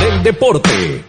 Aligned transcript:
Del 0.00 0.22
Deporte. 0.22 1.04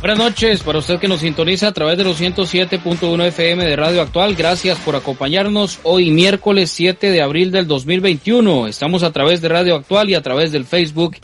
Buenas 0.00 0.18
noches 0.18 0.62
para 0.62 0.78
usted 0.78 0.98
que 1.00 1.08
nos 1.08 1.20
sintoniza 1.20 1.68
a 1.68 1.72
través 1.72 1.98
de 1.98 2.04
los 2.04 2.20
107.1 2.20 3.24
FM 3.24 3.64
de 3.64 3.74
Radio 3.74 4.02
Actual. 4.02 4.36
Gracias 4.36 4.78
por 4.78 4.94
acompañarnos 4.94 5.80
hoy 5.82 6.10
miércoles 6.10 6.70
7 6.70 7.10
de 7.10 7.22
abril 7.22 7.50
del 7.50 7.66
2021. 7.66 8.68
Estamos 8.68 9.02
a 9.02 9.10
través 9.10 9.40
de 9.40 9.48
Radio 9.48 9.74
Actual 9.74 10.10
y 10.10 10.14
a 10.14 10.22
través 10.22 10.52
del 10.52 10.64
Facebook 10.64 11.16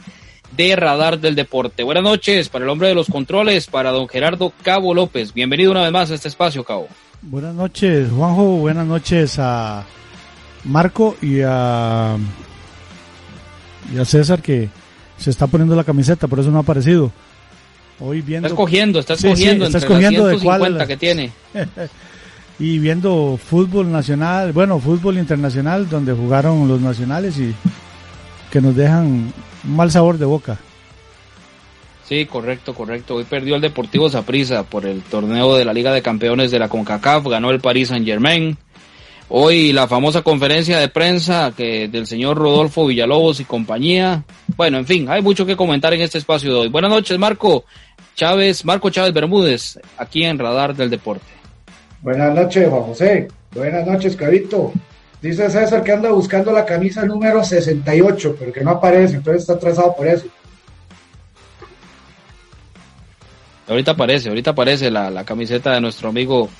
de 0.56 0.74
Radar 0.74 1.20
del 1.20 1.36
Deporte. 1.36 1.84
Buenas 1.84 2.02
noches 2.02 2.48
para 2.48 2.64
el 2.64 2.70
hombre 2.70 2.88
de 2.88 2.94
los 2.94 3.06
controles, 3.06 3.68
para 3.68 3.92
don 3.92 4.08
Gerardo 4.08 4.52
Cabo 4.62 4.94
López. 4.94 5.32
Bienvenido 5.32 5.70
una 5.70 5.82
vez 5.82 5.92
más 5.92 6.10
a 6.10 6.14
este 6.14 6.28
espacio, 6.28 6.64
Cabo. 6.64 6.88
Buenas 7.20 7.54
noches, 7.54 8.10
Juanjo. 8.10 8.56
Buenas 8.56 8.86
noches 8.86 9.38
a 9.38 9.84
Marco 10.64 11.14
y 11.22 11.40
a, 11.44 12.16
y 13.94 13.98
a 13.98 14.04
César 14.04 14.42
que 14.42 14.70
se 15.22 15.30
está 15.30 15.46
poniendo 15.46 15.76
la 15.76 15.84
camiseta, 15.84 16.26
por 16.26 16.40
eso 16.40 16.50
no 16.50 16.58
ha 16.58 16.62
aparecido. 16.62 17.12
Hoy 18.00 18.20
viendo... 18.20 18.48
Estás 18.48 18.56
cogiendo, 18.56 18.98
estás 18.98 19.22
cogiendo 19.22 19.66
estás 19.66 19.84
cogiendo 19.84 20.26
de 20.26 20.38
cuál... 20.38 20.86
que 20.86 20.96
tiene. 20.96 21.30
y 22.58 22.78
viendo 22.78 23.38
fútbol 23.42 23.90
nacional, 23.90 24.52
bueno, 24.52 24.78
fútbol 24.78 25.18
internacional, 25.18 25.88
donde 25.88 26.12
jugaron 26.12 26.66
los 26.66 26.80
nacionales 26.80 27.38
y 27.38 27.54
que 28.50 28.60
nos 28.60 28.74
dejan 28.74 29.32
un 29.64 29.76
mal 29.76 29.90
sabor 29.90 30.18
de 30.18 30.26
boca. 30.26 30.58
Sí, 32.04 32.26
correcto, 32.26 32.74
correcto. 32.74 33.14
Hoy 33.14 33.24
perdió 33.24 33.54
el 33.54 33.62
Deportivo 33.62 34.08
Saprissa 34.08 34.64
por 34.64 34.84
el 34.84 35.02
torneo 35.02 35.56
de 35.56 35.64
la 35.64 35.72
Liga 35.72 35.92
de 35.92 36.02
Campeones 36.02 36.50
de 36.50 36.58
la 36.58 36.68
CONCACAF, 36.68 37.26
ganó 37.26 37.50
el 37.50 37.60
Paris 37.60 37.88
Saint 37.88 38.04
Germain. 38.04 38.58
Hoy 39.34 39.72
la 39.72 39.88
famosa 39.88 40.20
conferencia 40.20 40.78
de 40.78 40.88
prensa 40.88 41.54
que 41.56 41.88
del 41.88 42.06
señor 42.06 42.36
Rodolfo 42.36 42.84
Villalobos 42.84 43.40
y 43.40 43.46
compañía. 43.46 44.24
Bueno, 44.58 44.76
en 44.76 44.84
fin, 44.84 45.08
hay 45.08 45.22
mucho 45.22 45.46
que 45.46 45.56
comentar 45.56 45.94
en 45.94 46.02
este 46.02 46.18
espacio 46.18 46.52
de 46.52 46.60
hoy. 46.60 46.68
Buenas 46.68 46.90
noches, 46.90 47.18
Marco 47.18 47.64
Chávez, 48.14 48.62
Marco 48.66 48.90
Chávez 48.90 49.14
Bermúdez, 49.14 49.80
aquí 49.96 50.22
en 50.24 50.38
Radar 50.38 50.76
del 50.76 50.90
Deporte. 50.90 51.24
Buenas 52.02 52.34
noches, 52.34 52.68
Juan 52.68 52.82
José. 52.82 53.28
Buenas 53.54 53.86
noches, 53.86 54.16
Cabito. 54.16 54.70
Dice 55.22 55.48
César 55.48 55.82
que 55.82 55.92
anda 55.92 56.10
buscando 56.10 56.52
la 56.52 56.66
camisa 56.66 57.06
número 57.06 57.42
68, 57.42 58.36
pero 58.38 58.52
que 58.52 58.60
no 58.60 58.72
aparece, 58.72 59.14
entonces 59.16 59.44
está 59.44 59.54
atrasado 59.54 59.96
por 59.96 60.08
eso. 60.08 60.26
Ahorita 63.66 63.92
aparece, 63.92 64.28
ahorita 64.28 64.50
aparece 64.50 64.90
la, 64.90 65.08
la 65.08 65.24
camiseta 65.24 65.72
de 65.72 65.80
nuestro 65.80 66.10
amigo 66.10 66.50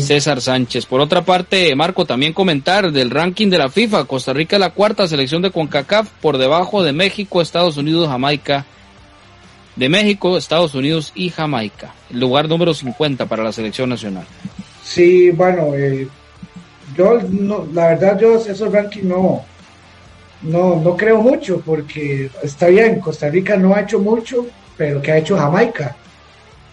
César 0.00 0.40
Sánchez. 0.40 0.86
Por 0.86 1.00
otra 1.00 1.22
parte, 1.22 1.74
Marco, 1.74 2.04
también 2.04 2.32
comentar 2.32 2.92
del 2.92 3.10
ranking 3.10 3.48
de 3.48 3.58
la 3.58 3.68
FIFA. 3.68 4.04
Costa 4.04 4.32
Rica 4.32 4.58
la 4.58 4.70
cuarta 4.70 5.06
selección 5.06 5.42
de 5.42 5.50
CONCACAF 5.50 6.08
por 6.20 6.38
debajo 6.38 6.82
de 6.82 6.92
México, 6.92 7.40
Estados 7.40 7.76
Unidos, 7.76 8.08
Jamaica. 8.08 8.64
De 9.76 9.88
México, 9.88 10.38
Estados 10.38 10.74
Unidos 10.74 11.12
y 11.14 11.28
Jamaica. 11.28 11.94
El 12.10 12.20
lugar 12.20 12.48
número 12.48 12.72
50 12.72 13.26
para 13.26 13.44
la 13.44 13.52
selección 13.52 13.90
nacional. 13.90 14.24
Sí, 14.82 15.30
bueno, 15.30 15.74
eh, 15.74 16.08
yo 16.96 17.20
no, 17.28 17.66
la 17.72 17.88
verdad 17.88 18.18
yo 18.18 18.36
esos 18.36 18.72
rankings 18.72 19.04
no, 19.04 19.44
no, 20.42 20.76
no 20.76 20.96
creo 20.96 21.20
mucho 21.20 21.60
porque 21.60 22.30
está 22.42 22.68
bien, 22.68 23.00
Costa 23.00 23.28
Rica 23.28 23.56
no 23.56 23.74
ha 23.74 23.82
hecho 23.82 23.98
mucho, 23.98 24.46
pero 24.76 25.02
que 25.02 25.12
ha 25.12 25.18
hecho 25.18 25.36
Jamaica. 25.36 25.96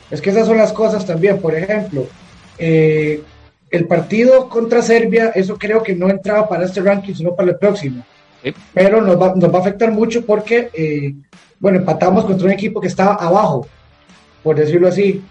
Es 0.09 0.21
que 0.21 0.29
esas 0.29 0.47
son 0.47 0.57
las 0.57 0.71
cosas 0.71 1.05
también, 1.05 1.41
por 1.41 1.55
ejemplo, 1.55 2.07
eh, 2.57 3.21
el 3.73 3.87
partido 3.87 4.49
contra 4.49 4.83
Serbia, 4.83 5.31
eso 5.33 5.57
creo 5.57 5.81
que 5.81 5.95
no 5.95 6.07
entraba 6.07 6.47
para 6.47 6.65
este 6.65 6.79
ranking, 6.79 7.15
sino 7.15 7.35
para 7.35 7.49
el 7.49 7.57
próximo. 7.57 8.03
Pero 8.71 9.01
nos 9.01 9.19
va, 9.19 9.33
nos 9.35 9.51
va, 9.51 9.57
a 9.57 9.61
afectar 9.61 9.91
mucho 9.91 10.23
porque, 10.23 10.69
eh, 10.73 11.15
bueno, 11.59 11.79
empatamos 11.79 12.23
contra 12.25 12.45
un 12.45 12.53
equipo 12.53 12.79
que 12.79 12.87
estaba 12.87 13.15
abajo, 13.15 13.67
por 14.43 14.55
decirlo 14.57 14.89
así. 14.89 15.23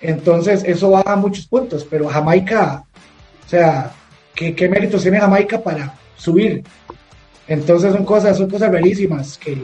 Entonces, 0.00 0.62
eso 0.64 0.90
baja 0.90 1.16
muchos 1.16 1.48
puntos, 1.48 1.84
pero 1.90 2.06
Jamaica, 2.06 2.84
o 3.44 3.48
sea, 3.48 3.90
¿qué, 4.32 4.54
qué 4.54 4.68
méritos 4.68 5.02
tiene 5.02 5.18
Jamaica 5.18 5.60
para 5.60 5.92
subir? 6.16 6.62
Entonces 7.48 7.92
son 7.92 8.04
cosas, 8.04 8.36
son 8.36 8.48
cosas 8.48 8.70
rarísimas 8.70 9.36
que 9.38 9.56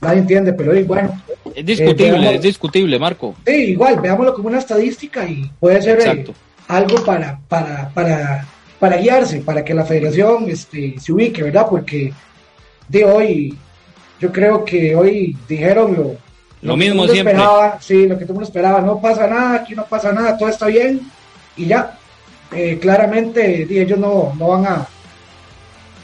nadie 0.00 0.20
entiende, 0.20 0.54
pero 0.54 0.72
bueno. 0.86 1.22
Es 1.54 1.66
discutible, 1.66 2.30
eh, 2.30 2.36
es 2.36 2.42
discutible, 2.42 2.98
Marco. 2.98 3.34
Sí, 3.44 3.72
igual, 3.72 4.00
veámoslo 4.00 4.32
como 4.32 4.48
una 4.48 4.60
estadística 4.60 5.28
y 5.28 5.50
puede 5.60 5.82
ser 5.82 5.98
Exacto 5.98 6.32
algo 6.68 7.04
para, 7.04 7.38
para, 7.48 7.90
para, 7.90 8.46
para 8.78 8.96
guiarse, 8.96 9.40
para 9.40 9.64
que 9.64 9.74
la 9.74 9.84
federación 9.84 10.48
este, 10.48 10.96
se 10.98 11.12
ubique, 11.12 11.42
¿verdad? 11.42 11.66
Porque 11.68 12.12
de 12.88 13.04
hoy, 13.04 13.58
yo 14.20 14.32
creo 14.32 14.64
que 14.64 14.94
hoy 14.94 15.36
dijeron 15.48 15.94
lo, 15.94 16.16
lo, 16.62 16.76
mismo 16.76 17.06
siempre. 17.06 17.34
Esperaba, 17.34 17.78
sí, 17.80 18.06
lo 18.06 18.18
que 18.18 18.24
todo 18.24 18.32
el 18.32 18.34
mundo 18.34 18.48
esperaba, 18.48 18.80
no 18.80 19.00
pasa 19.00 19.26
nada, 19.26 19.56
aquí 19.56 19.74
no 19.74 19.84
pasa 19.84 20.12
nada, 20.12 20.36
todo 20.36 20.48
está 20.48 20.66
bien 20.66 21.00
y 21.56 21.66
ya. 21.66 21.98
Eh, 22.52 22.78
claramente 22.80 23.66
ellos 23.68 23.98
no, 23.98 24.32
no 24.38 24.48
van 24.48 24.66
a 24.66 24.86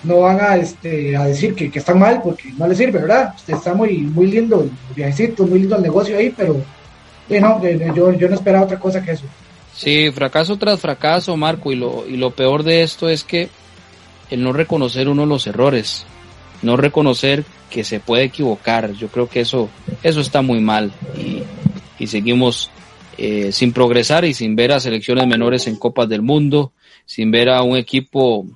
no 0.03 0.21
van 0.21 0.41
a, 0.41 0.56
este, 0.56 1.17
a 1.17 1.27
decir 1.27 1.55
que, 1.55 1.71
que, 1.71 1.79
están 1.79 2.00
mal 2.00 2.21
porque 2.23 2.53
no 2.59 2.67
les 2.67 2.77
sirve, 2.77 2.99
¿verdad? 2.99 3.34
Este, 3.37 3.53
está 3.53 3.73
muy, 3.73 3.99
muy 3.99 4.27
lindo 4.27 4.62
el 4.62 4.71
viajecito, 4.97 5.47
muy 5.47 5.61
lindo 5.61 5.77
el 5.77 5.83
negocio 5.83 6.19
ahí, 6.19 6.34
pero 6.37 6.61
no, 7.29 7.62
yo, 7.62 8.12
yo 8.12 8.29
no 8.29 8.34
esperaba 8.34 8.65
otra 8.65 8.81
cosa 8.81 9.03
que 9.03 9.12
eso. 9.12 9.25
Sí, 9.75 10.10
fracaso 10.12 10.56
tras 10.59 10.81
fracaso, 10.81 11.37
Marco, 11.37 11.72
y 11.72 11.77
lo, 11.77 12.06
y 12.06 12.16
lo 12.16 12.31
peor 12.31 12.62
de 12.62 12.83
esto 12.83 13.09
es 13.09 13.25
que 13.25 13.49
el 14.31 14.43
no 14.43 14.53
reconocer 14.53 15.09
uno 15.09 15.27
los 15.27 15.47
errores, 15.47 16.06
no 16.62 16.77
reconocer 16.77 17.44
que 17.71 17.84
se 17.84 18.00
puede 18.00 18.25
equivocar, 18.25 18.93
yo 18.93 19.09
creo 19.09 19.28
que 19.28 19.41
eso, 19.41 19.71
eso 20.03 20.21
está 20.21 20.43
muy 20.43 20.61
mal 20.61 20.93
y, 21.16 21.43
y 21.99 22.06
seguimos 22.06 22.71
eh, 23.19 23.53
sin 23.53 23.72
progresar 23.72 24.25
y 24.25 24.34
sin 24.34 24.56
ver 24.56 24.72
a 24.72 24.81
selecciones 24.81 25.27
menores 25.27 25.66
en 25.66 25.77
Copas 25.77 26.09
del 26.09 26.22
Mundo, 26.22 26.72
sin 27.05 27.31
ver 27.31 27.50
a 27.50 27.62
un 27.62 27.77
equipo, 27.77 28.47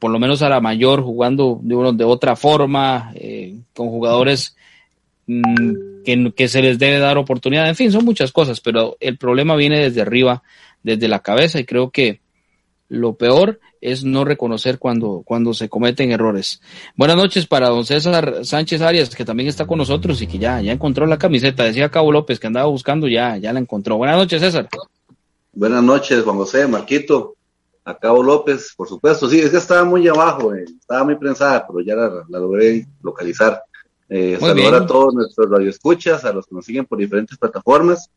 por 0.00 0.10
lo 0.10 0.18
menos 0.18 0.42
a 0.42 0.48
la 0.48 0.60
mayor, 0.60 1.02
jugando 1.02 1.58
de, 1.62 1.92
de 1.92 2.04
otra 2.04 2.36
forma, 2.36 3.12
eh, 3.14 3.56
con 3.74 3.88
jugadores 3.88 4.56
Mm, 5.28 6.30
que, 6.34 6.48
se 6.48 6.62
les 6.62 6.78
debe 6.78 6.98
dar 6.98 7.18
oportunidad. 7.18 7.68
En 7.68 7.76
fin, 7.76 7.92
son 7.92 8.04
muchas 8.04 8.32
cosas, 8.32 8.60
pero 8.60 8.96
el 8.98 9.18
problema 9.18 9.56
viene 9.56 9.78
desde 9.78 10.00
arriba, 10.00 10.42
desde 10.82 11.06
la 11.06 11.20
cabeza 11.20 11.60
y 11.60 11.66
creo 11.66 11.90
que 11.90 12.22
lo 12.88 13.14
peor 13.16 13.60
es 13.82 14.04
no 14.04 14.24
reconocer 14.24 14.78
cuando, 14.78 15.22
cuando 15.26 15.52
se 15.52 15.68
cometen 15.68 16.10
errores. 16.10 16.62
Buenas 16.96 17.18
noches 17.18 17.46
para 17.46 17.68
don 17.68 17.84
César 17.84 18.38
Sánchez 18.42 18.80
Arias, 18.80 19.14
que 19.14 19.26
también 19.26 19.50
está 19.50 19.66
con 19.66 19.76
nosotros 19.76 20.22
y 20.22 20.26
que 20.26 20.38
ya, 20.38 20.62
ya 20.62 20.72
encontró 20.72 21.04
la 21.04 21.18
camiseta. 21.18 21.64
Decía 21.64 21.90
Cabo 21.90 22.10
López 22.10 22.40
que 22.40 22.46
andaba 22.46 22.66
buscando, 22.66 23.06
ya, 23.06 23.36
ya 23.36 23.52
la 23.52 23.60
encontró. 23.60 23.98
Buenas 23.98 24.16
noches, 24.16 24.40
César. 24.40 24.66
Buenas 25.52 25.82
noches, 25.82 26.24
Juan 26.24 26.38
José, 26.38 26.66
Marquito, 26.66 27.34
a 27.84 27.98
Cabo 27.98 28.22
López, 28.22 28.72
por 28.74 28.88
supuesto. 28.88 29.28
Sí, 29.28 29.40
es 29.40 29.50
que 29.50 29.58
estaba 29.58 29.84
muy 29.84 30.08
abajo, 30.08 30.54
eh, 30.54 30.64
estaba 30.80 31.04
muy 31.04 31.16
prensada, 31.16 31.66
pero 31.66 31.80
ya 31.80 31.94
la 31.94 32.38
logré 32.38 32.86
localizar. 33.02 33.62
Eh, 34.10 34.38
saludar 34.40 34.74
a 34.74 34.86
todos 34.86 35.12
nuestros 35.14 35.50
radioescuchas, 35.50 36.24
a 36.24 36.32
los 36.32 36.46
que 36.46 36.54
nos 36.54 36.64
siguen 36.64 36.86
por 36.86 36.98
diferentes 36.98 37.36
plataformas. 37.36 38.10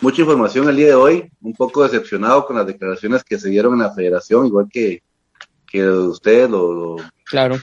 Mucha 0.00 0.20
información 0.20 0.68
el 0.68 0.76
día 0.76 0.88
de 0.88 0.94
hoy, 0.94 1.30
un 1.40 1.54
poco 1.54 1.82
decepcionado 1.82 2.44
con 2.44 2.56
las 2.56 2.66
declaraciones 2.66 3.24
que 3.24 3.38
se 3.38 3.48
dieron 3.48 3.74
en 3.74 3.80
la 3.80 3.94
federación, 3.94 4.46
igual 4.46 4.68
que, 4.70 5.02
que 5.66 5.88
ustedes 5.88 6.50
lo, 6.50 6.96
claro. 7.24 7.56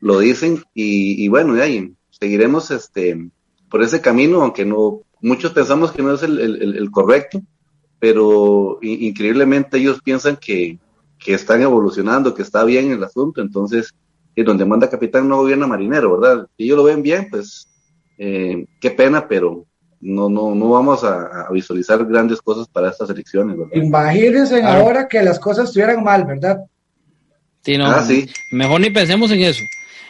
lo 0.00 0.18
dicen. 0.18 0.62
Y, 0.74 1.26
bueno, 1.28 1.54
de 1.54 1.62
ahí 1.62 1.94
seguiremos 2.10 2.70
este, 2.70 3.30
por 3.70 3.82
ese 3.82 4.02
camino, 4.02 4.42
aunque 4.42 4.66
no 4.66 5.00
muchos 5.22 5.52
pensamos 5.52 5.92
que 5.92 6.02
no 6.02 6.14
es 6.14 6.22
el, 6.22 6.38
el, 6.38 6.90
correcto, 6.90 7.40
pero 7.98 8.78
increíblemente 8.82 9.78
ellos 9.78 10.00
piensan 10.02 10.36
que, 10.36 10.78
que 11.18 11.34
están 11.34 11.62
evolucionando, 11.62 12.34
que 12.34 12.42
está 12.42 12.64
bien 12.64 12.90
el 12.90 13.04
asunto, 13.04 13.40
entonces 13.40 13.94
y 14.34 14.42
donde 14.42 14.64
manda 14.64 14.88
capitán 14.88 15.28
no 15.28 15.38
gobierna 15.38 15.66
marinero, 15.66 16.18
¿verdad? 16.18 16.46
Si 16.56 16.64
ellos 16.64 16.78
lo 16.78 16.84
ven 16.84 17.02
bien, 17.02 17.28
pues 17.30 17.68
eh, 18.18 18.66
qué 18.80 18.90
pena, 18.90 19.26
pero 19.26 19.66
no, 20.00 20.28
no, 20.28 20.54
no 20.54 20.70
vamos 20.70 21.04
a, 21.04 21.48
visualizar 21.52 22.04
grandes 22.06 22.40
cosas 22.40 22.68
para 22.68 22.90
estas 22.90 23.10
elecciones, 23.10 23.56
¿verdad? 23.56 23.72
Imagínense 23.74 24.62
ahora 24.62 25.08
que 25.08 25.22
las 25.22 25.38
cosas 25.38 25.66
estuvieran 25.66 26.02
mal, 26.02 26.24
¿verdad? 26.24 26.58
Sí, 27.62 27.76
no, 27.76 27.86
ah, 27.86 28.06
Mejor 28.52 28.80
ni 28.80 28.90
pensemos 28.90 29.30
en 29.30 29.42
eso. 29.42 29.62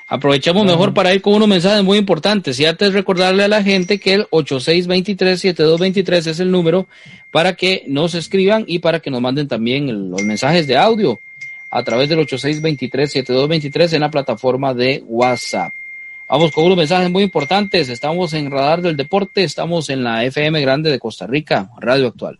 Aprovechamos 0.08 0.64
mejor 0.66 0.92
para 0.92 1.14
ir 1.14 1.22
con 1.22 1.34
unos 1.34 1.48
mensajes 1.48 1.84
muy 1.84 1.96
importantes. 1.96 2.58
Y 2.58 2.66
antes 2.66 2.92
recordarle 2.92 3.44
a 3.44 3.48
la 3.48 3.62
gente 3.62 4.00
que 4.00 4.14
el 4.14 4.26
8623-7223 4.30 6.26
es 6.26 6.40
el 6.40 6.50
número 6.50 6.88
para 7.32 7.54
que 7.54 7.84
nos 7.86 8.16
escriban 8.16 8.64
y 8.66 8.80
para 8.80 8.98
que 8.98 9.10
nos 9.10 9.20
manden 9.20 9.46
también 9.46 10.10
los 10.10 10.22
mensajes 10.22 10.66
de 10.66 10.76
audio 10.76 11.20
a 11.70 11.82
través 11.82 12.08
del 12.08 12.18
8623-7223 12.26 13.94
en 13.94 14.00
la 14.00 14.10
plataforma 14.10 14.74
de 14.74 15.02
WhatsApp. 15.06 15.72
Vamos 16.28 16.52
con 16.52 16.64
unos 16.64 16.76
mensajes 16.76 17.10
muy 17.10 17.24
importantes. 17.24 17.88
Estamos 17.88 18.32
en 18.34 18.50
Radar 18.50 18.82
del 18.82 18.96
Deporte, 18.96 19.42
estamos 19.42 19.90
en 19.90 20.04
la 20.04 20.24
FM 20.24 20.60
Grande 20.60 20.90
de 20.90 20.98
Costa 20.98 21.26
Rica, 21.26 21.70
Radio 21.80 22.08
Actual. 22.08 22.38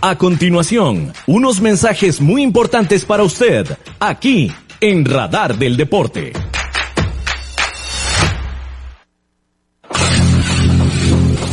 A 0.00 0.16
continuación, 0.16 1.12
unos 1.26 1.60
mensajes 1.60 2.20
muy 2.20 2.42
importantes 2.42 3.04
para 3.04 3.24
usted, 3.24 3.66
aquí 3.98 4.52
en 4.80 5.04
Radar 5.04 5.56
del 5.56 5.76
Deporte. 5.76 6.32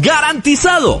¡Garantizado! 0.00 1.00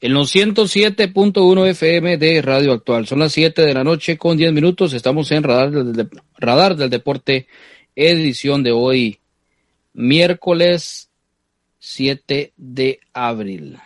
En 0.00 0.14
los 0.14 0.34
107.1 0.34 1.68
FM 1.68 2.16
de 2.16 2.40
Radio 2.40 2.72
Actual. 2.72 3.06
Son 3.06 3.18
las 3.18 3.32
7 3.32 3.62
de 3.62 3.74
la 3.74 3.84
noche 3.84 4.16
con 4.16 4.36
10 4.36 4.52
minutos. 4.52 4.94
Estamos 4.94 5.30
en 5.32 5.42
Radar 5.42 5.70
del, 5.70 6.08
Radar 6.38 6.76
del 6.76 6.88
Deporte, 6.88 7.46
edición 7.94 8.62
de 8.62 8.72
hoy, 8.72 9.18
miércoles 9.92 11.10
7 11.78 12.52
de 12.56 13.00
abril. 13.12 13.76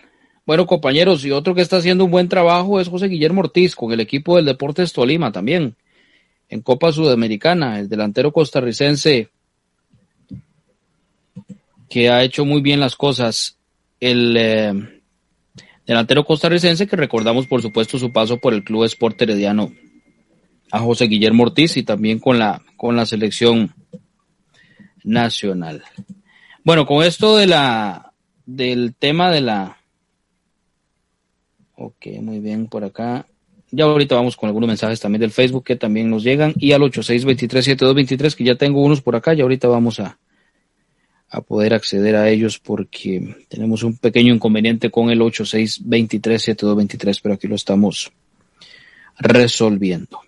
Bueno, 0.47 0.67
compañeros, 0.67 1.25
y 1.25 1.31
otro 1.31 1.55
que 1.55 1.63
está 1.63 1.79
haciendo 1.79 2.05
un 2.05 2.11
buen 2.11 2.29
trabajo 2.29 2.81
es 2.81 2.89
José 2.89 3.09
Guillermo 3.09 3.41
Ortiz 3.41 3.75
con 3.75 3.93
el 3.93 4.01
equipo 4.01 4.37
del 4.37 4.45
Deportes 4.45 4.93
Tolima 4.93 5.33
también, 5.33 5.75
en 6.49 6.61
Copa 6.61 6.93
Sudamericana, 6.93 7.81
el 7.81 7.89
delantero 7.89 8.31
costarricense 8.31 9.31
que 11.89 12.11
ha 12.11 12.23
hecho 12.23 12.45
muy 12.45 12.61
bien 12.61 12.79
las 12.79 12.95
cosas. 12.95 13.57
El 14.01 14.37
eh, 14.37 14.94
delantero 15.87 16.25
costarricense 16.25 16.87
que 16.87 16.97
recordamos 16.97 17.47
por 17.47 17.63
supuesto 17.63 17.99
su 17.99 18.13
paso 18.13 18.39
por 18.39 18.55
el 18.55 18.65
Club 18.65 18.85
Sport 18.85 19.23
Herediano 19.23 19.73
a 20.71 20.81
José 20.81 21.07
Guillermo 21.07 21.45
Ortiz 21.45 21.77
y 21.77 21.83
también 21.83 22.19
con 22.19 22.39
la, 22.39 22.63
con 22.77 22.97
la 22.97 23.07
selección 23.07 23.75
nacional. 25.05 25.83
Bueno, 26.65 26.87
con 26.87 27.05
esto 27.05 27.37
de 27.37 27.47
la 27.47 28.13
del 28.47 28.95
tema 28.95 29.31
de 29.31 29.41
la 29.41 29.79
Ok, 31.77 32.07
muy 32.21 32.39
bien, 32.39 32.67
por 32.69 32.85
acá. 32.85 33.27
Ya 33.71 33.85
ahorita 33.85 34.15
vamos 34.15 34.37
con 34.37 34.47
algunos 34.47 34.69
mensajes 34.69 35.01
también 35.01 35.21
del 35.21 35.33
Facebook 35.33 35.65
que 35.65 35.75
también 35.75 36.09
nos 36.09 36.23
llegan 36.23 36.55
y 36.57 36.73
al 36.73 36.83
86237223 36.83 38.37
que 38.37 38.45
ya 38.45 38.55
tengo 38.55 38.81
unos 38.81 39.03
por 39.03 39.17
acá 39.17 39.35
y 39.35 39.41
ahorita 39.41 39.67
vamos 39.67 39.99
a, 39.99 40.19
a 41.35 41.41
poder 41.41 41.75
acceder 41.75 42.15
a 42.15 42.29
ellos 42.29 42.61
porque 42.61 43.35
tenemos 43.49 43.83
un 43.83 43.97
pequeño 43.97 44.33
inconveniente 44.33 44.91
con 44.91 45.11
el 45.11 45.21
86237223, 45.21 47.19
pero 47.21 47.35
aquí 47.35 47.49
lo 47.49 47.57
estamos 47.57 48.13
resolviendo. 49.19 50.21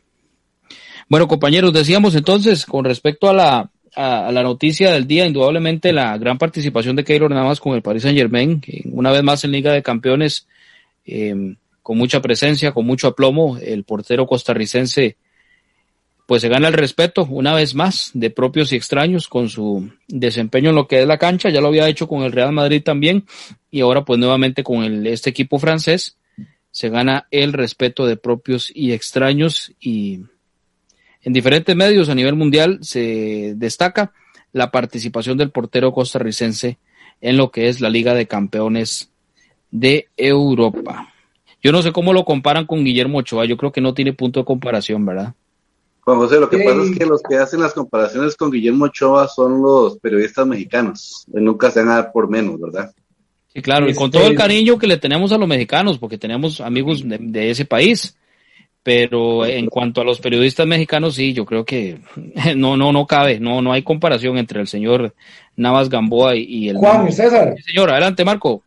Bueno, 1.08 1.28
compañeros, 1.28 1.72
decíamos 1.72 2.16
entonces 2.16 2.66
con 2.66 2.84
respecto 2.84 3.30
a 3.30 3.32
la, 3.32 3.70
a, 3.94 4.32
la 4.32 4.42
noticia 4.42 4.90
del 4.90 5.06
día, 5.06 5.26
indudablemente 5.26 5.92
la 5.92 6.18
gran 6.18 6.38
participación 6.38 6.96
de 6.96 7.04
Keylor 7.04 7.30
Navas 7.30 7.60
con 7.60 7.74
el 7.74 7.82
Paris 7.82 8.02
Saint 8.02 8.18
Germain, 8.18 8.60
una 8.86 9.12
vez 9.12 9.22
más 9.22 9.44
en 9.44 9.52
Liga 9.52 9.72
de 9.72 9.84
Campeones 9.84 10.48
eh, 11.04 11.54
con 11.82 11.96
mucha 11.96 12.20
presencia, 12.20 12.72
con 12.72 12.84
mucho 12.84 13.06
aplomo. 13.06 13.58
El 13.58 13.84
portero 13.84 14.26
costarricense 14.26 15.16
pues 16.26 16.42
se 16.42 16.48
gana 16.48 16.68
el 16.68 16.74
respeto 16.74 17.26
una 17.30 17.54
vez 17.54 17.74
más 17.74 18.10
de 18.12 18.30
propios 18.30 18.72
y 18.72 18.76
extraños 18.76 19.28
con 19.28 19.48
su 19.48 19.90
desempeño 20.08 20.70
en 20.70 20.76
lo 20.76 20.88
que 20.88 21.00
es 21.00 21.06
la 21.06 21.18
cancha. 21.18 21.50
Ya 21.50 21.60
lo 21.60 21.68
había 21.68 21.88
hecho 21.88 22.08
con 22.08 22.22
el 22.22 22.32
Real 22.32 22.52
Madrid 22.52 22.82
también 22.82 23.24
y 23.70 23.80
ahora 23.80 24.04
pues 24.04 24.18
nuevamente 24.18 24.64
con 24.64 25.06
este 25.06 25.30
equipo 25.30 25.58
francés 25.60 26.18
se 26.72 26.90
gana 26.90 27.28
el 27.30 27.52
respeto 27.52 28.06
de 28.06 28.16
propios 28.16 28.70
y 28.74 28.92
extraños 28.92 29.72
y 29.80 30.20
en 31.22 31.32
diferentes 31.32 31.74
medios 31.74 32.08
a 32.08 32.14
nivel 32.14 32.34
mundial 32.34 32.78
se 32.82 33.54
destaca 33.56 34.12
la 34.52 34.70
participación 34.70 35.38
del 35.38 35.50
portero 35.50 35.92
costarricense 35.92 36.78
en 37.20 37.36
lo 37.36 37.50
que 37.50 37.68
es 37.68 37.80
la 37.80 37.88
Liga 37.88 38.14
de 38.14 38.26
Campeones 38.26 39.10
de 39.70 40.08
Europa. 40.16 41.12
Yo 41.62 41.72
no 41.72 41.82
sé 41.82 41.92
cómo 41.92 42.12
lo 42.12 42.24
comparan 42.24 42.66
con 42.66 42.84
Guillermo 42.84 43.18
Ochoa, 43.18 43.44
yo 43.44 43.56
creo 43.56 43.72
que 43.72 43.80
no 43.80 43.94
tiene 43.94 44.12
punto 44.12 44.40
de 44.40 44.46
comparación, 44.46 45.06
¿verdad? 45.06 45.34
Juan 46.06 46.18
José, 46.18 46.38
lo 46.38 46.48
que 46.48 46.58
pasa 46.58 46.82
es 46.82 46.96
que 46.96 47.04
los 47.04 47.20
que 47.20 47.36
hacen 47.36 47.60
las 47.60 47.74
comparaciones 47.74 48.36
con 48.36 48.52
Guillermo 48.52 48.84
Ochoa 48.84 49.26
son 49.26 49.60
los 49.60 49.98
periodistas 49.98 50.46
mexicanos, 50.46 51.26
nunca 51.26 51.68
se 51.72 51.80
van 51.80 51.88
a 51.88 51.94
dar 51.96 52.12
por 52.12 52.30
menos, 52.30 52.60
¿verdad? 52.60 52.94
Sí, 53.52 53.60
claro, 53.60 53.90
y 53.90 53.94
con 53.94 54.12
todo 54.12 54.22
el 54.22 54.34
este, 54.34 54.40
cariño 54.40 54.78
que 54.78 54.86
le 54.86 54.98
tenemos 54.98 55.32
a 55.32 55.38
los 55.38 55.48
mexicanos, 55.48 55.98
porque 55.98 56.16
tenemos 56.16 56.60
amigos 56.60 57.02
de, 57.04 57.50
ese 57.50 57.64
país, 57.64 58.16
pero 58.84 59.44
en 59.44 59.66
cuanto 59.66 60.00
a 60.00 60.04
los 60.04 60.20
periodistas 60.20 60.64
mexicanos, 60.64 61.16
sí, 61.16 61.32
yo 61.32 61.44
creo 61.44 61.64
que 61.64 61.98
no, 62.56 62.76
no, 62.76 62.92
no 62.92 63.04
cabe, 63.04 63.40
no, 63.40 63.60
no 63.60 63.72
hay 63.72 63.82
comparación 63.82 64.38
entre 64.38 64.60
el 64.60 64.68
señor 64.68 65.12
Navas 65.56 65.88
Gamboa 65.88 66.36
y, 66.36 66.68
el... 66.68 66.76
Juan, 66.76 67.10
César. 67.10 67.52
señor, 67.64 67.90
adelante, 67.90 68.24
Marco. 68.24 68.62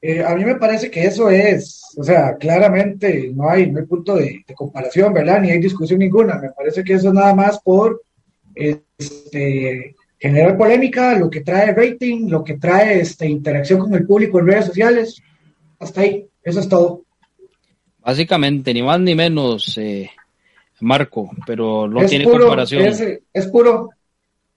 Eh, 0.00 0.22
a 0.22 0.34
mí 0.36 0.44
me 0.44 0.54
parece 0.54 0.90
que 0.90 1.04
eso 1.04 1.28
es, 1.28 1.82
o 1.96 2.04
sea, 2.04 2.36
claramente 2.36 3.32
no 3.34 3.50
hay, 3.50 3.68
no 3.68 3.80
hay 3.80 3.86
punto 3.86 4.14
de, 4.14 4.44
comparación, 4.54 5.12
¿verdad? 5.12 5.40
Ni 5.40 5.50
hay 5.50 5.58
discusión 5.58 5.98
ninguna. 5.98 6.38
Me 6.38 6.50
parece 6.50 6.84
que 6.84 6.92
eso 6.92 7.08
es 7.08 7.14
nada 7.14 7.34
más 7.34 7.60
por 7.60 8.02
este, 8.54 9.96
generar 10.18 10.56
polémica, 10.56 11.18
lo 11.18 11.28
que 11.28 11.40
trae 11.40 11.74
rating, 11.74 12.28
lo 12.28 12.44
que 12.44 12.58
trae 12.58 13.00
este, 13.00 13.26
interacción 13.26 13.80
con 13.80 13.94
el 13.94 14.06
público 14.06 14.38
en 14.38 14.46
redes 14.46 14.66
sociales. 14.66 15.20
Hasta 15.80 16.02
ahí, 16.02 16.26
eso 16.44 16.60
es 16.60 16.68
todo. 16.68 17.02
Básicamente, 17.98 18.72
ni 18.72 18.82
más 18.82 19.00
ni 19.00 19.16
menos, 19.16 19.76
eh, 19.78 20.10
Marco, 20.80 21.28
pero 21.44 21.88
no 21.88 22.06
tiene 22.06 22.24
comparación. 22.24 22.86
Es, 22.86 23.02
es 23.32 23.46
puro, 23.48 23.90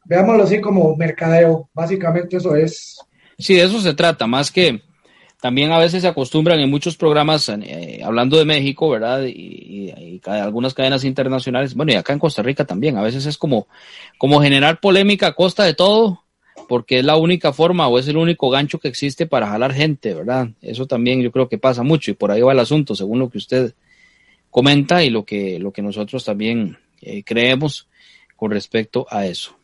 veámoslo 0.06 0.44
así 0.44 0.62
como 0.62 0.96
mercadeo, 0.96 1.68
básicamente 1.74 2.38
eso 2.38 2.56
es. 2.56 3.00
Sí, 3.40 3.56
de 3.56 3.64
eso 3.64 3.82
se 3.82 3.96
trata, 3.96 4.28
más 4.28 4.52
que 4.52 4.82
también 5.42 5.72
a 5.72 5.80
veces 5.80 6.04
se 6.04 6.08
acostumbran 6.08 6.60
en 6.60 6.70
muchos 6.70 6.96
programas, 6.96 7.50
eh, 7.50 8.00
hablando 8.04 8.38
de 8.38 8.46
México, 8.46 8.92
¿verdad? 8.92 9.24
Y, 9.26 10.22
algunas 10.24 10.76
cadenas 10.76 11.04
internacionales, 11.04 11.74
bueno, 11.74 11.94
y 11.94 11.96
acá 11.96 12.14
en 12.14 12.20
Costa 12.20 12.44
Rica 12.44 12.64
también, 12.64 12.96
a 12.96 13.02
veces 13.02 13.26
es 13.26 13.40
como, 13.40 13.68
como 14.20 14.40
generar 14.40 14.80
polémica 14.80 15.28
a 15.28 15.34
costa 15.34 15.64
de 15.64 15.74
todo, 15.74 16.24
porque 16.70 17.00
es 17.00 17.06
la 17.06 17.18
única 17.18 17.54
forma 17.54 17.88
o 17.88 17.98
es 17.98 18.08
el 18.08 18.18
único 18.18 18.52
gancho 18.52 18.78
que 18.78 18.88
existe 18.88 19.26
para 19.26 19.48
jalar 19.48 19.74
gente, 19.74 20.14
¿verdad? 20.14 20.50
Eso 20.62 20.86
también 20.86 21.24
yo 21.24 21.32
creo 21.32 21.50
que 21.50 21.58
pasa 21.58 21.82
mucho 21.82 22.12
y 22.12 22.14
por 22.14 22.30
ahí 22.30 22.42
va 22.42 22.52
el 22.52 22.60
asunto, 22.60 22.94
según 22.94 23.18
lo 23.18 23.32
que 23.32 23.40
usted 23.40 23.74
comenta 24.52 25.04
y 25.04 25.10
lo 25.10 25.26
que, 25.26 25.58
lo 25.58 25.72
que 25.72 25.82
nosotros 25.82 26.24
también 26.24 26.78
eh, 27.02 27.24
creemos 27.24 27.88
con 28.36 28.52
respecto 28.52 29.08
a 29.10 29.26
eso. 29.26 29.56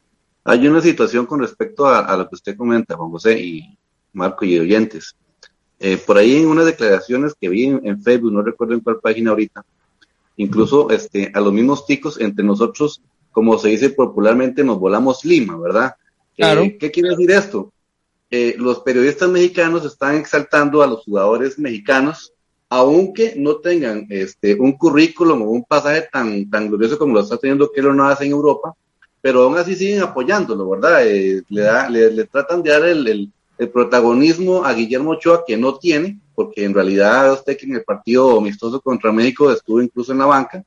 Hay 0.44 0.68
una 0.68 0.82
situación 0.82 1.28
con 1.28 1.40
respecto 1.40 1.86
a, 1.86 2.00
a 2.00 2.18
lo 2.18 2.28
que 2.28 2.34
usted 2.34 2.58
comenta, 2.58 2.98
Juan 2.98 3.12
José 3.12 3.40
y 3.40 3.78
Marco 4.14 4.44
y 4.44 4.58
oyentes 4.58 5.16
eh, 5.80 5.98
por 5.98 6.18
ahí 6.18 6.38
en 6.38 6.48
unas 6.48 6.66
declaraciones 6.66 7.34
que 7.40 7.50
vi 7.50 7.66
en, 7.66 8.02
Facebook, 8.02 8.32
no 8.32 8.42
recuerdo 8.42 8.74
en 8.74 8.80
cuál 8.80 9.00
página 9.00 9.32
ahorita, 9.32 9.64
incluso 10.38 10.90
este, 10.90 11.32
a 11.34 11.40
los 11.40 11.54
mismos 11.54 11.86
ticos 11.86 12.20
entre 12.20 12.44
nosotros, 12.44 13.02
como 13.32 13.58
se 13.60 13.70
dice 13.70 13.92
popularmente, 13.92 14.64
nos 14.64 14.80
volamos 14.80 15.24
lima, 15.24 15.58
¿verdad? 15.58 15.94
Claro. 16.36 16.62
Eh, 16.62 16.78
¿Qué 16.80 16.90
quiere 16.90 17.10
decir 17.10 17.30
esto? 17.30 17.72
Eh, 18.32 18.56
los 18.58 18.80
periodistas 18.80 19.30
mexicanos 19.30 19.86
están 19.86 20.16
exaltando 20.16 20.82
a 20.82 20.88
los 20.88 21.04
jugadores 21.04 21.60
mexicanos, 21.60 22.34
aunque 22.70 23.36
no 23.38 23.58
tengan 23.58 24.08
este, 24.10 24.56
un 24.56 24.74
currículum 24.74 25.44
o 25.44 25.52
un 25.52 25.64
pasaje 25.64 26.08
tan, 26.12 26.50
tan 26.50 26.68
glorioso 26.68 26.98
como 26.98 27.14
lo 27.14 27.22
está 27.22 27.38
teniendo 27.38 27.72
Keylor 27.72 27.96
Navas 27.96 28.22
en 28.22 28.32
Europa, 28.32 28.74
pero 29.22 29.44
aún 29.44 29.58
así 29.58 29.76
siguen 29.76 30.02
apoyándolo, 30.02 30.70
¿verdad? 30.70 31.04
le, 31.06 31.62
da, 31.62 31.90
le, 31.90 32.26
tratan 32.26 32.64
de 32.64 32.72
dar 32.72 32.86
el, 32.86 33.08
el 33.08 33.32
protagonismo 33.66 34.64
a 34.64 34.74
Guillermo 34.74 35.12
Ochoa, 35.12 35.44
que 35.46 35.58
no 35.58 35.78
tiene, 35.78 36.20
porque 36.36 36.64
en 36.64 36.74
realidad 36.74 37.34
usted 37.34 37.58
que 37.58 37.66
en 37.66 37.76
el 37.76 37.84
partido 37.84 38.38
amistoso 38.38 38.80
contra 38.80 39.12
México 39.12 39.52
estuvo 39.52 39.82
incluso 39.82 40.12
en 40.12 40.20
la 40.20 40.28
banca, 40.28 40.64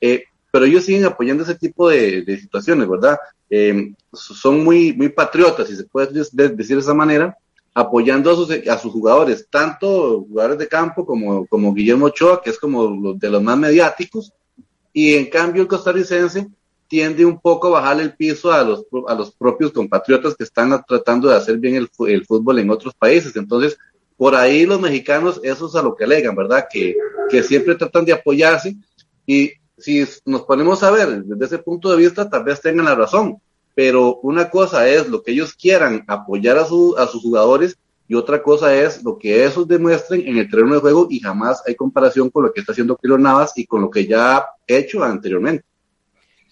eh, 0.00 0.24
pero 0.50 0.64
ellos 0.64 0.84
siguen 0.84 1.04
apoyando 1.04 1.44
ese 1.44 1.54
tipo 1.54 1.88
de, 1.88 2.24
situaciones, 2.40 2.88
¿verdad? 2.88 3.18
Eh, 3.48 3.92
son 4.12 4.64
muy, 4.64 4.92
muy 4.92 5.08
patriotas, 5.10 5.68
si 5.68 5.76
se 5.76 5.84
puede 5.84 6.12
decir 6.12 6.76
de 6.76 6.82
esa 6.82 6.94
manera, 6.94 7.36
apoyando 7.72 8.32
a 8.32 8.34
sus, 8.34 8.50
a 8.50 8.78
sus 8.78 8.92
jugadores, 8.92 9.46
tanto 9.48 10.22
jugadores 10.22 10.58
de 10.58 10.66
campo 10.66 11.06
como, 11.06 11.46
como 11.46 11.72
Guillermo 11.72 12.06
Ochoa, 12.06 12.42
que 12.42 12.50
es 12.50 12.58
como 12.58 13.14
de 13.14 13.30
los 13.30 13.42
más 13.42 13.56
mediáticos, 13.56 14.32
y 14.92 15.14
en 15.14 15.26
cambio 15.30 15.62
el 15.62 15.68
costarricense 15.68 16.48
tiende 16.88 17.24
un 17.24 17.38
poco 17.38 17.68
a 17.68 17.80
bajar 17.80 18.00
el 18.00 18.14
piso 18.14 18.50
a 18.50 18.64
los, 18.64 18.84
a 19.06 19.14
los 19.14 19.30
propios 19.32 19.72
compatriotas 19.72 20.34
que 20.34 20.44
están 20.44 20.82
tratando 20.86 21.28
de 21.28 21.36
hacer 21.36 21.58
bien 21.58 21.76
el, 21.76 22.24
fútbol 22.26 22.58
en 22.58 22.70
otros 22.70 22.94
países. 22.94 23.36
Entonces, 23.36 23.78
por 24.16 24.34
ahí 24.34 24.66
los 24.66 24.80
mexicanos, 24.80 25.40
eso 25.44 25.68
es 25.68 25.74
a 25.74 25.82
lo 25.82 25.94
que 25.94 26.04
alegan, 26.04 26.34
¿verdad? 26.34 26.66
Que, 26.70 26.96
que 27.30 27.42
siempre 27.42 27.74
tratan 27.76 28.04
de 28.04 28.14
apoyarse 28.14 28.76
y 29.26 29.52
si 29.76 30.04
nos 30.24 30.42
ponemos 30.42 30.82
a 30.82 30.90
ver 30.90 31.22
desde 31.22 31.44
ese 31.44 31.58
punto 31.58 31.90
de 31.90 31.98
vista, 31.98 32.28
tal 32.28 32.42
vez 32.42 32.60
tengan 32.60 32.86
la 32.86 32.94
razón, 32.94 33.40
pero 33.74 34.16
una 34.22 34.50
cosa 34.50 34.88
es 34.88 35.08
lo 35.08 35.22
que 35.22 35.32
ellos 35.32 35.54
quieran 35.54 36.04
apoyar 36.08 36.58
a, 36.58 36.64
su, 36.64 36.96
a 36.98 37.06
sus 37.06 37.22
jugadores 37.22 37.76
y 38.08 38.14
otra 38.14 38.42
cosa 38.42 38.74
es 38.74 39.04
lo 39.04 39.18
que 39.18 39.44
esos 39.44 39.68
demuestren 39.68 40.26
en 40.26 40.38
el 40.38 40.50
terreno 40.50 40.74
de 40.74 40.80
juego 40.80 41.06
y 41.10 41.20
jamás 41.20 41.62
hay 41.66 41.74
comparación 41.74 42.30
con 42.30 42.44
lo 42.44 42.52
que 42.52 42.60
está 42.60 42.72
haciendo 42.72 42.96
Kilo 42.96 43.18
Navas 43.18 43.52
y 43.54 43.66
con 43.66 43.82
lo 43.82 43.90
que 43.90 44.06
ya 44.06 44.38
ha 44.38 44.48
hecho 44.66 45.04
anteriormente. 45.04 45.64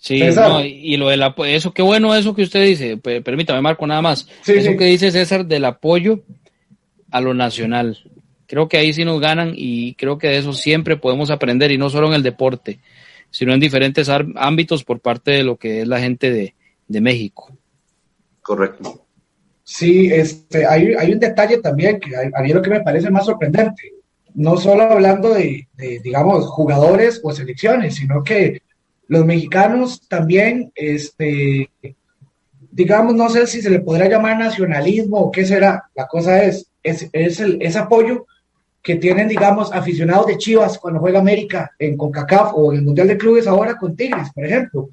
Sí, 0.06 0.22
y 0.22 0.96
lo 0.98 1.08
del 1.08 1.20
apoyo, 1.20 1.50
eso, 1.50 1.74
qué 1.74 1.82
bueno 1.82 2.14
eso 2.14 2.32
que 2.32 2.42
usted 2.42 2.64
dice, 2.64 2.96
permítame 2.96 3.60
Marco 3.60 3.88
nada 3.88 4.02
más, 4.02 4.28
eso 4.46 4.76
que 4.76 4.84
dice 4.84 5.10
César 5.10 5.44
del 5.44 5.64
apoyo 5.64 6.22
a 7.10 7.20
lo 7.20 7.34
nacional, 7.34 7.98
creo 8.46 8.68
que 8.68 8.76
ahí 8.76 8.92
sí 8.92 9.04
nos 9.04 9.20
ganan 9.20 9.54
y 9.56 9.94
creo 9.94 10.16
que 10.16 10.28
de 10.28 10.38
eso 10.38 10.52
siempre 10.52 10.96
podemos 10.96 11.32
aprender 11.32 11.72
y 11.72 11.78
no 11.78 11.90
solo 11.90 12.06
en 12.06 12.14
el 12.14 12.22
deporte, 12.22 12.78
sino 13.32 13.52
en 13.52 13.58
diferentes 13.58 14.08
ámbitos 14.08 14.84
por 14.84 15.00
parte 15.00 15.32
de 15.32 15.42
lo 15.42 15.56
que 15.56 15.80
es 15.80 15.88
la 15.88 15.98
gente 15.98 16.30
de, 16.30 17.00
México. 17.00 17.50
Correcto. 18.42 19.06
Sí, 19.64 20.06
este, 20.12 20.66
hay, 20.66 20.94
hay 20.94 21.10
un 21.10 21.18
detalle 21.18 21.58
también 21.58 21.98
que 21.98 22.12
a, 22.14 22.42
mí 22.42 22.52
lo 22.52 22.62
que 22.62 22.70
me 22.70 22.80
parece 22.80 23.10
más 23.10 23.26
sorprendente, 23.26 23.92
no 24.34 24.56
solo 24.56 24.84
hablando 24.84 25.34
de, 25.34 25.66
de 25.74 25.98
digamos, 25.98 26.46
jugadores 26.46 27.20
o 27.24 27.32
selecciones, 27.32 27.96
sino 27.96 28.22
que 28.22 28.62
los 29.08 29.24
mexicanos 29.24 30.06
también, 30.08 30.72
este, 30.74 31.70
digamos, 32.70 33.14
no 33.14 33.28
sé 33.28 33.46
si 33.46 33.62
se 33.62 33.70
le 33.70 33.80
podrá 33.80 34.08
llamar 34.08 34.38
nacionalismo 34.38 35.18
o 35.18 35.30
qué 35.30 35.44
será, 35.44 35.84
la 35.94 36.06
cosa 36.06 36.42
es, 36.42 36.68
es, 36.82 37.08
es 37.12 37.40
el, 37.40 37.76
apoyo 37.76 38.26
que 38.82 38.96
tienen, 38.96 39.28
digamos, 39.28 39.72
aficionados 39.72 40.26
de 40.26 40.38
Chivas 40.38 40.78
cuando 40.78 41.00
juega 41.00 41.18
América 41.18 41.72
en 41.78 41.96
CONCACAF 41.96 42.52
o 42.54 42.72
en 42.72 42.78
el 42.78 42.84
Mundial 42.84 43.08
de 43.08 43.16
Clubes 43.16 43.46
ahora 43.46 43.76
con 43.76 43.96
Tigres, 43.96 44.30
por 44.32 44.44
ejemplo. 44.44 44.88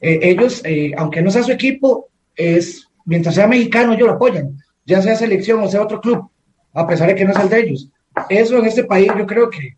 Eh, 0.00 0.18
ellos, 0.22 0.62
eh, 0.64 0.92
aunque 0.96 1.22
no 1.22 1.30
sea 1.30 1.42
su 1.42 1.52
equipo, 1.52 2.08
es, 2.36 2.86
mientras 3.04 3.34
sea 3.34 3.46
mexicano, 3.46 3.92
ellos 3.92 4.08
lo 4.08 4.14
apoyan, 4.14 4.58
ya 4.84 5.00
sea 5.00 5.16
selección 5.16 5.60
o 5.60 5.68
sea 5.68 5.82
otro 5.82 6.00
club, 6.00 6.30
a 6.72 6.86
pesar 6.86 7.08
de 7.08 7.14
que 7.14 7.24
no 7.24 7.32
es 7.32 7.38
el 7.38 7.48
de 7.48 7.60
ellos. 7.60 7.88
Eso 8.28 8.58
en 8.58 8.66
este 8.66 8.84
país 8.84 9.10
yo 9.16 9.26
creo 9.26 9.48
que 9.48 9.76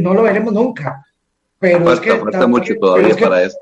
no 0.00 0.14
lo 0.14 0.22
veremos 0.22 0.52
nunca. 0.52 1.04
Pero 1.58 1.92
es 1.92 2.00
que, 2.00 2.14
mucho 2.46 2.74
todavía 2.80 3.16
para 3.16 3.42
eso. 3.42 3.56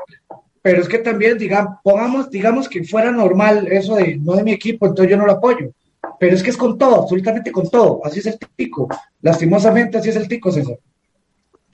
pero 0.60 0.82
es 0.82 0.88
que 0.88 0.98
también, 0.98 1.38
digamos, 1.38 1.78
pongamos, 1.82 2.30
digamos 2.30 2.68
que 2.68 2.84
fuera 2.84 3.10
normal 3.10 3.66
eso 3.68 3.96
de 3.96 4.16
no 4.16 4.34
de 4.36 4.42
mi 4.42 4.52
equipo, 4.52 4.86
entonces 4.86 5.10
yo 5.10 5.16
no 5.16 5.26
lo 5.26 5.32
apoyo. 5.32 5.70
Pero 6.18 6.34
es 6.34 6.42
que 6.42 6.50
es 6.50 6.56
con 6.56 6.78
todo, 6.78 7.02
absolutamente 7.02 7.50
con 7.50 7.68
todo. 7.68 8.00
Así 8.04 8.20
es 8.20 8.26
el 8.26 8.38
tico. 8.54 8.88
Lastimosamente, 9.22 9.98
así 9.98 10.10
es 10.10 10.16
el 10.16 10.28
tico, 10.28 10.52
César. 10.52 10.78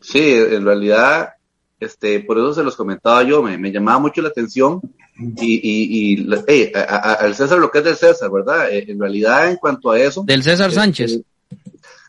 Sí, 0.01 0.33
en 0.33 0.65
realidad, 0.65 1.35
este, 1.79 2.21
por 2.21 2.39
eso 2.39 2.55
se 2.55 2.63
los 2.63 2.77
comentaba 2.77 3.23
yo, 3.23 3.43
me, 3.43 3.59
me 3.59 3.71
llamaba 3.71 3.99
mucho 3.99 4.23
la 4.23 4.29
atención 4.29 4.81
y, 5.19 5.61
y, 5.63 6.23
y 6.23 6.29
al 6.33 7.35
César 7.35 7.59
lo 7.59 7.71
que 7.71 7.79
es 7.79 7.85
del 7.85 7.97
César, 7.97 8.31
¿verdad? 8.31 8.71
Eh, 8.71 8.87
en 8.89 8.99
realidad, 8.99 9.51
en 9.51 9.57
cuanto 9.57 9.91
a 9.91 10.01
eso. 10.01 10.25
Del 10.25 10.43
César 10.43 10.69
este, 10.69 10.81
Sánchez. 10.81 11.21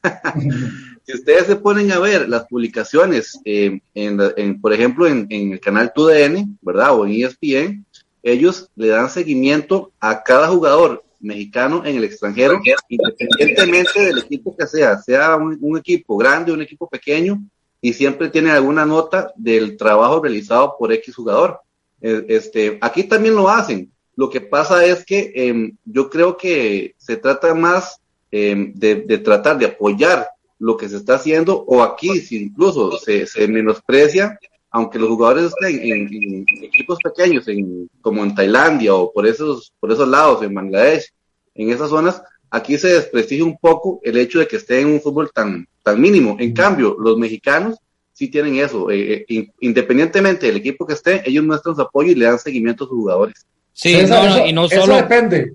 si 1.06 1.14
ustedes 1.14 1.48
se 1.48 1.56
ponen 1.56 1.92
a 1.92 2.00
ver 2.00 2.30
las 2.30 2.46
publicaciones, 2.48 3.40
eh, 3.44 3.82
en, 3.94 4.62
por 4.62 4.74
ejemplo, 4.74 5.08
en, 5.08 5.28
el 5.30 5.60
canal 5.60 5.92
TUDN, 5.94 6.58
¿verdad? 6.62 6.98
O 6.98 7.06
en 7.06 7.24
ESPN, 7.24 7.86
ellos 8.22 8.70
le 8.76 8.88
dan 8.88 9.10
seguimiento 9.10 9.92
a 10.00 10.24
cada 10.24 10.48
jugador 10.48 11.04
mexicano 11.20 11.84
en 11.86 11.98
el 11.98 12.04
extranjero, 12.04 12.60
independientemente 12.88 14.00
del 14.06 14.20
equipo 14.20 14.56
que 14.56 14.68
sea, 14.68 14.98
sea 15.02 15.36
un, 15.36 15.78
equipo 15.78 16.18
grande, 16.18 16.52
un 16.52 16.62
equipo 16.62 16.88
pequeño, 16.88 17.42
y 17.82 17.94
siempre 17.94 18.30
tiene 18.30 18.52
alguna 18.52 18.86
nota 18.86 19.34
del 19.36 19.76
trabajo 19.76 20.22
realizado 20.22 20.76
por 20.80 20.94
X 20.94 21.16
jugador. 21.16 21.60
Eh, 22.02 22.26
este, 22.30 22.78
aquí 22.82 23.04
también 23.04 23.36
lo 23.36 23.50
hacen. 23.50 23.92
Lo 24.16 24.30
que 24.30 24.42
pasa 24.42 24.86
es 24.86 25.06
que 25.06 25.32
em, 25.36 25.76
yo 25.84 26.10
creo 26.10 26.38
que 26.38 26.96
se 26.98 27.18
trata 27.18 27.54
más 27.54 28.00
em, 28.32 28.74
de, 28.74 29.18
tratar 29.18 29.58
de 29.58 29.66
apoyar 29.66 30.28
lo 30.64 30.78
que 30.78 30.88
se 30.88 30.96
está 30.96 31.16
haciendo, 31.16 31.62
o 31.68 31.84
aquí 31.84 32.22
si 32.22 32.38
incluso 32.38 32.98
se, 32.98 33.28
se 33.28 33.48
menosprecia, 33.50 34.40
aunque 34.72 34.98
los 34.98 35.10
jugadores 35.10 35.52
estén 35.52 35.80
en, 35.84 36.46
equipos 36.64 36.98
pequeños, 37.04 37.48
en, 37.50 37.90
como 38.02 38.24
en 38.24 38.34
Tailandia 38.34 38.96
o 38.96 39.12
por 39.12 39.28
esos, 39.28 39.74
por 39.80 39.92
esos 39.92 40.08
lados, 40.08 40.42
en 40.42 40.54
Bangladesh, 40.54 41.12
en 41.54 41.70
esas 41.70 41.90
zonas, 41.90 42.22
aquí 42.50 42.78
se 42.78 42.94
desprestigia 42.94 43.44
un 43.44 43.58
poco 43.58 44.00
el 44.04 44.18
hecho 44.18 44.40
de 44.40 44.48
que 44.48 44.56
estén 44.56 44.88
en 44.88 44.94
un 44.94 45.02
fútbol 45.02 45.32
tan, 45.34 45.68
tan 45.84 46.00
mínimo. 46.00 46.38
En 46.40 46.54
cambio, 46.54 46.96
los 46.98 47.18
mexicanos 47.18 47.78
sí 48.14 48.30
tienen 48.30 48.56
eso. 48.56 48.90
Eh, 48.90 49.26
eh, 49.28 49.48
independientemente 49.60 50.46
del 50.46 50.58
equipo 50.58 50.88
que 50.88 50.94
esté, 50.94 51.22
ellos 51.30 51.44
muestran 51.44 51.76
su 51.76 51.82
apoyo 51.82 52.12
y 52.12 52.16
le 52.16 52.26
dan 52.26 52.40
seguimiento 52.40 52.86
a 52.86 52.88
sus 52.88 52.98
jugadores. 52.98 53.46
Sí, 53.74 53.94
eso, 53.96 54.46
y 54.46 54.54
no 54.54 54.70
solo... 54.70 54.84
Eso 54.84 54.96
depende. 54.96 55.54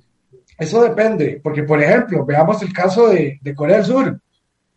Eso 0.59 0.83
depende, 0.83 1.41
porque 1.41 1.63
por 1.63 1.81
ejemplo, 1.81 2.27
veamos 2.27 2.61
el 2.63 2.73
caso 2.73 3.09
de, 3.09 3.39
Corea 3.55 3.77
del 3.77 3.87
Sur. 3.87 4.21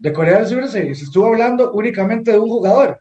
De 0.01 0.11
Corea 0.11 0.39
del 0.39 0.47
Sur 0.47 0.67
se, 0.67 0.89
estuvo 0.89 1.27
hablando 1.27 1.71
únicamente 1.73 2.31
de 2.31 2.39
un 2.39 2.49
jugador. 2.49 2.99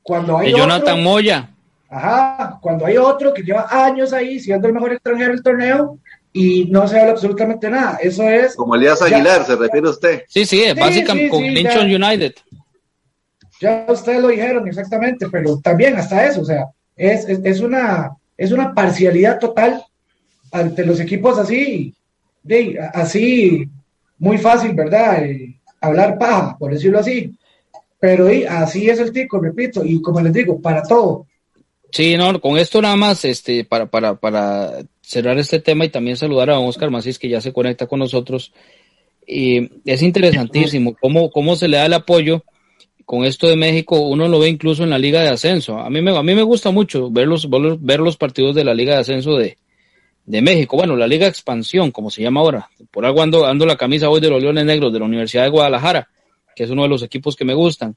Cuando 0.00 0.38
hay 0.38 0.52
de 0.52 0.58
Jonathan 0.58 1.02
Moya. 1.02 1.50
Ajá, 1.88 2.56
cuando 2.62 2.86
hay 2.86 2.96
otro 2.96 3.34
que 3.34 3.42
lleva 3.42 3.66
años 3.68 4.12
ahí 4.12 4.38
siendo 4.38 4.68
el 4.68 4.74
mejor 4.74 4.92
extranjero 4.92 5.32
del 5.32 5.42
torneo 5.42 5.98
y 6.32 6.66
no 6.66 6.86
se 6.86 7.00
habla 7.00 7.12
absolutamente 7.12 7.68
nada. 7.68 7.98
Eso 8.00 8.22
es. 8.28 8.54
Como 8.54 8.76
Elías 8.76 9.02
Aguilar, 9.02 9.44
¿se 9.44 9.56
refiere 9.56 9.88
a 9.88 9.90
usted? 9.90 10.22
Sí, 10.28 10.46
sí, 10.46 10.62
básicamente 10.78 11.30
con 11.30 11.40
sí, 11.42 11.94
United. 11.96 12.34
Ya 13.60 13.86
ustedes 13.88 14.22
lo 14.22 14.28
dijeron 14.28 14.68
exactamente, 14.68 15.28
pero 15.28 15.58
también 15.58 15.96
hasta 15.96 16.24
eso, 16.24 16.42
o 16.42 16.44
sea, 16.44 16.66
es, 16.96 17.28
es, 17.28 17.60
una, 17.60 18.12
es 18.36 18.52
una 18.52 18.72
parcialidad 18.72 19.40
total 19.40 19.82
ante 20.52 20.86
los 20.86 21.00
equipos 21.00 21.38
así, 21.38 21.92
de, 22.44 22.78
así, 22.94 23.68
muy 24.16 24.38
fácil, 24.38 24.74
¿verdad? 24.74 25.24
Eh, 25.24 25.59
hablar 25.80 26.18
paja, 26.18 26.56
por 26.58 26.72
decirlo 26.72 26.98
así. 26.98 27.32
Pero 27.98 28.28
así 28.48 28.88
es 28.88 28.98
el 28.98 29.12
tico, 29.12 29.38
repito, 29.38 29.84
y 29.84 30.00
como 30.00 30.20
les 30.20 30.32
digo, 30.32 30.60
para 30.60 30.82
todo. 30.82 31.26
Sí, 31.92 32.16
no, 32.16 32.40
con 32.40 32.56
esto 32.56 32.80
nada 32.80 32.96
más, 32.96 33.24
este, 33.24 33.64
para, 33.64 33.86
para, 33.86 34.14
para 34.14 34.78
cerrar 35.02 35.38
este 35.38 35.60
tema 35.60 35.84
y 35.84 35.90
también 35.90 36.16
saludar 36.16 36.50
a 36.50 36.58
Oscar 36.58 36.90
Macís, 36.90 37.18
que 37.18 37.28
ya 37.28 37.40
se 37.40 37.52
conecta 37.52 37.86
con 37.86 37.98
nosotros. 37.98 38.52
Y 39.26 39.70
es 39.84 40.02
interesantísimo 40.02 40.96
cómo, 41.00 41.30
cómo 41.30 41.56
se 41.56 41.68
le 41.68 41.76
da 41.76 41.86
el 41.86 41.92
apoyo 41.92 42.42
con 43.10 43.24
esto 43.24 43.48
de 43.48 43.56
México, 43.56 44.00
uno 44.00 44.28
lo 44.28 44.38
ve 44.38 44.48
incluso 44.48 44.84
en 44.84 44.90
la 44.90 44.98
Liga 44.98 45.20
de 45.20 45.30
Ascenso. 45.30 45.78
A 45.78 45.90
mí 45.90 46.00
me, 46.00 46.16
a 46.16 46.22
mí 46.22 46.32
me 46.32 46.44
gusta 46.44 46.70
mucho 46.70 47.10
ver 47.10 47.26
los, 47.26 47.48
ver 47.50 47.98
los 47.98 48.16
partidos 48.16 48.54
de 48.54 48.62
la 48.62 48.72
Liga 48.72 48.94
de 48.94 49.00
Ascenso 49.00 49.36
de, 49.36 49.58
de 50.30 50.42
México. 50.42 50.76
Bueno, 50.76 50.94
la 50.94 51.08
Liga 51.08 51.26
Expansión, 51.26 51.90
como 51.90 52.08
se 52.08 52.22
llama 52.22 52.40
ahora. 52.40 52.70
Por 52.92 53.04
algo 53.04 53.20
ando, 53.20 53.46
ando 53.46 53.66
la 53.66 53.76
camisa 53.76 54.08
hoy 54.08 54.20
de 54.20 54.30
los 54.30 54.40
Leones 54.40 54.64
Negros 54.64 54.92
de 54.92 55.00
la 55.00 55.04
Universidad 55.04 55.42
de 55.42 55.50
Guadalajara, 55.50 56.08
que 56.54 56.62
es 56.64 56.70
uno 56.70 56.84
de 56.84 56.88
los 56.88 57.02
equipos 57.02 57.34
que 57.34 57.44
me 57.44 57.52
gustan. 57.52 57.96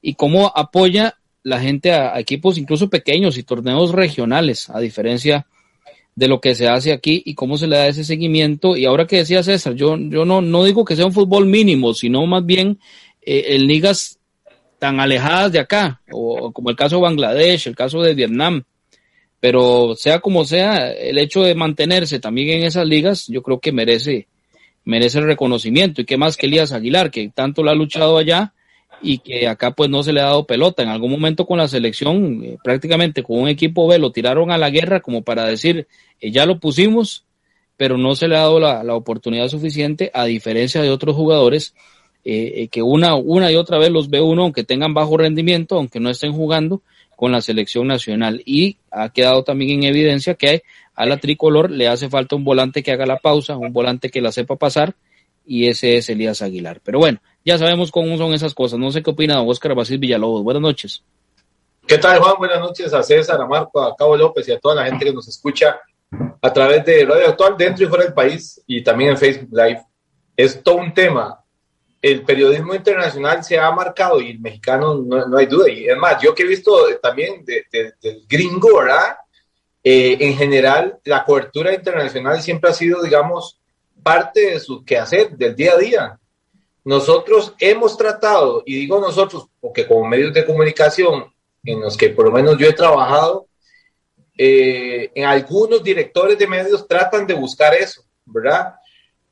Y 0.00 0.14
cómo 0.14 0.50
apoya 0.54 1.18
la 1.42 1.60
gente 1.60 1.92
a, 1.92 2.18
equipos 2.18 2.56
incluso 2.56 2.88
pequeños 2.88 3.36
y 3.36 3.42
torneos 3.42 3.92
regionales, 3.92 4.70
a 4.70 4.80
diferencia 4.80 5.46
de 6.14 6.28
lo 6.28 6.40
que 6.40 6.54
se 6.54 6.66
hace 6.66 6.92
aquí 6.92 7.22
y 7.26 7.34
cómo 7.34 7.58
se 7.58 7.66
le 7.66 7.76
da 7.76 7.88
ese 7.88 8.04
seguimiento. 8.04 8.74
Y 8.74 8.86
ahora 8.86 9.06
que 9.06 9.18
decía 9.18 9.42
César, 9.42 9.74
yo, 9.74 9.98
yo 9.98 10.24
no, 10.24 10.40
no 10.40 10.64
digo 10.64 10.82
que 10.82 10.96
sea 10.96 11.04
un 11.04 11.12
fútbol 11.12 11.44
mínimo, 11.44 11.92
sino 11.92 12.24
más 12.24 12.44
bien 12.46 12.78
eh, 13.20 13.44
el 13.48 13.66
ligas 13.66 14.18
tan 14.78 14.98
alejadas 14.98 15.52
de 15.52 15.58
acá, 15.58 16.00
o 16.10 16.52
como 16.52 16.70
el 16.70 16.76
caso 16.76 16.96
de 16.96 17.02
Bangladesh, 17.02 17.68
el 17.68 17.76
caso 17.76 18.00
de 18.00 18.14
Vietnam. 18.14 18.64
Pero 19.46 19.94
sea 19.94 20.18
como 20.18 20.44
sea, 20.44 20.90
el 20.90 21.18
hecho 21.18 21.44
de 21.44 21.54
mantenerse 21.54 22.18
también 22.18 22.48
en 22.48 22.64
esas 22.64 22.84
ligas, 22.84 23.28
yo 23.28 23.44
creo 23.44 23.60
que 23.60 23.70
merece, 23.70 24.26
merece 24.84 25.20
el 25.20 25.26
reconocimiento. 25.26 26.00
Y 26.00 26.04
qué 26.04 26.16
más 26.16 26.36
que 26.36 26.46
Elías 26.46 26.72
Aguilar, 26.72 27.12
que 27.12 27.28
tanto 27.28 27.62
lo 27.62 27.70
ha 27.70 27.74
luchado 27.76 28.18
allá 28.18 28.54
y 29.00 29.18
que 29.18 29.46
acá 29.46 29.70
pues 29.70 29.88
no 29.88 30.02
se 30.02 30.12
le 30.12 30.20
ha 30.20 30.24
dado 30.24 30.48
pelota. 30.48 30.82
En 30.82 30.88
algún 30.88 31.12
momento 31.12 31.46
con 31.46 31.58
la 31.58 31.68
selección, 31.68 32.42
eh, 32.42 32.58
prácticamente 32.64 33.22
con 33.22 33.38
un 33.38 33.46
equipo 33.46 33.86
B, 33.86 34.00
lo 34.00 34.10
tiraron 34.10 34.50
a 34.50 34.58
la 34.58 34.68
guerra 34.68 34.98
como 34.98 35.22
para 35.22 35.44
decir, 35.44 35.86
eh, 36.20 36.32
ya 36.32 36.44
lo 36.44 36.58
pusimos, 36.58 37.24
pero 37.76 37.96
no 37.96 38.16
se 38.16 38.26
le 38.26 38.34
ha 38.34 38.40
dado 38.40 38.58
la, 38.58 38.82
la 38.82 38.96
oportunidad 38.96 39.46
suficiente, 39.46 40.10
a 40.12 40.24
diferencia 40.24 40.82
de 40.82 40.90
otros 40.90 41.14
jugadores 41.14 41.72
eh, 42.24 42.62
eh, 42.62 42.68
que 42.68 42.82
una, 42.82 43.14
una 43.14 43.52
y 43.52 43.54
otra 43.54 43.78
vez 43.78 43.90
los 43.90 44.10
ve 44.10 44.20
uno, 44.20 44.42
aunque 44.42 44.64
tengan 44.64 44.92
bajo 44.92 45.16
rendimiento, 45.16 45.76
aunque 45.76 46.00
no 46.00 46.10
estén 46.10 46.32
jugando 46.32 46.82
con 47.16 47.32
la 47.32 47.40
selección 47.40 47.88
nacional. 47.88 48.42
Y 48.44 48.76
ha 48.90 49.08
quedado 49.08 49.42
también 49.42 49.82
en 49.82 49.90
evidencia 49.90 50.34
que 50.34 50.62
a 50.94 51.06
la 51.06 51.16
tricolor 51.16 51.70
le 51.70 51.88
hace 51.88 52.08
falta 52.08 52.36
un 52.36 52.44
volante 52.44 52.82
que 52.82 52.92
haga 52.92 53.06
la 53.06 53.18
pausa, 53.18 53.56
un 53.56 53.72
volante 53.72 54.10
que 54.10 54.20
la 54.20 54.30
sepa 54.30 54.56
pasar, 54.56 54.94
y 55.44 55.68
ese 55.68 55.96
es 55.96 56.08
Elías 56.08 56.42
Aguilar. 56.42 56.80
Pero 56.84 56.98
bueno, 56.98 57.20
ya 57.44 57.58
sabemos 57.58 57.90
cómo 57.90 58.16
son 58.16 58.34
esas 58.34 58.54
cosas. 58.54 58.78
No 58.78 58.90
sé 58.90 59.02
qué 59.02 59.10
opina 59.10 59.36
don 59.36 59.48
Oscar 59.48 59.74
Basil 59.74 59.98
Villalobos. 59.98 60.42
Buenas 60.42 60.62
noches. 60.62 61.02
¿Qué 61.86 61.98
tal, 61.98 62.18
Juan? 62.18 62.34
Buenas 62.38 62.60
noches 62.60 62.92
a 62.92 63.02
César, 63.02 63.40
a 63.40 63.46
Marco, 63.46 63.80
a 63.80 63.94
Cabo 63.94 64.16
López 64.16 64.48
y 64.48 64.52
a 64.52 64.58
toda 64.58 64.74
la 64.74 64.86
gente 64.86 65.04
que 65.04 65.12
nos 65.12 65.28
escucha 65.28 65.78
a 66.42 66.52
través 66.52 66.84
de 66.84 67.04
Radio 67.04 67.28
Actual 67.28 67.54
dentro 67.56 67.84
y 67.84 67.88
fuera 67.88 68.04
del 68.04 68.14
país 68.14 68.60
y 68.66 68.82
también 68.82 69.10
en 69.10 69.16
Facebook 69.16 69.50
Live. 69.52 69.82
Es 70.36 70.62
todo 70.62 70.76
un 70.76 70.92
tema 70.92 71.40
el 72.10 72.22
periodismo 72.22 72.72
internacional 72.72 73.42
se 73.42 73.58
ha 73.58 73.68
marcado 73.72 74.20
y 74.20 74.30
el 74.30 74.38
mexicano 74.38 74.94
no, 74.94 75.36
hay 75.36 75.46
duda. 75.46 75.68
Y 75.68 75.88
es 75.88 75.96
más, 75.96 76.22
yo 76.22 76.34
que 76.34 76.44
he 76.44 76.46
visto 76.46 76.72
también 77.02 77.44
del 77.44 78.24
gringo, 78.28 78.78
¿verdad? 78.78 79.16
Eh, 79.82 80.16
en 80.20 80.36
general, 80.36 81.00
la 81.04 81.24
cobertura 81.24 81.74
internacional 81.74 82.40
siempre 82.40 82.70
ha 82.70 82.74
sido, 82.74 83.02
digamos, 83.02 83.58
parte 84.04 84.52
de 84.52 84.60
su 84.60 84.84
quehacer 84.84 85.36
del 85.36 85.56
día 85.56 85.72
a 85.72 85.78
día. 85.78 86.20
Nosotros 86.84 87.54
hemos 87.58 87.96
tratado, 87.96 88.62
y 88.64 88.76
digo 88.76 89.00
nosotros, 89.00 89.48
porque 89.60 89.84
como 89.84 90.06
medios 90.06 90.32
de 90.32 90.46
comunicación 90.46 91.32
en 91.64 91.80
los 91.80 91.96
que 91.96 92.10
por 92.10 92.26
lo 92.26 92.30
menos 92.30 92.56
yo 92.56 92.68
he 92.68 92.72
trabajado, 92.72 93.48
eh, 94.38 95.10
en 95.12 95.24
algunos 95.24 95.82
directores 95.82 96.38
de 96.38 96.46
medios 96.46 96.86
tratan 96.86 97.26
de 97.26 97.34
buscar 97.34 97.74
eso, 97.74 98.04
¿verdad? 98.24 98.74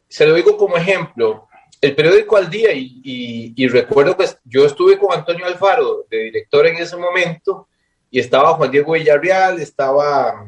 Se 0.09 0.27
lo 0.27 0.35
digo 0.35 0.57
como 0.57 0.77
ejemplo, 0.77 1.47
el 1.85 1.95
periódico 1.95 2.39
Al 2.39 2.49
Día, 2.49 2.71
y, 2.73 3.69
recuerdo 3.69 4.17
que 4.17 4.25
yo 4.45 4.65
estuve 4.65 4.99
con 4.99 5.13
Antonio 5.13 5.45
Alfaro, 5.45 6.07
de 6.11 6.25
director 6.25 6.67
en 6.67 6.79
ese 6.79 6.97
momento, 6.97 7.69
y 8.11 8.21
estaba 8.21 8.55
Juan 8.55 8.71
Diego 8.71 8.93
Villarreal, 8.93 9.61
estaba 9.61 10.47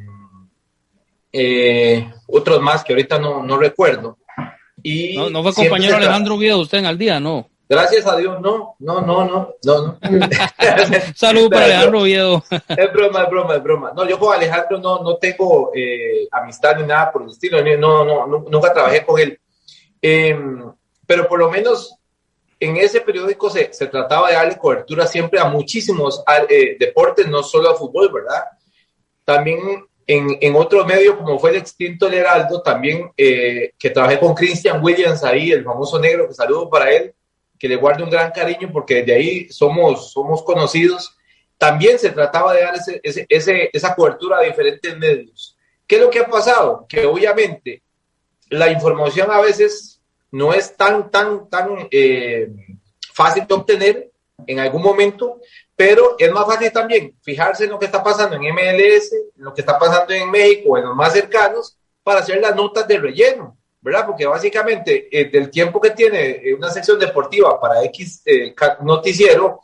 eh, 1.31 2.11
otros 2.27 2.63
más 2.63 2.83
que 2.83 2.95
ahorita 2.95 3.19
no, 3.19 3.43
no 3.43 3.59
recuerdo. 3.59 4.17
Y 4.83 5.17
no, 5.17 5.43
fue 5.43 5.53
compañero 5.53 5.97
Alejandro 5.97 6.39
Viedo 6.39 6.61
usted 6.61 6.79
en 6.79 6.87
Al 6.87 6.97
Día, 6.97 7.21
¿no? 7.21 7.51
Gracias 7.69 8.07
a 8.07 8.17
Dios, 8.17 8.41
no, 8.41 8.77
no, 8.79 9.03
no, 9.03 9.25
no, 9.27 9.55
no, 9.63 9.83
no. 9.83 9.99
Saludos 11.15 11.51
para 11.51 11.65
Alejandro 11.67 12.03
Viedo. 12.03 12.45
es 12.69 12.93
broma, 12.95 13.25
es 13.25 13.31
broma, 13.31 13.57
es 13.57 13.63
broma. 13.63 13.93
No, 13.95 14.09
yo 14.09 14.19
con 14.19 14.35
Alejandro 14.35 14.79
no, 14.79 15.03
no 15.03 15.17
tengo 15.17 15.71
eh, 15.75 16.29
amistad 16.31 16.79
ni 16.79 16.85
nada 16.85 17.13
por 17.13 17.25
el 17.25 17.29
estilo, 17.29 17.61
no, 17.77 18.05
no, 18.07 18.27
nunca 18.49 18.73
trabajé 18.73 19.05
con 19.05 19.21
él. 19.21 19.39
Eh, 20.01 20.35
pero 21.07 21.29
por 21.29 21.39
lo 21.39 21.51
menos 21.51 21.97
en 22.59 22.77
ese 22.77 23.01
periódico 23.01 23.51
se, 23.51 23.73
se 23.73 23.87
trataba 23.87 24.29
de 24.29 24.35
darle 24.35 24.57
cobertura 24.57 25.07
siempre 25.07 25.39
a 25.39 25.45
muchísimos 25.45 26.23
eh, 26.49 26.77
deportes, 26.79 27.27
no 27.29 27.43
solo 27.43 27.71
a 27.71 27.77
fútbol, 27.77 28.11
¿verdad? 28.13 28.45
También 29.25 29.87
en, 30.07 30.39
en 30.41 30.57
otro 30.57 30.85
medio, 30.85 31.19
como 31.19 31.39
fue 31.39 31.51
el 31.51 31.57
extinto 31.57 32.07
El 32.07 32.15
Heraldo, 32.15 32.63
también 32.63 33.11
eh, 33.17 33.73
que 33.79 33.91
trabajé 33.91 34.19
con 34.19 34.35
Christian 34.35 34.83
Williams 34.83 35.25
ahí, 35.25 35.51
el 35.51 35.65
famoso 35.65 35.99
negro, 35.99 36.29
que 36.29 36.35
saludo 36.35 36.71
para 36.71 36.91
él, 36.91 37.15
que 37.59 37.69
le 37.69 37.77
guardo 37.77 38.05
un 38.05 38.11
gran 38.11 38.31
cariño 38.31 38.71
porque 38.73 38.97
desde 38.97 39.15
ahí 39.15 39.49
somos, 39.51 40.13
somos 40.13 40.43
conocidos. 40.43 41.17
también 41.59 41.99
se 41.99 42.11
trataba 42.11 42.53
de 42.53 42.63
dar 42.63 42.75
ese, 42.75 43.01
ese, 43.29 43.71
esa 43.73 43.95
cobertura 43.95 44.39
a 44.39 44.43
diferentes 44.43 44.97
medios. 44.97 45.57
¿Qué 45.87 45.97
es 45.97 46.03
lo 46.03 46.11
que 46.11 46.21
ha 46.21 46.27
pasado? 46.27 46.87
Que 46.89 47.07
obviamente 47.07 47.83
la 48.51 48.71
información 48.71 49.31
a 49.31 49.41
veces 49.41 49.96
no 50.31 50.53
es 50.53 50.77
tan, 50.77 51.11
tan, 51.11 51.49
tan 51.49 51.89
eh, 51.91 52.49
fácil 53.13 53.47
de 53.47 53.55
obtener 53.55 54.11
en 54.47 54.59
algún 54.59 54.83
momento, 54.83 55.41
pero 55.75 56.17
es 56.19 56.31
más 56.31 56.47
fácil 56.47 56.71
también 56.73 57.17
fijarse 57.23 57.65
en 57.65 57.71
lo 57.71 57.79
que 57.79 57.87
está 57.87 58.03
pasando 58.03 58.37
en 58.37 58.43
MLS, 58.55 59.11
lo 59.37 59.55
que 59.55 59.63
está 59.63 59.79
pasando 59.79 60.13
en 60.13 60.31
México, 60.31 60.77
en 60.77 60.85
los 60.85 60.95
más 60.95 61.13
cercanos, 61.13 61.79
para 62.03 62.21
hacer 62.21 62.41
las 62.41 62.55
notas 62.55 62.87
de 62.87 62.99
relleno, 62.99 63.57
¿verdad? 63.81 64.07
Porque 64.07 64.27
básicamente 64.27 65.09
eh, 65.11 65.31
del 65.31 65.51
tiempo 65.51 65.81
que 65.81 65.91
tiene 65.91 66.43
eh, 66.43 66.55
una 66.55 66.71
sección 66.71 66.99
deportiva 66.99 67.61
para 67.61 67.83
X 67.85 68.23
noticiero, 68.83 69.61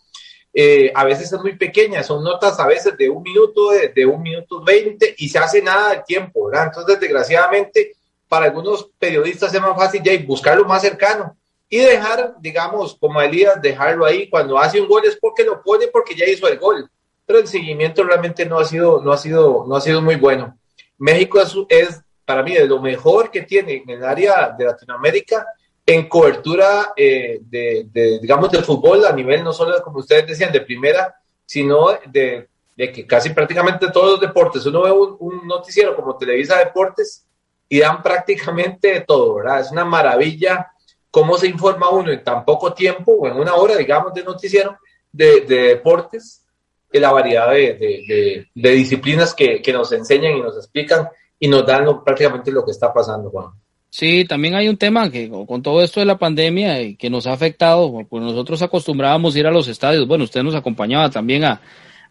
a 0.95 1.05
veces 1.05 1.33
es 1.33 1.41
muy 1.41 1.57
pequeña, 1.57 2.03
son 2.03 2.23
notas 2.23 2.61
a 2.61 2.67
veces 2.67 2.97
de 2.99 3.09
un 3.09 3.23
minuto, 3.23 3.71
de, 3.71 4.05
un 4.05 4.23
minuto 4.23 4.63
veinte, 4.63 5.15
y 5.17 5.29
se 5.29 5.39
hace 5.39 5.63
nada 5.63 5.95
de 5.95 6.03
tiempo, 6.03 6.47
¿verdad? 6.47 6.67
Entonces, 6.67 7.01
desgraciadamente, 7.01 7.95
para 8.33 8.47
algunos 8.47 8.89
periodistas 8.99 9.53
es 9.53 9.61
más 9.61 9.77
fácil 9.77 10.03
ya 10.03 10.13
buscar 10.27 10.57
lo 10.57 10.65
más 10.65 10.81
cercano 10.81 11.37
y 11.69 11.77
dejar, 11.81 12.35
digamos, 12.41 12.97
como 12.99 13.21
Elías, 13.21 13.61
dejarlo 13.61 14.07
ahí. 14.07 14.31
Cuando 14.31 14.59
hace 14.59 14.81
un 14.81 14.89
gol 14.89 15.03
es 15.05 15.19
porque 15.21 15.45
lo 15.45 15.63
pone 15.63 15.89
porque 15.89 16.15
ya 16.15 16.25
hizo 16.25 16.49
el 16.49 16.59
gol. 16.59 16.91
Pero 17.27 17.41
el 17.41 17.47
seguimiento 17.47 18.03
realmente 18.03 18.47
no 18.47 18.59
ha 18.59 18.65
sido, 18.65 19.03
no 19.03 19.13
ha 19.13 19.19
sido, 19.19 19.67
no 19.69 19.77
ha 19.77 19.83
sido 19.83 20.01
muy 20.01 20.17
bueno. 20.17 20.57
México 20.97 21.43
es, 21.69 22.01
para 22.25 22.43
mí 22.43 22.55
de 22.55 22.67
lo 22.67 22.81
mejor 22.81 23.31
que 23.31 23.43
tiene 23.43 23.83
en 23.87 23.91
el 23.91 24.03
área 24.03 24.49
de 24.57 24.65
Latinoamérica 24.65 25.47
en 25.85 26.09
cobertura 26.09 26.95
eh, 26.97 27.39
de, 27.43 27.87
digamos, 28.19 28.51
de 28.51 28.63
fútbol 28.63 29.05
a 29.05 29.13
nivel 29.13 29.45
no 29.45 29.53
solo, 29.53 29.83
como 29.83 29.99
ustedes 29.99 30.27
decían, 30.27 30.53
de 30.53 30.63
primera, 30.63 31.15
sino 31.45 31.99
de, 32.07 32.49
que 32.79 33.07
casi 33.07 33.29
prácticamente 33.29 33.91
todos 33.91 34.13
los 34.13 34.21
deportes, 34.23 34.65
uno 34.65 34.85
ve 34.85 34.91
un, 34.91 35.17
un, 35.21 35.47
noticiero 35.47 35.95
como 35.95 36.17
Televisa 36.17 36.57
Deportes 36.57 37.27
y 37.73 37.79
dan 37.79 38.03
prácticamente 38.03 39.03
todo, 39.09 39.37
¿verdad? 39.37 39.61
Es 39.61 39.73
una 39.73 39.87
maravilla 39.87 40.73
cómo 41.11 41.39
se 41.39 41.49
informa 41.49 41.89
uno 41.89 42.13
en 42.13 42.23
tan 42.23 42.45
poco 42.45 42.75
tiempo 42.75 43.13
o 43.13 43.27
en 43.27 43.33
una 43.33 43.55
hora, 43.55 43.77
digamos, 43.77 44.13
de 44.13 44.23
noticiero 44.23 44.77
de, 45.11 45.41
deportes 45.41 46.45
y 46.93 46.99
la 46.99 47.13
variedad 47.13 47.49
de, 47.49 48.47
disciplinas 48.55 49.33
que, 49.33 49.63
nos 49.73 49.91
enseñan 49.91 50.37
y 50.37 50.43
nos 50.43 50.55
explican 50.59 51.09
y 51.39 51.49
nos 51.49 51.65
dan 51.65 51.87
prácticamente 52.05 52.53
lo 52.53 52.63
que 52.63 52.73
está 52.73 52.93
pasando, 52.93 53.31
Juan. 53.31 53.53
Sí, 53.89 54.27
también 54.27 54.55
hay 54.55 54.69
un 54.69 54.77
tema 54.77 55.11
que 55.11 55.31
con 55.31 55.63
todo 55.63 55.83
esto 55.83 56.01
de 56.01 56.05
la 56.05 56.19
pandemia 56.19 56.83
y 56.83 56.97
que 56.97 57.09
nos 57.09 57.27
ha 57.27 57.33
afectado, 57.33 57.91
pues 58.07 58.23
nosotros 58.23 58.61
acostumbrábamos 58.61 59.35
ir 59.35 59.47
a 59.47 59.51
los 59.51 59.67
estadios, 59.67 60.07
bueno, 60.07 60.25
usted 60.25 60.43
nos 60.43 60.55
acompañaba 60.55 61.09
también 61.09 61.45
a, 61.45 61.63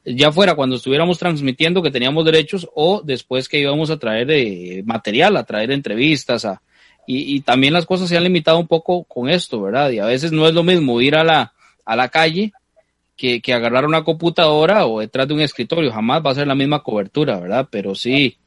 ya 0.05 0.31
fuera 0.31 0.55
cuando 0.55 0.75
estuviéramos 0.75 1.17
transmitiendo 1.17 1.81
que 1.81 1.91
teníamos 1.91 2.25
derechos 2.25 2.67
o 2.73 3.01
después 3.03 3.47
que 3.47 3.59
íbamos 3.59 3.89
a 3.89 3.99
traer 3.99 4.29
eh, 4.31 4.83
material, 4.85 5.37
a 5.37 5.43
traer 5.43 5.71
entrevistas, 5.71 6.45
a, 6.45 6.61
y, 7.07 7.41
también 7.41 7.73
las 7.73 7.85
cosas 7.85 8.07
se 8.07 8.15
han 8.15 8.23
limitado 8.23 8.59
un 8.59 8.67
poco 8.67 9.03
con 9.03 9.29
esto, 9.29 9.61
¿verdad? 9.61 9.89
Y 9.91 9.99
a 9.99 10.05
veces 10.05 10.31
no 10.31 10.47
es 10.47 10.53
lo 10.53 10.63
mismo 10.63 11.01
ir 11.01 11.15
a 11.15 11.23
la, 11.23 11.53
a 11.83 11.95
la 11.95 12.09
calle 12.09 12.53
que, 13.17 13.41
que 13.41 13.53
agarrar 13.53 13.85
una 13.85 14.03
computadora 14.03 14.85
o 14.85 14.99
detrás 14.99 15.27
de 15.27 15.33
un 15.33 15.41
escritorio, 15.41 15.91
jamás 15.91 16.23
va 16.25 16.31
a 16.31 16.35
ser 16.35 16.47
la 16.47 16.55
misma 16.55 16.83
cobertura, 16.83 17.39
¿verdad? 17.39 17.67
Pero 17.69 17.95
sí, 17.95 18.37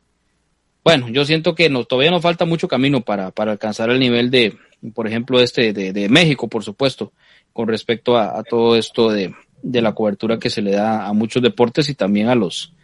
bueno, 0.83 1.09
yo 1.09 1.25
siento 1.25 1.55
que 1.55 1.69
no, 1.69 1.85
todavía 1.85 2.11
nos 2.11 2.23
falta 2.23 2.45
mucho 2.45 2.69
camino 2.69 3.01
para, 3.01 3.31
para 3.31 3.53
alcanzar 3.53 3.91
el 3.91 3.99
nivel 3.99 4.31
de, 4.31 4.57
por 4.95 5.07
ejemplo, 5.07 5.41
este 5.41 5.73
de, 5.73 5.93
de 5.93 6.09
México, 6.09 6.49
por 6.49 6.63
supuesto, 6.63 7.13
con 7.55 7.69
respecto 7.69 8.19
a, 8.19 8.43
todo 8.43 8.77
esto 8.77 9.11
de, 9.11 9.35
de 9.65 9.83
la 9.83 9.95
cobertura 9.95 10.39
que 10.39 10.51
se 10.51 10.63
le 10.63 10.73
da 10.73 11.07
a 11.07 11.13
muchos 11.13 11.43
deportes 11.43 11.89
y 11.89 11.95
también 11.95 12.29
a 12.29 12.35
los, 12.35 12.75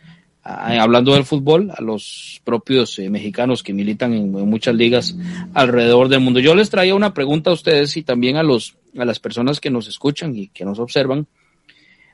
hablando 0.43 1.15
del 1.15 1.25
fútbol, 1.25 1.71
a 1.77 1.83
los 1.83 2.41
propios 2.43 2.99
eh, 2.99 3.11
mexicanos 3.11 3.63
que 3.63 3.75
militan 3.75 4.15
en, 4.15 4.31
muchas 4.33 4.75
ligas 4.75 5.15
alrededor 5.53 6.09
del 6.09 6.21
mundo. 6.21 6.41
Yo 6.41 6.55
les 6.55 6.71
traía 6.71 6.95
una 6.95 7.13
pregunta 7.13 7.51
a 7.51 7.53
ustedes 7.53 7.97
y 7.97 8.03
también 8.03 8.37
a 8.37 8.43
los 8.43 8.77
a 8.99 9.05
las 9.05 9.21
personas 9.21 9.61
que 9.61 9.71
nos 9.71 9.87
escuchan 9.87 10.35
y 10.35 10.49
que 10.49 10.65
nos 10.65 10.81
observan. 10.81 11.27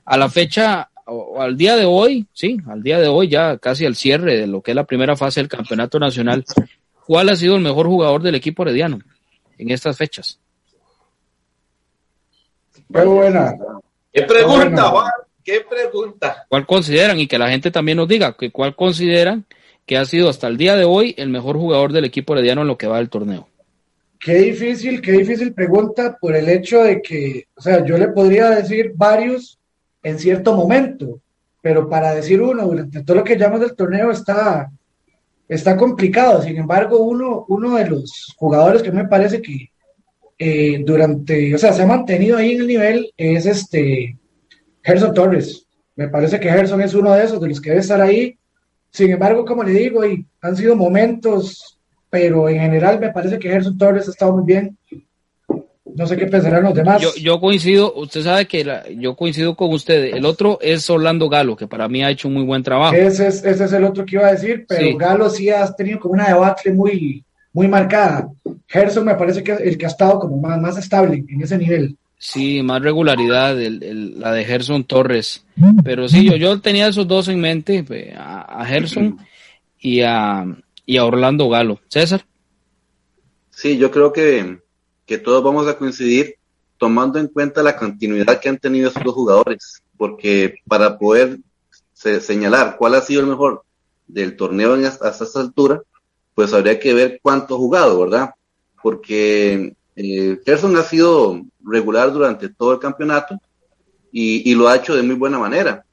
A 0.04 0.18
la 0.18 0.28
fecha 0.28 0.90
o, 1.06 1.40
al 1.40 1.56
día 1.56 1.76
de 1.76 1.86
hoy, 1.86 2.26
sí, 2.32 2.58
al 2.66 2.82
día 2.82 2.98
de 2.98 3.08
hoy 3.08 3.28
ya 3.28 3.56
casi 3.56 3.86
al 3.86 3.94
cierre 3.94 4.36
de 4.36 4.46
lo 4.46 4.60
que 4.60 4.72
es 4.72 4.74
la 4.74 4.84
primera 4.84 5.16
fase 5.16 5.40
del 5.40 5.48
campeonato 5.48 5.98
nacional, 5.98 6.44
¿cuál 7.06 7.30
ha 7.30 7.36
sido 7.36 7.56
el 7.56 7.62
mejor 7.62 7.86
jugador 7.86 8.22
del 8.22 8.34
equipo 8.34 8.62
herediano 8.62 8.98
en 9.56 9.70
estas 9.70 9.96
fechas? 9.96 10.38
Muy 12.88 13.06
buena. 13.06 13.54
¿Qué 14.16 14.22
pregunta, 14.22 14.84
Juan? 14.84 15.12
¿Qué 15.44 15.60
pregunta? 15.68 16.46
¿Cuál 16.48 16.64
consideran? 16.64 17.20
Y 17.20 17.26
que 17.26 17.38
la 17.38 17.50
gente 17.50 17.70
también 17.70 17.98
nos 17.98 18.08
diga 18.08 18.34
que 18.34 18.50
cuál 18.50 18.74
consideran 18.74 19.44
que 19.84 19.98
ha 19.98 20.06
sido 20.06 20.30
hasta 20.30 20.46
el 20.46 20.56
día 20.56 20.74
de 20.74 20.86
hoy 20.86 21.14
el 21.18 21.28
mejor 21.28 21.58
jugador 21.58 21.92
del 21.92 22.06
equipo 22.06 22.32
herediano 22.32 22.62
en 22.62 22.68
lo 22.68 22.78
que 22.78 22.86
va 22.86 22.96
del 22.96 23.10
torneo. 23.10 23.46
Qué 24.18 24.36
difícil, 24.36 25.02
qué 25.02 25.12
difícil 25.12 25.52
pregunta 25.52 26.16
por 26.18 26.34
el 26.34 26.48
hecho 26.48 26.82
de 26.82 27.02
que, 27.02 27.44
o 27.54 27.60
sea, 27.60 27.84
yo 27.84 27.98
le 27.98 28.08
podría 28.08 28.48
decir 28.48 28.92
varios 28.94 29.58
en 30.02 30.18
cierto 30.18 30.56
momento, 30.56 31.20
pero 31.60 31.86
para 31.86 32.14
decir 32.14 32.40
uno 32.40 32.66
durante 32.66 33.04
todo 33.04 33.18
lo 33.18 33.24
que 33.24 33.36
llamamos 33.36 33.60
del 33.60 33.76
torneo 33.76 34.10
está, 34.10 34.72
está 35.46 35.76
complicado. 35.76 36.40
Sin 36.40 36.56
embargo, 36.56 37.00
uno, 37.00 37.44
uno 37.48 37.76
de 37.76 37.86
los 37.90 38.34
jugadores 38.34 38.82
que 38.82 38.92
me 38.92 39.06
parece 39.06 39.42
que 39.42 39.68
eh, 40.38 40.82
durante, 40.84 41.54
o 41.54 41.58
sea, 41.58 41.72
se 41.72 41.82
ha 41.82 41.86
mantenido 41.86 42.36
ahí 42.36 42.52
en 42.52 42.60
el 42.60 42.66
nivel 42.66 43.12
es 43.16 43.46
este 43.46 44.18
Gerson 44.82 45.14
Torres. 45.14 45.66
Me 45.94 46.08
parece 46.08 46.38
que 46.38 46.50
Gerson 46.50 46.82
es 46.82 46.94
uno 46.94 47.12
de 47.14 47.24
esos, 47.24 47.40
de 47.40 47.48
los 47.48 47.60
que 47.60 47.70
debe 47.70 47.80
estar 47.80 48.00
ahí. 48.00 48.36
Sin 48.90 49.10
embargo, 49.10 49.44
como 49.44 49.62
le 49.62 49.72
digo, 49.72 50.04
y 50.06 50.26
han 50.42 50.56
sido 50.56 50.76
momentos, 50.76 51.78
pero 52.10 52.48
en 52.48 52.60
general 52.60 53.00
me 53.00 53.12
parece 53.12 53.38
que 53.38 53.48
Gerson 53.48 53.78
Torres 53.78 54.08
ha 54.08 54.10
estado 54.10 54.36
muy 54.36 54.44
bien. 54.44 54.76
No 55.94 56.06
sé 56.06 56.16
qué 56.18 56.26
pensarán 56.26 56.64
los 56.64 56.74
demás. 56.74 57.02
Yo, 57.18 57.40
coincido, 57.40 57.94
usted 57.94 58.20
sabe 58.20 58.46
que 58.46 58.64
yo 58.98 59.16
coincido 59.16 59.56
con 59.56 59.72
usted. 59.72 60.14
El 60.14 60.26
otro 60.26 60.58
es 60.60 60.88
Orlando 60.90 61.30
Galo, 61.30 61.56
que 61.56 61.66
para 61.66 61.88
mí 61.88 62.04
ha 62.04 62.10
hecho 62.10 62.28
un 62.28 62.34
muy 62.34 62.44
buen 62.44 62.62
trabajo. 62.62 62.94
Ese 62.94 63.28
es, 63.28 63.42
ese 63.42 63.64
es 63.64 63.72
el 63.72 63.84
otro 63.84 64.04
que 64.04 64.16
iba 64.16 64.26
a 64.26 64.32
decir, 64.32 64.66
pero 64.68 64.98
Galo 64.98 65.30
sí 65.30 65.48
ha 65.48 65.72
tenido 65.72 65.98
como 65.98 66.12
una 66.12 66.28
debacle 66.28 66.72
muy, 66.74 67.24
muy 67.56 67.68
marcada. 67.68 68.28
Gerson 68.68 69.06
me 69.06 69.14
parece 69.14 69.42
que 69.42 69.52
es 69.52 69.60
el 69.60 69.78
que 69.78 69.86
ha 69.86 69.88
estado 69.88 70.20
como 70.20 70.36
más, 70.36 70.60
más 70.60 70.76
estable 70.76 71.24
en 71.26 71.40
ese 71.40 71.56
nivel. 71.56 71.96
Sí, 72.18 72.62
más 72.62 72.82
regularidad, 72.82 73.58
el, 73.58 74.20
la 74.20 74.32
de 74.32 74.44
Gerson 74.44 74.84
Torres. 74.84 75.42
Pero 75.82 76.06
sí, 76.06 76.28
yo, 76.28 76.36
yo 76.36 76.60
tenía 76.60 76.86
esos 76.86 77.08
dos 77.08 77.28
en 77.28 77.40
mente, 77.40 77.82
a, 78.14 78.62
Gerson 78.66 79.18
y 79.80 80.02
a, 80.02 80.44
y 80.84 80.98
a 80.98 81.04
Orlando 81.06 81.48
Galo. 81.48 81.80
César. 81.88 82.26
Sí, 83.52 83.78
yo 83.78 83.90
creo 83.90 84.12
que, 84.12 84.58
que 85.06 85.16
todos 85.16 85.42
vamos 85.42 85.66
a 85.66 85.78
coincidir 85.78 86.34
tomando 86.76 87.18
en 87.18 87.28
cuenta 87.28 87.62
la 87.62 87.74
continuidad 87.74 88.38
que 88.38 88.50
han 88.50 88.58
tenido 88.58 88.88
estos 88.88 89.02
dos 89.02 89.14
jugadores, 89.14 89.82
porque 89.96 90.56
para 90.68 90.98
poder 90.98 91.38
señalar 91.94 92.76
cuál 92.78 92.96
ha 92.96 93.00
sido 93.00 93.22
el 93.22 93.28
mejor 93.28 93.64
del 94.06 94.36
torneo 94.36 94.74
hasta, 94.74 95.08
hasta 95.08 95.24
esta 95.24 95.40
altura, 95.40 95.80
pues 96.36 96.52
habría 96.52 96.78
que 96.78 96.92
ver 96.92 97.18
cuánto 97.22 97.54
ha 97.54 97.58
jugado, 97.58 97.98
¿verdad? 97.98 98.34
Porque 98.82 99.74
eh, 99.96 100.38
Gerson 100.44 100.76
ha 100.76 100.82
sido 100.82 101.40
regular 101.64 102.12
durante 102.12 102.50
todo 102.50 102.74
el 102.74 102.78
campeonato 102.78 103.40
y, 104.12 104.54
lo 104.54 104.68
ha 104.68 104.76
hecho 104.76 104.94
de 104.94 105.02
muy 105.02 105.14
buena 105.14 105.38
manera. 105.38 105.86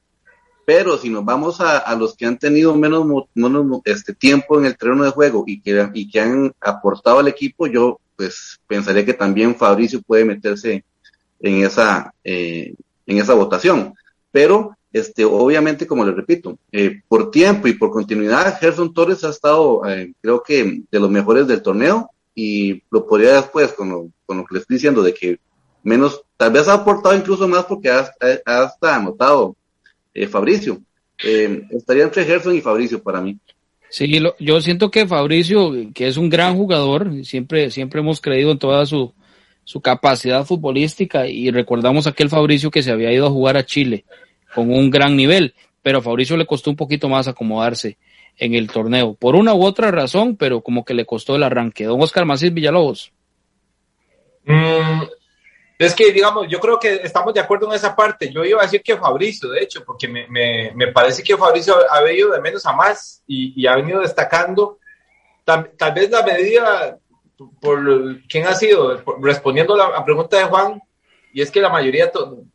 Pero 0.66 0.98
si 0.98 1.08
nos 1.08 1.24
vamos 1.24 1.62
a, 1.62 1.94
los 1.96 2.14
que 2.14 2.26
han 2.26 2.38
tenido 2.38 2.76
menos, 2.76 3.06
este 3.86 4.12
tiempo 4.12 4.58
en 4.58 4.66
el 4.66 4.76
terreno 4.76 5.04
de 5.04 5.10
juego 5.12 5.44
y 5.46 5.62
que, 5.62 5.88
y 5.94 6.10
que 6.10 6.20
han 6.20 6.52
aportado 6.60 7.20
al 7.20 7.28
equipo, 7.28 7.66
yo 7.66 7.98
pues 8.14 8.60
pensaría 8.66 9.04
que 9.04 9.14
también 9.14 9.56
Fabricio 9.56 10.02
puede 10.02 10.26
meterse 10.26 10.84
en 11.40 11.64
esa, 11.64 12.12
eh, 12.22 12.74
en 13.06 13.18
esa 13.18 13.32
votación. 13.32 13.94
Pero 14.30 14.76
este, 14.94 15.24
obviamente, 15.24 15.88
como 15.88 16.04
le 16.04 16.12
repito, 16.12 16.56
eh, 16.70 17.00
por 17.08 17.32
tiempo 17.32 17.66
y 17.66 17.74
por 17.74 17.90
continuidad, 17.90 18.60
Gerson 18.60 18.94
Torres 18.94 19.24
ha 19.24 19.30
estado, 19.30 19.82
eh, 19.88 20.12
creo 20.22 20.40
que, 20.40 20.82
de 20.88 21.00
los 21.00 21.10
mejores 21.10 21.48
del 21.48 21.62
torneo 21.62 22.10
y 22.32 22.80
lo 22.92 23.04
podría 23.04 23.34
después 23.34 23.72
con 23.72 23.88
lo, 23.88 24.08
con 24.24 24.38
lo 24.38 24.44
que 24.44 24.54
le 24.54 24.60
estoy 24.60 24.76
diciendo 24.76 25.02
de 25.02 25.12
que 25.12 25.40
menos, 25.82 26.22
tal 26.36 26.52
vez 26.52 26.68
ha 26.68 26.74
aportado 26.74 27.16
incluso 27.16 27.48
más 27.48 27.64
porque 27.64 27.90
ha, 27.90 28.08
hasta 28.46 28.94
anotado 28.94 29.56
eh, 30.14 30.28
Fabricio. 30.28 30.80
Estaría 31.18 32.04
entre 32.04 32.24
Gerson 32.24 32.54
y 32.54 32.60
Fabricio 32.60 33.02
para 33.02 33.20
mí. 33.20 33.36
Sí, 33.90 34.22
yo 34.38 34.60
siento 34.60 34.92
que 34.92 35.08
Fabricio, 35.08 35.72
que 35.92 36.06
es 36.06 36.16
un 36.16 36.30
gran 36.30 36.56
jugador, 36.56 37.24
siempre, 37.24 37.72
siempre 37.72 38.00
hemos 38.00 38.20
creído 38.20 38.52
en 38.52 38.58
toda 38.60 38.86
su, 38.86 39.12
su 39.64 39.80
capacidad 39.80 40.44
futbolística 40.44 41.26
y 41.26 41.50
recordamos 41.50 42.06
aquel 42.06 42.28
Fabricio 42.28 42.70
que 42.70 42.84
se 42.84 42.92
había 42.92 43.12
ido 43.12 43.26
a 43.26 43.30
jugar 43.30 43.56
a 43.56 43.66
Chile 43.66 44.04
con 44.54 44.70
un 44.70 44.90
gran 44.90 45.16
nivel, 45.16 45.54
pero 45.82 45.98
a 45.98 46.02
Fabricio 46.02 46.36
le 46.36 46.46
costó 46.46 46.70
un 46.70 46.76
poquito 46.76 47.08
más 47.08 47.28
acomodarse 47.28 47.98
en 48.36 48.54
el 48.54 48.70
torneo, 48.70 49.14
por 49.14 49.36
una 49.36 49.54
u 49.54 49.64
otra 49.64 49.90
razón, 49.90 50.36
pero 50.36 50.60
como 50.60 50.84
que 50.84 50.94
le 50.94 51.06
costó 51.06 51.36
el 51.36 51.42
arranque. 51.42 51.84
Don 51.84 52.02
Oscar 52.02 52.24
Macís 52.24 52.52
Villalobos. 52.52 53.12
Mm, 54.44 55.02
Es 55.78 55.94
que, 55.94 56.12
digamos, 56.12 56.46
yo 56.48 56.60
creo 56.60 56.78
que 56.78 57.00
estamos 57.02 57.34
de 57.34 57.40
acuerdo 57.40 57.66
en 57.68 57.74
esa 57.74 57.94
parte. 57.94 58.32
Yo 58.32 58.44
iba 58.44 58.60
a 58.60 58.64
decir 58.64 58.82
que 58.82 58.96
Fabricio, 58.96 59.48
de 59.50 59.60
hecho, 59.60 59.84
porque 59.84 60.06
me, 60.08 60.26
me, 60.28 60.72
me 60.74 60.92
parece 60.92 61.22
que 61.22 61.36
Fabricio 61.36 61.74
ha 61.90 62.00
venido 62.00 62.32
de 62.32 62.40
menos 62.40 62.64
a 62.66 62.72
más 62.72 63.22
y, 63.26 63.60
y 63.60 63.66
ha 63.66 63.76
venido 63.76 64.00
destacando. 64.00 64.78
Tal, 65.44 65.70
vez 65.94 66.10
la 66.10 66.22
medida 66.22 66.98
por 67.60 68.22
quién 68.28 68.46
ha 68.46 68.54
sido, 68.54 69.02
respondiendo 69.20 69.74
a 69.74 69.90
la 69.90 70.04
pregunta 70.04 70.38
de 70.38 70.44
Juan, 70.44 70.80
y 71.34 71.42
es 71.42 71.50
que 71.50 71.60
la 71.60 71.68
mayoría, 71.68 72.10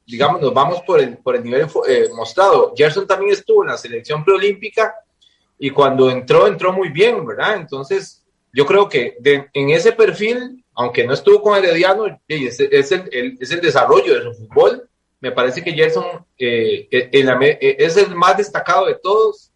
digamos, 0.08 0.42
nos 0.42 0.54
vamos 0.54 0.82
por 0.82 1.00
el, 1.00 1.18
por 1.18 1.36
el 1.36 1.44
nivel 1.44 1.68
eh, 1.88 2.10
mostrado. 2.16 2.74
Gerson 2.76 3.06
también 3.06 3.34
estuvo 3.34 3.64
en 3.64 3.70
la 3.70 3.78
selección 3.78 4.24
preolímpica 4.24 4.96
y 5.60 5.70
cuando 5.70 6.10
entró, 6.10 6.48
entró 6.48 6.74
muy 6.74 6.90
bien, 6.90 7.24
¿verdad? 7.26 7.58
Entonces, 7.58 8.26
yo 8.54 8.66
creo 8.66 8.90
que 8.90 9.18
de, 9.20 9.48
en 9.54 9.70
ese 9.70 9.92
perfil 9.92 10.64
aunque 10.80 11.06
no 11.06 11.14
estuvo 11.14 11.42
con 11.42 11.58
Herediano, 11.58 12.06
es, 12.26 12.58
es, 12.58 12.92
el, 12.94 13.38
es 13.38 13.52
el 13.52 13.60
desarrollo 13.60 14.16
de 14.16 14.34
su 14.34 14.48
fútbol. 14.48 14.90
Me 15.20 15.34
parece 15.34 15.62
que 15.62 15.74
Gerson 15.74 16.06
eh, 16.38 16.88
eh, 16.90 17.10
eh, 17.12 17.76
es 17.78 17.98
el 17.98 18.16
más 18.16 18.38
destacado 18.38 18.86
de 18.86 18.96
todos 18.96 19.52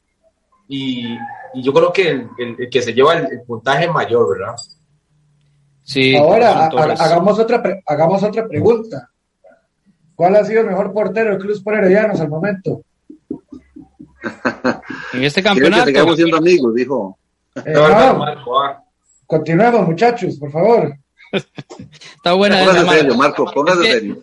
y, 0.68 1.18
y 1.54 1.64
yo 1.64 1.72
creo 1.72 1.94
que 1.94 2.10
el, 2.10 2.30
el, 2.38 2.70
que 2.70 2.82
se 2.82 2.94
lleva 2.94 3.14
el, 3.14 3.42
puntaje 3.48 3.88
mayor, 3.88 4.38
¿verdad? 4.38 4.56
Sí. 5.84 6.14
Ahora, 6.18 6.66
hagamos 6.66 7.40
otra, 7.40 7.64
hagamos 7.86 8.22
otra 8.22 8.46
pregunta. 8.46 9.10
¿Cuál 10.24 10.38
ha 10.38 10.46
sido 10.46 10.62
el 10.62 10.68
mejor 10.68 10.94
portero 10.94 11.32
del 11.32 11.38
Cruz 11.38 11.62
por 11.62 11.76
Heredianos 11.76 12.22
al 12.22 12.30
momento? 12.30 12.82
en 15.14 15.22
este 15.22 15.44
campeonato. 15.44 15.88
sigamos 15.88 16.16
siendo 16.16 16.38
amigos, 16.38 16.74
dijo. 16.74 17.18
no, 17.56 17.84
ah. 17.84 18.82
Continuemos, 19.28 19.86
muchachos, 19.86 20.38
por 20.38 20.50
favor. 20.50 20.96
Está 21.30 22.32
buena. 22.36 22.64
Marco, 23.18 23.52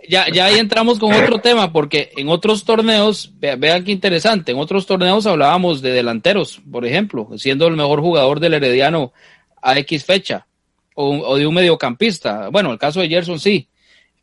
Ya, 0.08 0.24
ya 0.32 0.46
ahí 0.46 0.58
entramos 0.58 0.98
con 0.98 1.12
otro 1.12 1.38
tema, 1.38 1.70
porque 1.70 2.12
en 2.16 2.30
otros 2.30 2.64
torneos, 2.64 3.34
vean 3.38 3.84
qué 3.84 3.92
interesante, 3.92 4.52
en 4.52 4.58
otros 4.58 4.86
torneos 4.86 5.26
hablábamos 5.26 5.82
de 5.82 5.92
delanteros, 5.92 6.62
por 6.72 6.86
ejemplo, 6.86 7.28
siendo 7.36 7.66
el 7.66 7.76
mejor 7.76 8.00
jugador 8.00 8.40
del 8.40 8.54
Herediano 8.54 9.12
a 9.60 9.78
X 9.80 10.06
fecha, 10.06 10.46
o, 10.94 11.36
de 11.36 11.46
un 11.46 11.52
mediocampista. 11.52 12.48
Bueno, 12.48 12.72
el 12.72 12.78
caso 12.78 13.00
de 13.00 13.08
Gerson 13.10 13.38
sí, 13.38 13.68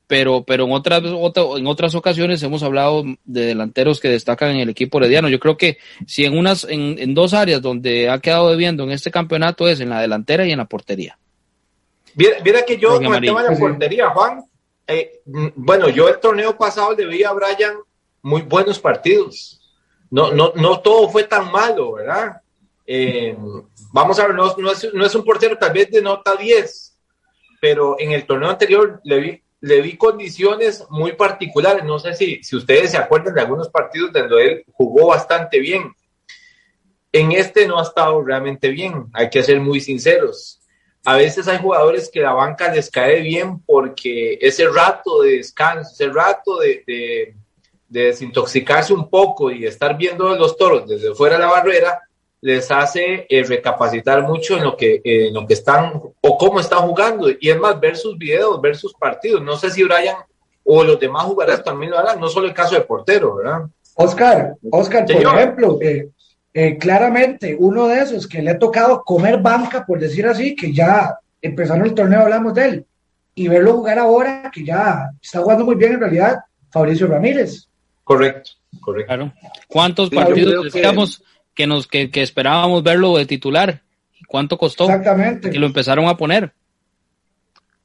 pero, 0.08 0.43
pero 0.43 0.65
en, 0.65 0.72
otras, 0.72 1.04
en 1.04 1.67
otras 1.67 1.93
ocasiones 1.96 2.41
hemos 2.41 2.63
hablado 2.63 3.04
de 3.26 3.46
delanteros 3.46 4.00
que 4.00 4.10
destacan 4.10 4.52
en 4.52 4.62
el 4.62 4.70
equipo 4.70 4.98
herediano. 4.98 5.30
Yo 5.30 5.39
creo 5.39 5.58
que 5.58 5.78
si 6.06 6.26
en, 6.26 6.38
unas, 6.38 6.63
en, 6.63 6.98
en 6.98 7.13
dos 7.13 7.34
áreas 7.34 7.62
donde 7.62 8.10
ha 8.10 8.20
quedado 8.20 8.50
debiendo 8.50 8.84
en 8.84 8.91
este 8.91 9.12
campeonato 9.12 9.67
es 9.67 9.80
en 9.80 9.89
la 9.89 10.02
delantera 10.02 10.46
y 10.46 10.52
en 10.52 10.58
la 10.58 10.65
portería. 10.65 11.17
Mira, 12.15 12.65
que 12.65 12.78
yo 12.78 12.96
con 12.96 13.13
el 13.13 13.22
tema 13.22 13.43
de 13.43 13.52
la 13.52 13.60
portería, 13.60 14.10
Juan, 14.10 14.43
eh, 14.88 15.22
bueno, 15.26 15.89
yo 15.89 16.10
el 16.10 16.20
torneo 16.20 16.58
pasado 16.58 16.93
le 16.93 17.06
vi 17.06 17.24
a 17.24 17.32
Brian 17.32 17.76
muy 18.24 18.41
buenos 18.41 18.80
partidos. 18.80 19.62
No, 20.10 20.32
no, 20.32 20.52
no 20.56 20.80
todo 20.80 21.10
fue 21.10 21.26
tan 21.26 21.52
malo, 21.52 21.93
¿verdad? 21.93 22.41
Eh, 22.88 23.38
vamos 23.91 24.17
a 24.17 24.28
ver, 24.28 24.36
no, 24.36 24.48
es, 24.48 24.93
no, 24.93 25.06
es, 25.06 25.15
un 25.15 25.24
portero 25.24 25.58
tal 25.58 25.74
vez 25.74 25.91
de 25.91 26.02
nota 26.02 26.36
10, 26.36 26.98
pero 27.60 27.98
en 28.00 28.13
el 28.13 28.26
torneo 28.26 28.50
anterior 28.50 29.02
le 29.04 29.20
vi, 29.20 29.43
le 29.62 29.82
vi 29.82 29.98
condiciones 29.98 30.86
muy 30.89 31.13
particulares. 31.13 31.84
No 31.84 32.00
sé 32.00 32.13
si, 32.13 32.43
si 32.43 32.56
ustedes 32.56 32.91
se 32.91 32.98
acuerdan 32.98 33.34
de 33.34 33.41
algunos 33.41 33.70
partidos 33.70 34.13
donde 34.13 34.46
él 34.46 34.65
jugó 34.74 35.08
bastante 35.08 35.60
bien. 35.60 35.93
En 37.12 37.32
este 37.32 37.67
no 37.67 37.80
ha 37.80 37.84
estado 37.84 38.22
realmente 38.24 38.70
bien, 38.70 39.06
hay 39.13 39.30
que 39.30 39.41
ser 39.41 39.60
muy 39.60 39.80
sinceros 39.80 40.58
a 41.08 41.15
veces 41.15 41.48
hay 41.48 41.58
jugadores 41.60 42.10
que 42.12 42.20
la 42.20 42.34
banca 42.34 42.70
les 42.70 42.91
cae 42.91 43.22
bien 43.22 43.62
porque 43.62 44.38
ese 44.41 44.67
rato 44.67 45.22
de 45.22 45.38
descanso, 45.38 45.89
ese 45.93 46.10
rato 46.10 46.60
de, 46.60 46.84
de, 46.86 47.36
desintoxicarse 47.88 48.93
un 48.93 49.10
poco 49.10 49.50
y 49.50 49.65
estar 49.65 49.96
viendo 49.98 50.36
los 50.36 50.58
toros 50.58 50.86
desde 50.86 51.15
fuera 51.15 51.36
de 51.36 51.43
la 51.43 51.50
barrera, 51.50 52.02
les 52.41 52.69
hace 52.71 53.26
eh, 53.30 53.43
recapacitar 53.43 54.23
mucho 54.23 54.58
en 54.58 54.63
lo, 54.63 54.78
que, 54.78 55.02
en 55.04 55.34
lo 55.34 55.47
que 55.47 55.54
están 55.54 55.93
o 56.21 56.38
cómo 56.38 56.60
están 56.60 56.80
jugando. 56.80 57.30
Y 57.30 57.50
es 57.50 57.60
más, 57.60 57.80
ver 57.80 57.97
sus 57.97 58.17
videos, 58.17 58.62
ver 58.62 58.76
sus 58.76 58.93
partidos. 58.93 59.41
No 59.41 59.58
sé 59.58 59.71
si 59.71 59.84
Brian 59.84 60.17
o 60.63 60.84
los 60.84 61.00
demás 61.00 61.23
jugadores 61.23 61.63
también 61.63 61.91
lo 61.91 61.97
harán, 61.97 62.19
no 62.19 62.28
solo 62.28 62.47
el 62.47 62.54
caso 62.54 62.76
de 62.76 62.82
portero, 62.82 63.36
¿verdad? 63.36 63.62
Oscar, 63.95 64.56
Oscar, 64.69 65.06
por 65.06 65.15
ejemplo, 65.15 65.80
eh, 65.82 66.10
eh, 66.54 66.78
claramente 66.78 67.56
uno 67.58 67.88
de 67.88 68.00
esos 68.00 68.28
que 68.28 68.41
le 68.41 68.52
ha 68.52 68.60
tocado 68.60 69.02
comer 69.04 69.41
banca, 69.41 69.86
por 69.86 69.97
decir 69.97 70.28
así, 70.28 70.56
que 70.56 70.73
ya 70.73 71.17
empezando 71.41 71.86
el 71.86 71.93
torneo 71.93 72.21
hablamos 72.21 72.54
de 72.54 72.65
él, 72.65 72.86
y 73.34 73.47
verlo 73.47 73.73
jugar 73.73 73.97
ahora, 73.97 74.52
que 74.54 74.65
ya 74.65 75.10
está 75.21 75.39
jugando 75.39 75.63
muy 75.63 75.76
bien 75.76 75.93
en 75.93 76.02
realidad, 76.02 76.39
Fabricio 76.69 77.08
Ramírez. 77.08 77.67
Correcto, 78.04 78.52
correcto. 78.82 79.32
¿Cuántos 79.67 80.10
partidos 80.10 80.65
decíamos 80.65 81.23
que... 81.58 81.67
nos 81.67 81.88
que, 81.88 82.10
esperábamos 82.13 82.84
verlo 82.84 83.17
de 83.17 83.26
titular? 83.26 83.82
¿Y 84.20 84.24
cuánto 84.24 84.58
costó? 84.58 84.86
Exactamente. 84.86 85.50
Que 85.50 85.60
lo 85.60 85.65
empezaron 85.65 86.06
a 86.06 86.15
poner. 86.15 86.54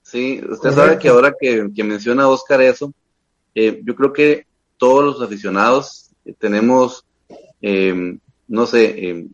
Sí, 0.02 0.40
usted 0.48 0.70
sabe 0.72 0.98
que 0.98 1.08
ahora 1.08 1.35
que, 1.38 1.68
menciona 1.82 2.28
Oscar 2.28 2.61
eso, 2.61 2.92
eh, 3.54 3.80
yo 3.85 3.96
creo 3.96 4.12
que 4.12 4.46
todos 4.76 5.04
los 5.04 5.22
aficionados 5.22 6.11
tenemos 6.38 7.04
eh, 7.61 8.18
no 8.52 8.66
sé, 8.66 9.28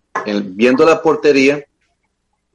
viendo 0.45 0.85
la 0.87 1.03
portería, 1.03 1.65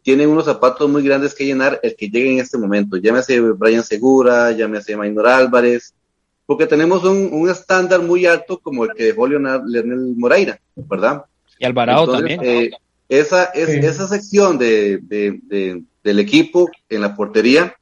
tienen 0.02 0.30
unos 0.30 0.46
zapatos 0.46 0.90
muy 0.90 1.04
grandes 1.04 1.36
que 1.36 1.46
llenar 1.46 1.78
el 1.84 1.94
que 1.96 2.10
llegue 2.10 2.32
en 2.32 2.40
este 2.40 2.58
momento. 2.58 2.96
Llámese 2.96 3.40
Brian 3.40 3.84
Segura, 3.84 4.52
llámese 4.52 4.96
Maynor 4.96 5.28
Álvarez, 5.28 5.94
porque 6.46 6.66
tenemos 6.66 7.04
un, 7.04 7.50
estándar 7.50 8.02
muy 8.02 8.26
alto 8.26 8.60
como 8.60 8.86
el 8.86 8.94
que 8.94 9.04
dejó 9.04 9.28
Leonardo 9.28 9.66
Moreira, 10.16 10.58
¿verdad? 10.76 11.26
Y 11.60 11.66
Alvarado 11.66 12.12
también. 12.12 12.40
Eh, 12.44 12.72
esa, 13.10 13.46
es, 13.46 13.70
esa 13.70 14.08
sección 14.08 14.58
de, 14.58 15.00
del 16.04 16.20
equipo 16.20 16.70
en 16.90 17.02
la 17.02 17.16
portería 17.16 17.76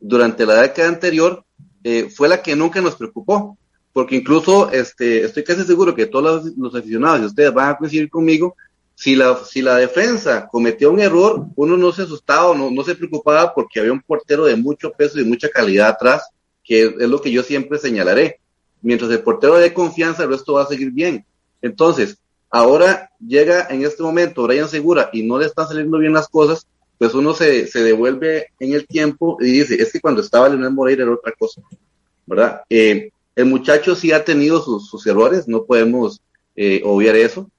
durante 0.00 0.46
la 0.46 0.62
década 0.62 0.88
anterior 0.88 1.44
eh, 1.84 2.08
fue 2.08 2.28
la 2.28 2.42
que 2.42 2.56
nunca 2.56 2.80
nos 2.80 2.96
preocupó 2.96 3.58
porque 3.92 4.16
incluso 4.16 4.70
este, 4.70 5.24
estoy 5.24 5.44
casi 5.44 5.64
seguro 5.64 5.94
que 5.94 6.06
todos 6.06 6.52
los, 6.56 6.74
aficionados 6.74 7.20
y 7.20 7.24
ustedes 7.26 7.52
van 7.52 7.70
a 7.70 7.76
coincidir 7.76 8.08
conmigo, 8.08 8.56
si 8.94 9.16
la, 9.16 9.36
si 9.44 9.62
la 9.62 9.76
defensa 9.76 10.46
cometió 10.50 10.92
un 10.92 11.00
error, 11.00 11.46
uno 11.56 11.76
no 11.76 11.90
se 11.90 12.02
asustaba, 12.02 12.54
no, 12.56 12.70
no 12.70 12.84
se 12.84 12.94
preocupaba 12.94 13.52
porque 13.52 13.80
había 13.80 13.92
un 13.92 14.02
portero 14.02 14.44
de 14.44 14.56
mucho 14.56 14.92
peso 14.92 15.18
y 15.18 15.24
mucha 15.24 15.48
calidad 15.48 15.88
atrás, 15.88 16.22
que 16.62 16.82
es, 16.82 17.08
lo 17.08 17.20
que 17.20 17.32
yo 17.32 17.42
siempre 17.42 17.78
señalaré. 17.78 18.40
Mientras 18.82 19.10
el 19.10 19.22
portero 19.22 19.56
dé 19.56 19.74
confianza, 19.74 20.22
el 20.22 20.30
resto 20.30 20.54
va 20.54 20.62
a 20.62 20.66
seguir 20.66 20.90
bien. 20.90 21.24
Entonces, 21.62 22.18
ahora 22.50 23.10
llega 23.18 23.66
en 23.70 23.84
este 23.84 24.02
momento 24.02 24.42
Brian 24.42 24.68
Segura 24.68 25.10
y 25.12 25.22
no 25.22 25.38
le 25.38 25.46
están 25.46 25.68
saliendo 25.68 25.98
bien 25.98 26.12
las 26.12 26.28
cosas, 26.28 26.66
pues 26.98 27.14
uno 27.14 27.32
se, 27.32 27.66
se 27.66 27.82
devuelve 27.82 28.48
en 28.58 28.74
el 28.74 28.86
tiempo 28.86 29.38
y 29.40 29.46
dice, 29.52 29.80
es 29.80 29.92
que 29.92 30.00
cuando 30.00 30.20
estaba 30.20 30.48
Leonel 30.48 30.72
Moreira 30.72 31.04
era 31.04 31.12
otra 31.12 31.32
cosa, 31.38 31.62
¿verdad? 32.26 32.62
Eh, 32.68 33.10
el 33.36 33.46
muchacho 33.46 33.94
sí 33.94 34.12
ha 34.12 34.24
tenido 34.24 34.60
sus, 34.60 35.06
errores, 35.06 35.48
no 35.48 35.64
podemos 35.64 36.20
eh, 36.56 36.82
obviar 36.84 37.16
eso, 37.16 37.50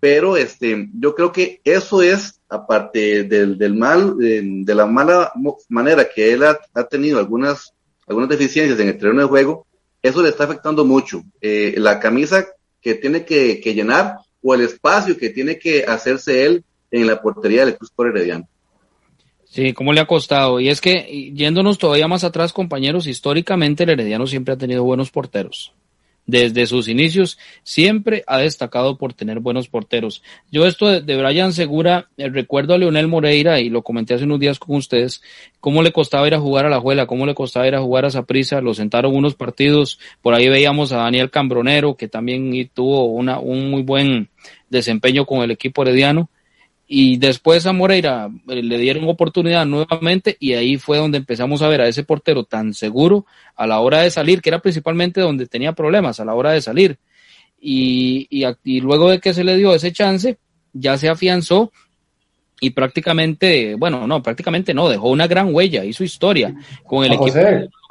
pero 0.00 0.36
este, 0.36 0.88
yo 0.98 1.14
creo 1.14 1.32
que 1.32 1.60
eso 1.64 2.00
es, 2.02 2.40
aparte 2.48 3.24
del, 3.24 3.74
mal, 3.74 4.16
de, 4.16 4.74
la 4.74 4.86
mala 4.86 5.32
manera 5.68 6.08
que 6.08 6.32
él 6.32 6.42
ha, 6.44 6.84
tenido 6.88 7.18
algunas, 7.18 7.74
algunas 8.06 8.28
deficiencias 8.28 8.78
en 8.78 8.88
el 8.88 8.98
terreno 8.98 9.22
de 9.22 9.28
juego, 9.28 9.66
eso 10.02 10.22
le 10.22 10.28
está 10.28 10.44
afectando 10.44 10.84
mucho. 10.84 11.22
Eh, 11.40 11.74
la 11.78 11.98
camisa 11.98 12.46
que 12.80 12.94
tiene 12.94 13.24
que, 13.24 13.60
llenar 13.74 14.16
o 14.48 14.54
el 14.54 14.60
espacio 14.60 15.18
que 15.18 15.30
tiene 15.30 15.58
que 15.58 15.84
hacerse 15.84 16.46
él 16.46 16.62
en 16.92 17.08
la 17.08 17.20
portería 17.20 17.64
del 17.64 17.76
Cruz 17.76 17.90
por 17.90 18.06
Herediano. 18.06 18.48
Sí, 19.44 19.72
¿cómo 19.72 19.92
le 19.92 20.00
ha 20.00 20.06
costado? 20.06 20.60
Y 20.60 20.68
es 20.68 20.80
que, 20.80 21.32
yéndonos 21.34 21.78
todavía 21.78 22.06
más 22.06 22.22
atrás, 22.22 22.52
compañeros, 22.52 23.08
históricamente 23.08 23.82
el 23.82 23.90
Herediano 23.90 24.28
siempre 24.28 24.54
ha 24.54 24.56
tenido 24.56 24.84
buenos 24.84 25.10
porteros. 25.10 25.72
Desde 26.26 26.66
sus 26.66 26.88
inicios 26.88 27.38
siempre 27.62 28.24
ha 28.26 28.38
destacado 28.38 28.98
por 28.98 29.14
tener 29.14 29.38
buenos 29.38 29.68
porteros. 29.68 30.22
Yo 30.50 30.66
esto 30.66 31.00
de, 31.00 31.16
Brian 31.16 31.52
Segura, 31.52 32.08
eh, 32.16 32.28
recuerdo 32.28 32.74
a 32.74 32.78
Leonel 32.78 33.06
Moreira, 33.06 33.60
y 33.60 33.68
lo 33.68 33.82
comenté 33.82 34.14
hace 34.14 34.24
unos 34.24 34.40
días 34.40 34.58
con 34.58 34.76
ustedes, 34.76 35.22
cómo 35.60 35.82
le 35.82 35.92
costaba 35.92 36.26
ir 36.26 36.34
a 36.34 36.40
jugar 36.40 36.66
a 36.66 36.70
la 36.70 36.80
Juela, 36.80 37.06
cómo 37.06 37.26
le 37.26 37.34
costaba 37.34 37.68
ir 37.68 37.76
a 37.76 37.80
jugar 37.80 38.04
a 38.06 38.10
Zaprisa, 38.10 38.60
lo 38.60 38.74
sentaron 38.74 39.14
unos 39.14 39.34
partidos, 39.34 40.00
por 40.20 40.34
ahí 40.34 40.48
veíamos 40.48 40.92
a 40.92 40.98
Daniel 40.98 41.30
Cambronero, 41.30 41.94
que 41.94 42.08
también 42.08 42.70
tuvo 42.74 43.06
una, 43.06 43.38
un 43.38 43.70
muy 43.70 43.82
buen 43.82 44.28
desempeño 44.68 45.26
con 45.26 45.42
el 45.42 45.52
equipo 45.52 45.82
herediano 45.82 46.28
y 46.88 47.16
después 47.16 47.66
a 47.66 47.72
Moreira 47.72 48.30
eh, 48.48 48.62
le 48.62 48.78
dieron 48.78 49.08
oportunidad 49.08 49.66
nuevamente 49.66 50.36
y 50.38 50.52
ahí 50.52 50.76
fue 50.78 50.98
donde 50.98 51.18
empezamos 51.18 51.62
a 51.62 51.68
ver 51.68 51.80
a 51.80 51.88
ese 51.88 52.04
portero 52.04 52.44
tan 52.44 52.74
seguro 52.74 53.26
a 53.56 53.66
la 53.66 53.80
hora 53.80 54.02
de 54.02 54.10
salir, 54.10 54.40
que 54.40 54.50
era 54.50 54.60
principalmente 54.60 55.20
donde 55.20 55.46
tenía 55.46 55.72
problemas 55.72 56.20
a 56.20 56.24
la 56.24 56.34
hora 56.34 56.52
de 56.52 56.60
salir. 56.60 56.98
Y, 57.58 58.28
y, 58.30 58.80
luego 58.80 59.10
de 59.10 59.18
que 59.18 59.34
se 59.34 59.42
le 59.42 59.56
dio 59.56 59.74
ese 59.74 59.90
chance, 59.90 60.38
ya 60.72 60.96
se 60.98 61.08
afianzó 61.08 61.72
y 62.60 62.70
prácticamente, 62.70 63.74
bueno, 63.74 64.06
no, 64.06 64.22
prácticamente 64.22 64.72
no, 64.72 64.88
dejó 64.88 65.08
una 65.08 65.26
gran 65.26 65.52
huella, 65.52 65.84
hizo 65.84 66.04
historia 66.04 66.54
con 66.84 67.04
el 67.04 67.14
equipo 67.14 67.40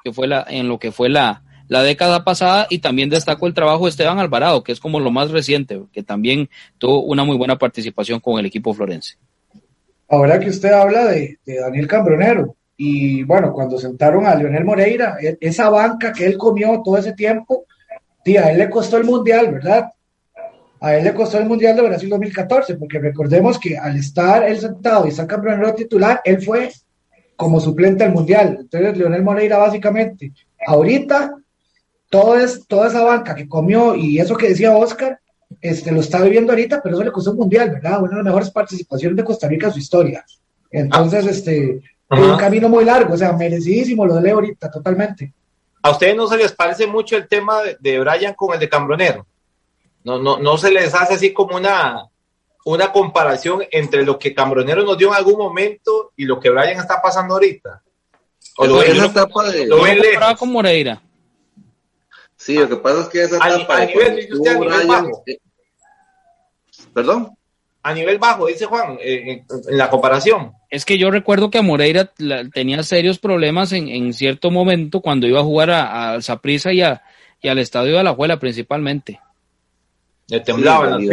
que 0.03 0.13
fue 0.13 0.27
la, 0.27 0.45
en 0.47 0.69
lo 0.69 0.77
que 0.77 0.91
fue 0.91 1.09
la, 1.09 1.41
la 1.67 1.83
década 1.83 2.23
pasada 2.23 2.67
y 2.69 2.79
también 2.79 3.09
destaco 3.09 3.47
el 3.47 3.53
trabajo 3.53 3.85
de 3.85 3.89
Esteban 3.89 4.19
Alvarado, 4.19 4.63
que 4.63 4.71
es 4.71 4.79
como 4.79 4.99
lo 4.99 5.11
más 5.11 5.31
reciente, 5.31 5.81
que 5.91 6.03
también 6.03 6.49
tuvo 6.77 7.03
una 7.03 7.23
muy 7.23 7.37
buena 7.37 7.57
participación 7.57 8.19
con 8.19 8.39
el 8.39 8.45
equipo 8.45 8.73
florense. 8.73 9.15
Ahora 10.07 10.39
que 10.39 10.49
usted 10.49 10.71
habla 10.71 11.05
de, 11.05 11.39
Daniel 11.45 11.87
Cambronero, 11.87 12.55
y 12.77 13.23
bueno, 13.23 13.53
cuando 13.53 13.77
sentaron 13.77 14.25
a 14.25 14.35
Leonel 14.35 14.65
Moreira, 14.65 15.17
e, 15.21 15.37
esa 15.41 15.69
banca 15.69 16.13
que 16.13 16.25
él 16.25 16.37
comió 16.37 16.81
todo 16.83 16.97
ese 16.97 17.13
tiempo, 17.13 17.65
tía, 18.23 18.45
a 18.45 18.51
él 18.51 18.59
le 18.59 18.69
costó 18.69 18.97
el 18.97 19.05
mundial, 19.05 19.51
¿verdad? 19.51 19.91
A 20.81 20.95
él 20.95 21.03
le 21.05 21.13
costó 21.13 21.39
el 21.39 21.45
mundial 21.45 21.75
de 21.75 21.81
Brasil 21.81 22.09
2014, 22.09 22.75
porque 22.75 22.99
recordemos 22.99 23.57
que 23.57 23.77
al 23.77 23.97
estar 23.97 24.43
él 24.43 24.59
sentado 24.59 25.05
y 25.05 25.09
estar 25.09 25.25
Cambronero 25.25 25.73
titular, 25.73 26.21
él 26.23 26.41
fue 26.41 26.69
como 27.35 27.59
suplente 27.59 28.03
al 28.03 28.13
mundial. 28.13 28.57
Entonces, 28.61 28.97
Leonel 28.97 29.23
Moreira, 29.23 29.57
básicamente, 29.57 30.31
ahorita 30.67 31.33
todo 32.15 32.37
es, 32.37 32.65
toda 32.67 32.87
esa 32.87 33.03
banca 33.03 33.35
que 33.35 33.47
comió 33.47 33.95
y 33.95 34.19
eso 34.19 34.37
que 34.37 34.49
decía 34.49 34.75
Oscar, 34.75 35.19
este, 35.61 35.91
lo 35.91 35.99
está 35.99 36.21
viviendo 36.21 36.51
ahorita, 36.51 36.81
pero 36.81 36.95
eso 36.95 37.03
le 37.03 37.11
costó 37.11 37.31
un 37.31 37.37
mundial, 37.37 37.71
¿verdad? 37.71 38.01
Una 38.01 38.11
de 38.11 38.15
las 38.15 38.25
mejores 38.25 38.51
participaciones 38.51 39.17
de 39.17 39.23
Costa 39.23 39.47
Rica 39.47 39.67
en 39.67 39.73
su 39.73 39.79
historia. 39.79 40.25
Entonces, 40.71 41.25
este, 41.25 41.81
un 42.09 42.37
camino 42.37 42.69
muy 42.69 42.85
largo, 42.85 43.13
o 43.13 43.17
sea, 43.17 43.33
merecidísimo 43.33 44.05
lo 44.05 44.15
de 44.15 44.21
Leo 44.21 44.35
ahorita, 44.35 44.71
totalmente. 44.71 45.33
¿A 45.81 45.91
ustedes 45.91 46.15
no 46.15 46.27
se 46.27 46.37
les 46.37 46.51
parece 46.53 46.87
mucho 46.87 47.17
el 47.17 47.27
tema 47.27 47.61
de, 47.61 47.77
de 47.79 47.99
Brian 47.99 48.33
con 48.33 48.53
el 48.53 48.59
de 48.59 48.69
Cambronero? 48.69 49.25
No, 50.03 50.17
no, 50.17 50.37
no 50.37 50.57
se 50.57 50.71
les 50.71 50.93
hace 50.93 51.15
así 51.15 51.33
como 51.33 51.57
una, 51.57 52.09
una 52.65 52.91
comparación 52.91 53.63
entre 53.71 54.05
lo 54.05 54.17
que 54.17 54.33
Cambronero 54.33 54.83
nos 54.83 54.97
dio 54.97 55.09
en 55.09 55.15
algún 55.15 55.37
momento 55.37 56.13
y 56.15 56.25
lo 56.25 56.39
que 56.39 56.49
Brian 56.49 56.79
está 56.79 57.01
pasando 57.01 57.33
ahorita. 57.33 57.81
O 58.57 58.65
lo, 58.65 58.77
ven, 58.77 58.97
lo, 58.97 60.37
con 60.37 60.51
Moreira. 60.51 61.01
Sí, 62.45 62.55
lo 62.55 62.69
que 62.69 62.75
pasa 62.77 63.01
es 63.01 63.07
que 63.07 63.23
esa 63.23 63.37
etapa. 63.37 63.77
A, 63.77 63.85
nivel, 63.85 64.29
bajo. 64.87 65.23
Eh, 65.25 65.39
¿Perdón? 66.93 67.31
A 67.81 67.93
nivel 67.93 68.19
bajo, 68.19 68.45
dice 68.45 68.65
Juan, 68.65 68.97
eh, 69.01 69.43
en, 69.49 69.77
la 69.77 69.89
comparación. 69.89 70.51
Es 70.69 70.85
que 70.85 70.97
yo 70.97 71.09
recuerdo 71.09 71.49
que 71.49 71.57
a 71.57 71.63
Moreira 71.63 72.11
tenía 72.53 72.83
serios 72.83 73.17
problemas 73.17 73.71
en, 73.71 74.13
cierto 74.13 74.51
momento 74.51 75.01
cuando 75.01 75.25
iba 75.27 75.39
a 75.39 75.43
jugar 75.43 75.71
a 75.71 76.21
Zaprisa 76.21 76.71
y, 76.71 76.81
y 77.41 77.47
al 77.47 77.59
estadio 77.59 77.97
de 77.97 78.03
la 78.03 78.13
Juela 78.13 78.39
principalmente. 78.39 79.19
Le 80.27 80.39
temblaba 80.39 80.97
sí, 80.97 81.07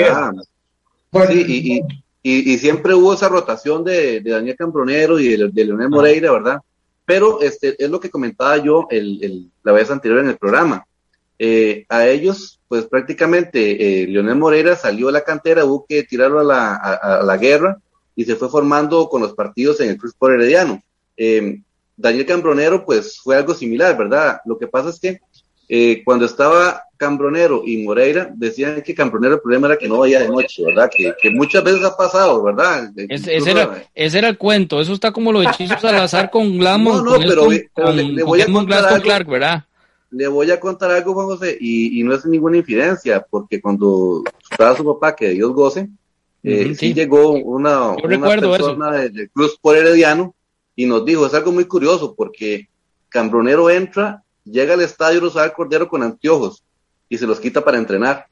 sí, 1.44 1.82
y, 2.22 2.52
y, 2.52 2.58
siempre 2.58 2.94
hubo 2.94 3.12
esa 3.12 3.28
rotación 3.28 3.84
de, 3.84 4.20
Daniel 4.20 4.56
Cambronero 4.56 5.18
y 5.18 5.36
de, 5.36 5.64
Leonel 5.64 5.90
Moreira, 5.90 6.32
¿verdad? 6.32 6.60
Pero 7.04 7.42
este 7.42 7.82
es 7.82 7.90
lo 7.90 8.00
que 8.00 8.10
comentaba 8.10 8.56
yo 8.58 8.86
el, 8.90 9.50
la 9.62 9.72
vez 9.72 9.90
anterior 9.90 10.20
en 10.20 10.28
el 10.28 10.38
programa. 10.38 10.86
Eh, 11.44 11.86
a 11.88 12.06
ellos, 12.06 12.60
pues 12.68 12.86
prácticamente 12.86 14.02
eh, 14.02 14.06
Leonel 14.06 14.36
Moreira 14.36 14.76
salió 14.76 15.06
de 15.08 15.14
la 15.14 15.24
cantera, 15.24 15.64
hubo 15.64 15.84
que 15.88 16.04
tirarlo 16.04 16.38
a 16.38 16.44
la, 16.44 16.76
a, 16.76 17.24
la 17.24 17.36
guerra 17.36 17.78
y 18.14 18.24
se 18.24 18.36
fue 18.36 18.48
formando 18.48 19.08
con 19.08 19.22
los 19.22 19.34
partidos 19.34 19.80
en 19.80 19.90
el 19.90 19.98
Cruz 19.98 20.14
por 20.16 20.32
Herediano. 20.32 20.80
Eh, 21.16 21.60
Daniel 21.96 22.26
Cambronero, 22.26 22.84
pues 22.84 23.18
fue 23.18 23.34
algo 23.34 23.54
similar, 23.54 23.98
¿verdad? 23.98 24.40
Lo 24.44 24.56
que 24.56 24.68
pasa 24.68 24.90
es 24.90 25.00
que 25.00 25.18
eh, 25.68 26.02
cuando 26.04 26.26
estaba 26.26 26.84
Cambronero 26.96 27.64
y 27.66 27.78
Moreira, 27.78 28.30
decían 28.32 28.80
que 28.80 28.94
Cambronero 28.94 29.34
el 29.34 29.40
problema 29.40 29.66
era 29.66 29.76
que 29.76 29.88
no 29.88 29.98
vaya 29.98 30.20
de 30.20 30.28
noche, 30.28 30.62
¿verdad? 30.64 30.88
Que, 30.96 31.12
que 31.20 31.30
muchas 31.30 31.64
veces 31.64 31.82
ha 31.82 31.96
pasado, 31.96 32.40
¿verdad? 32.44 32.88
ese, 32.96 33.34
era, 33.50 33.82
ese, 33.96 34.18
era, 34.18 34.28
el 34.28 34.38
cuento, 34.38 34.80
eso 34.80 34.92
está 34.92 35.10
como 35.10 35.32
los 35.32 35.44
hechizos 35.44 35.84
al 35.84 35.96
azar 35.96 36.30
con 36.30 36.56
Glamon. 36.56 37.04
No, 37.04 37.18
no, 37.18 37.26
pero, 37.74 37.92
le, 37.92 38.22
voy 38.22 38.42
a 38.42 38.46
contar 38.46 38.86
algo, 38.86 39.02
Clark, 39.02 39.28
¿verdad? 39.28 39.64
Le 40.12 40.28
voy 40.28 40.50
a 40.50 40.60
contar 40.60 40.90
algo, 40.90 41.14
Juan 41.14 41.26
José, 41.26 41.56
y, 41.58 42.02
no 42.04 42.14
es 42.14 42.24
ninguna 42.26 42.58
infidencia, 42.58 43.26
porque 43.28 43.60
cuando 43.60 44.22
estaba 44.50 44.76
su 44.76 44.84
papá, 44.84 45.16
que 45.16 45.30
Dios 45.30 45.52
goce, 45.52 45.88
eh, 46.42 46.74
sí. 46.74 46.92
llegó 46.92 47.32
una, 47.32 47.96
persona 47.96 48.92
de, 48.92 49.28
Cruz 49.30 49.58
por 49.60 49.76
Herediano 49.76 50.34
y 50.76 50.86
nos 50.86 51.04
dijo, 51.04 51.26
es 51.26 51.34
algo 51.34 51.50
muy 51.50 51.64
curioso, 51.64 52.14
porque 52.14 52.68
Cambronero 53.08 53.70
entra, 53.70 54.22
llega 54.44 54.74
al 54.74 54.82
estadio 54.82 55.20
Rosal 55.20 55.52
Cordero 55.54 55.88
con 55.88 56.02
anteojos 56.02 56.62
y 57.08 57.16
se 57.16 57.26
los 57.26 57.40
quita 57.40 57.64
para 57.64 57.78
entrenar. 57.78 58.26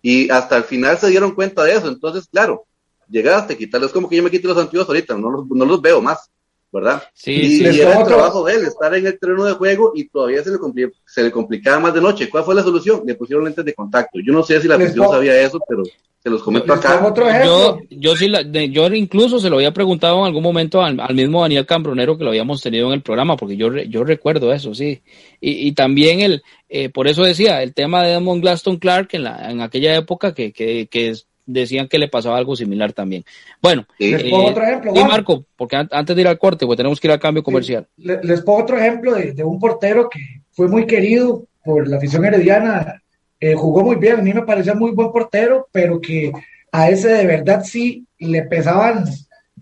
Y 0.00 0.30
hasta 0.30 0.56
el 0.56 0.64
final 0.64 0.98
se 0.98 1.10
dieron 1.10 1.34
cuenta 1.34 1.64
de 1.64 1.74
eso, 1.74 1.88
entonces, 1.88 2.28
claro, 2.30 2.64
llegaste, 3.08 3.56
quitarles 3.56 3.90
como 3.90 4.08
que 4.08 4.16
yo 4.16 4.22
me 4.22 4.30
quite 4.30 4.46
los 4.46 4.56
anteojos 4.56 4.88
ahorita, 4.88 5.16
no 5.16 5.30
los, 5.30 5.46
no 5.48 5.64
los 5.64 5.82
veo 5.82 6.00
más. 6.00 6.30
¿Verdad? 6.70 7.02
Sí, 7.14 7.32
y, 7.32 7.80
era 7.80 8.00
el 8.00 8.06
trabajo 8.06 8.44
de 8.44 8.54
él, 8.54 8.66
estar 8.66 8.94
en 8.94 9.06
el 9.06 9.18
terreno 9.18 9.44
de 9.44 9.54
juego 9.54 9.92
y 9.94 10.08
todavía 10.08 10.42
se 10.42 10.50
le, 10.50 10.58
se 11.06 11.22
le 11.22 11.30
complicaba 11.30 11.80
más 11.80 11.94
de 11.94 12.00
noche. 12.00 12.28
¿Cuál 12.28 12.44
fue 12.44 12.54
la 12.54 12.62
solución? 12.62 13.02
Le 13.06 13.14
pusieron 13.14 13.44
lentes 13.44 13.64
de 13.64 13.74
contacto. 13.74 14.18
Yo 14.24 14.32
no 14.32 14.42
sé 14.42 14.60
si 14.60 14.68
la 14.68 14.74
afición 14.76 15.08
sabía 15.10 15.40
eso, 15.40 15.58
pero 15.66 15.82
se 16.20 16.30
los 16.30 16.42
comento 16.42 16.72
acá. 16.72 17.00
yo, 17.44 17.78
yo 17.90 18.16
sí, 18.16 18.28
la, 18.28 18.42
yo 18.42 18.86
incluso 18.88 19.38
se 19.38 19.48
lo 19.48 19.56
había 19.56 19.72
preguntado 19.72 20.18
en 20.18 20.26
algún 20.26 20.42
momento 20.42 20.82
al, 20.82 21.14
mismo 21.14 21.42
Daniel 21.42 21.64
Cambronero 21.64 22.18
que 22.18 22.24
lo 22.24 22.30
habíamos 22.30 22.60
tenido 22.60 22.88
en 22.88 22.94
el 22.94 23.02
programa, 23.02 23.36
porque 23.36 23.56
yo, 23.56 23.74
yo 23.74 24.04
recuerdo 24.04 24.52
eso, 24.52 24.74
sí. 24.74 25.00
Y, 25.40 25.68
y 25.68 25.72
también 25.72 26.20
el, 26.20 26.42
eh, 26.68 26.90
por 26.90 27.08
eso 27.08 27.22
decía, 27.22 27.62
el 27.62 27.72
tema 27.72 28.02
de 28.02 28.14
Edmond 28.14 28.42
Glaston 28.42 28.78
Clark 28.78 29.08
en, 29.12 29.24
la, 29.24 29.50
en 29.50 29.60
aquella 29.60 29.94
época 29.94 30.34
que, 30.34 30.52
que, 30.52 30.88
que 30.88 31.14
decían 31.48 31.88
que 31.88 31.98
le 31.98 32.08
pasaba 32.08 32.36
algo 32.36 32.54
similar 32.54 32.92
también. 32.92 33.24
Bueno, 33.60 33.86
les 33.98 34.22
pongo 34.24 34.46
otro 34.46 34.62
ejemplo. 34.62 34.92
Y 34.94 35.02
Marco, 35.02 35.44
porque 35.56 35.76
antes 35.76 36.14
de 36.14 36.22
ir 36.22 36.28
al 36.28 36.38
corte, 36.38 36.66
pues 36.66 36.76
tenemos 36.76 37.00
que 37.00 37.08
ir 37.08 37.12
al 37.12 37.18
cambio 37.18 37.42
comercial. 37.42 37.88
Les, 37.96 38.42
pongo 38.42 38.62
otro 38.62 38.78
ejemplo 38.78 39.14
de, 39.14 39.42
un 39.42 39.58
portero 39.58 40.08
que 40.08 40.20
fue 40.52 40.68
muy 40.68 40.86
querido 40.86 41.44
por 41.64 41.88
la 41.88 41.96
afición 41.96 42.24
herediana, 42.24 43.02
eh, 43.40 43.54
jugó 43.54 43.82
muy 43.82 43.96
bien, 43.96 44.20
a 44.20 44.22
mí 44.22 44.32
me 44.32 44.42
parecía 44.42 44.74
muy 44.74 44.92
buen 44.92 45.10
portero, 45.10 45.68
pero 45.72 46.00
que 46.00 46.32
a 46.70 46.90
ese 46.90 47.08
de 47.08 47.26
verdad 47.26 47.62
sí 47.64 48.06
le 48.18 48.42
pesaban, 48.42 49.04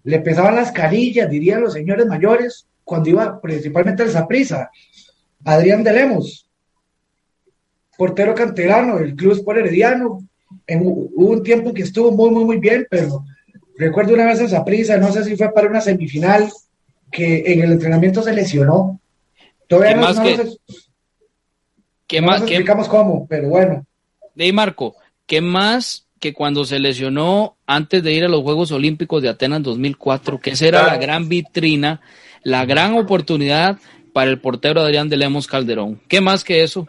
le 0.03 0.21
pesaban 0.21 0.57
las 0.57 0.73
carillas, 0.73 1.31
dirían 1.31 1.63
los 1.63 1.73
señores 1.73 2.07
mayores, 2.07 2.67
cuando 2.85 3.11
iba 3.11 3.41
principalmente 3.41 4.03
al 4.03 4.11
Zaprisa. 4.11 4.71
Adrián 5.45 5.85
de 5.85 5.93
Lemos, 5.93 6.49
portero 7.97 8.35
canterano 8.35 8.99
del 8.99 9.15
Club 9.15 9.33
Sport 9.33 9.59
Herediano, 9.59 10.26
en, 10.67 10.83
hubo 10.87 11.31
un 11.31 11.43
tiempo 11.43 11.73
que 11.73 11.83
estuvo 11.83 12.11
muy, 12.13 12.31
muy, 12.31 12.45
muy 12.45 12.59
bien, 12.59 12.87
pero 12.91 13.25
recuerdo 13.77 14.15
una 14.15 14.27
vez 14.27 14.41
esa 14.41 14.65
prisa, 14.65 14.97
no 14.99 15.13
sé 15.13 15.25
si 15.25 15.37
fue 15.37 15.53
para 15.53 15.69
una 15.69 15.81
semifinal, 15.81 16.51
que 17.11 17.53
en 17.53 17.63
el 17.63 17.73
entrenamiento 17.73 18.23
se 18.23 18.33
lesionó. 18.33 19.01
Todavía 19.67 19.95
¿Qué 19.95 19.97
no, 19.97 20.03
más 20.03 20.21
que, 20.21 20.57
¿qué 22.07 22.21
más, 22.21 22.43
explicamos 22.43 22.89
cómo, 22.89 23.27
pero 23.27 23.49
bueno. 23.49 23.87
De 24.35 24.53
Marco, 24.53 24.97
¿qué 25.27 25.41
más 25.41 26.07
que 26.21 26.33
cuando 26.33 26.65
se 26.65 26.79
lesionó 26.79 27.57
antes 27.67 28.03
de 28.03 28.13
ir 28.13 28.25
a 28.25 28.29
los 28.29 28.43
Juegos 28.43 28.73
Olímpicos 28.73 29.23
de 29.23 29.29
Atenas 29.29 29.63
2004, 29.63 30.41
que 30.41 30.51
esa 30.51 30.67
era 30.67 30.87
la 30.87 30.97
gran 30.97 31.29
vitrina, 31.29 32.01
la 32.43 32.65
gran 32.65 32.95
oportunidad 32.95 33.79
para 34.13 34.31
el 34.31 34.41
portero 34.41 34.81
Adrián 34.81 35.09
de 35.09 35.17
Lemos 35.17 35.47
Calderón? 35.47 36.01
¿Qué 36.09 36.21
más 36.21 36.43
que 36.45 36.63
eso? 36.63 36.89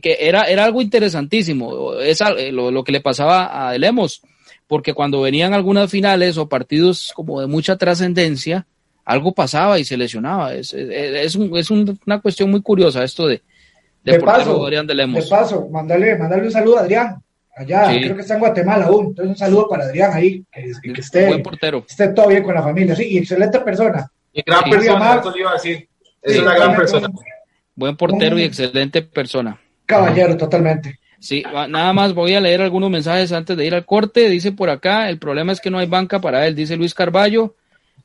Que 0.00 0.16
era, 0.20 0.44
era 0.44 0.64
algo 0.64 0.82
interesantísimo, 0.82 1.94
es 1.94 2.20
eh, 2.20 2.52
lo, 2.52 2.84
que 2.84 2.92
le 2.92 3.00
pasaba 3.00 3.68
a 3.68 3.76
Lemos, 3.78 4.22
porque 4.66 4.94
cuando 4.94 5.20
venían 5.20 5.54
algunas 5.54 5.90
finales 5.90 6.38
o 6.38 6.48
partidos 6.48 7.12
como 7.14 7.40
de 7.40 7.46
mucha 7.46 7.76
trascendencia, 7.76 8.66
algo 9.04 9.32
pasaba 9.32 9.78
y 9.78 9.84
se 9.84 9.96
lesionaba. 9.96 10.54
Es, 10.54 10.72
es, 10.74 11.36
una 11.36 12.20
cuestión 12.20 12.50
muy 12.50 12.62
curiosa 12.62 13.02
esto 13.02 13.26
de, 13.26 13.42
de, 14.04 14.20
paso, 14.20 14.64
Adrián 14.64 14.86
de 14.86 14.94
Lemos. 14.94 15.24
De 15.24 15.30
paso, 15.30 15.68
mandale, 15.70 16.16
mandale 16.16 16.44
un 16.44 16.52
saludo 16.52 16.78
a 16.78 16.80
Adrián, 16.80 17.22
allá, 17.56 17.88
creo 17.88 18.14
que 18.14 18.22
está 18.22 18.34
en 18.34 18.40
Guatemala 18.40 18.86
aún, 18.86 19.06
entonces 19.06 19.30
un 19.30 19.36
saludo 19.36 19.68
para 19.68 19.84
Adrián 19.84 20.12
ahí, 20.12 20.44
que, 20.50 20.72
esté, 21.00 21.26
Buen 21.26 21.42
portero. 21.42 21.84
esté 21.88 22.08
todo 22.08 22.28
bien 22.28 22.42
con 22.42 22.54
la 22.54 22.62
familia, 22.62 22.96
sí, 22.96 23.06
y 23.10 23.18
excelente 23.18 23.60
persona. 23.60 24.10
Y 24.32 24.42
gran 24.42 24.64
persona, 24.70 25.22
iba 25.36 25.50
a 25.50 25.54
decir. 25.54 25.88
Es 26.22 26.38
una 26.38 26.54
gran 26.54 26.76
persona. 26.76 27.08
Buen 27.74 27.96
portero 27.96 28.38
y 28.38 28.44
excelente 28.44 29.02
persona. 29.02 29.60
Caballero, 29.92 30.36
totalmente. 30.36 30.98
Sí, 31.20 31.44
nada 31.68 31.92
más 31.92 32.14
voy 32.14 32.34
a 32.34 32.40
leer 32.40 32.62
algunos 32.62 32.90
mensajes 32.90 33.30
antes 33.30 33.56
de 33.56 33.66
ir 33.66 33.74
al 33.74 33.84
corte. 33.84 34.28
Dice 34.28 34.52
por 34.52 34.70
acá, 34.70 35.08
el 35.08 35.18
problema 35.18 35.52
es 35.52 35.60
que 35.60 35.70
no 35.70 35.78
hay 35.78 35.86
banca 35.86 36.20
para 36.20 36.46
él, 36.46 36.54
dice 36.54 36.76
Luis 36.76 36.94
Carballo. 36.94 37.54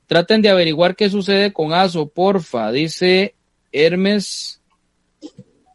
Traten 0.06 0.42
de 0.42 0.50
averiguar 0.50 0.96
qué 0.96 1.10
sucede 1.10 1.54
con 1.54 1.74
Aso, 1.74 2.10
porfa, 2.10 2.72
dice 2.72 3.36
Hermes 3.72 4.62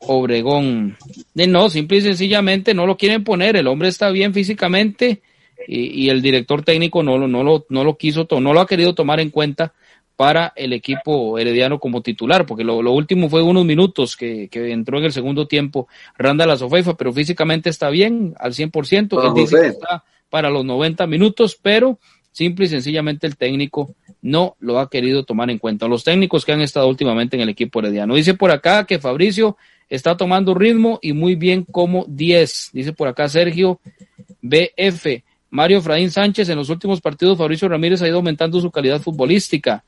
Obregón. 0.00 0.96
no, 1.34 1.68
simple 1.70 1.96
y 1.96 2.02
sencillamente 2.02 2.74
no 2.74 2.86
lo 2.86 2.96
quieren 2.96 3.24
poner. 3.24 3.56
El 3.56 3.66
hombre 3.66 3.88
está 3.88 4.10
bien 4.10 4.34
físicamente 4.34 5.22
y, 5.66 6.10
el 6.10 6.20
director 6.20 6.62
técnico 6.62 7.02
no 7.02 7.18
lo, 7.18 7.26
no 7.26 7.42
lo, 7.42 7.64
no 7.70 7.84
lo 7.84 7.96
quiso, 7.96 8.26
no 8.30 8.52
lo 8.52 8.60
ha 8.60 8.66
querido 8.66 8.94
tomar 8.94 9.18
en 9.18 9.30
cuenta 9.30 9.72
para 10.16 10.52
el 10.56 10.72
equipo 10.72 11.38
herediano 11.38 11.78
como 11.78 12.02
titular, 12.02 12.46
porque 12.46 12.64
lo, 12.64 12.78
último 12.92 13.28
fue 13.28 13.42
unos 13.42 13.64
minutos 13.64 14.16
que, 14.16 14.48
entró 14.52 14.98
en 14.98 15.04
el 15.04 15.12
segundo 15.12 15.46
tiempo 15.46 15.88
Randa 16.16 16.46
La 16.46 16.56
Sofeifa, 16.56 16.96
pero 16.96 17.12
físicamente 17.12 17.70
está 17.70 17.90
bien 17.90 18.34
al 18.38 18.52
100%, 18.52 19.24
él 19.24 19.34
dice 19.34 19.56
que 19.60 19.66
está 19.68 20.04
para 20.30 20.50
los 20.50 20.64
90 20.64 21.06
minutos, 21.06 21.58
pero 21.60 21.98
simple 22.30 22.64
y 22.64 22.68
sencillamente 22.68 23.26
el 23.26 23.36
técnico 23.36 23.94
no 24.22 24.56
lo 24.60 24.78
ha 24.78 24.88
querido 24.88 25.24
tomar 25.24 25.50
en 25.50 25.58
cuenta. 25.58 25.88
Los 25.88 26.04
técnicos 26.04 26.44
que 26.44 26.52
han 26.52 26.62
estado 26.62 26.88
últimamente 26.88 27.36
en 27.36 27.42
el 27.42 27.48
equipo 27.48 27.80
herediano. 27.80 28.14
Dice 28.14 28.34
por 28.34 28.50
acá 28.50 28.86
que 28.86 28.98
Fabricio 28.98 29.56
está 29.88 30.16
tomando 30.16 30.54
ritmo 30.54 30.98
y 31.02 31.12
muy 31.12 31.34
bien 31.34 31.64
como 31.64 32.06
10. 32.08 32.70
Dice 32.72 32.92
por 32.92 33.08
acá 33.08 33.28
Sergio 33.28 33.80
BF. 34.40 35.22
Mario 35.50 35.82
Fraín 35.82 36.10
Sánchez, 36.10 36.48
en 36.48 36.56
los 36.56 36.70
últimos 36.70 37.02
partidos 37.02 37.36
Fabricio 37.36 37.68
Ramírez 37.68 38.00
ha 38.00 38.08
ido 38.08 38.16
aumentando 38.16 38.58
su 38.58 38.70
calidad 38.70 39.02
futbolística. 39.02 39.84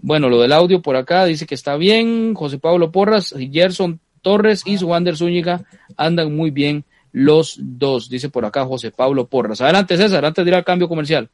Bueno, 0.00 0.28
lo 0.28 0.40
del 0.40 0.52
audio 0.52 0.82
por 0.82 0.96
acá 0.96 1.24
dice 1.24 1.46
que 1.46 1.54
está 1.54 1.76
bien. 1.76 2.34
José 2.34 2.58
Pablo 2.58 2.92
Porras, 2.92 3.34
Gerson 3.52 4.00
Torres 4.22 4.62
y 4.64 4.78
su 4.78 4.88
Wander 4.88 5.16
Zúñiga 5.16 5.64
andan 5.96 6.34
muy 6.34 6.50
bien 6.50 6.84
los 7.12 7.58
dos, 7.60 8.08
dice 8.08 8.28
por 8.28 8.44
acá 8.44 8.64
José 8.64 8.90
Pablo 8.90 9.26
Porras. 9.28 9.60
Adelante, 9.60 9.96
César, 9.96 10.24
antes 10.24 10.44
de 10.44 10.50
ir 10.50 10.54
al 10.56 10.64
cambio 10.64 10.88
comercial. 10.88 11.30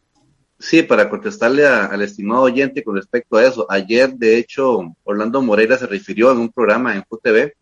Sí, 0.58 0.82
para 0.82 1.08
contestarle 1.08 1.66
al 1.66 2.02
estimado 2.02 2.42
oyente 2.42 2.84
con 2.84 2.96
respecto 2.96 3.38
a 3.38 3.44
eso. 3.44 3.66
Ayer, 3.70 4.12
de 4.12 4.36
hecho, 4.36 4.94
Orlando 5.04 5.40
Moreira 5.40 5.78
se 5.78 5.86
refirió 5.86 6.30
en 6.32 6.38
un 6.38 6.50
programa 6.50 6.94
en 6.94 7.02
QTV. 7.02 7.54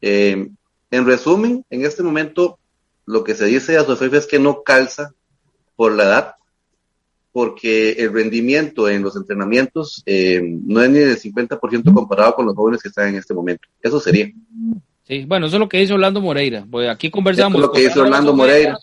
Eh, 0.00 0.48
en 0.92 1.06
resumen, 1.06 1.64
en 1.70 1.84
este 1.84 2.04
momento, 2.04 2.60
lo 3.04 3.24
que 3.24 3.34
se 3.34 3.46
dice 3.46 3.76
a 3.76 3.84
Sofía 3.84 4.16
es 4.16 4.28
que 4.28 4.38
no 4.38 4.62
calza 4.62 5.12
por 5.74 5.90
la 5.92 6.04
edad, 6.04 6.34
porque 7.32 7.92
el 7.92 8.12
rendimiento 8.12 8.88
en 8.88 9.02
los 9.02 9.16
entrenamientos 9.16 10.02
eh, 10.06 10.40
no 10.42 10.82
es 10.82 10.90
ni 10.90 10.98
del 10.98 11.18
50% 11.18 11.94
comparado 11.94 12.34
con 12.34 12.46
los 12.46 12.56
jóvenes 12.56 12.82
que 12.82 12.88
están 12.88 13.08
en 13.08 13.16
este 13.16 13.34
momento. 13.34 13.68
Eso 13.80 14.00
sería. 14.00 14.30
Sí, 15.04 15.24
bueno, 15.26 15.46
eso 15.46 15.56
es 15.56 15.60
lo 15.60 15.68
que 15.68 15.78
dice 15.78 15.92
Orlando 15.92 16.20
Moreira. 16.20 16.66
Pues 16.70 16.88
aquí 16.88 17.10
conversamos. 17.10 17.60
Es 17.60 17.66
lo 17.66 17.72
que 17.72 17.82
dice 17.82 18.00
Orlando 18.00 18.34
Moreira. 18.34 18.78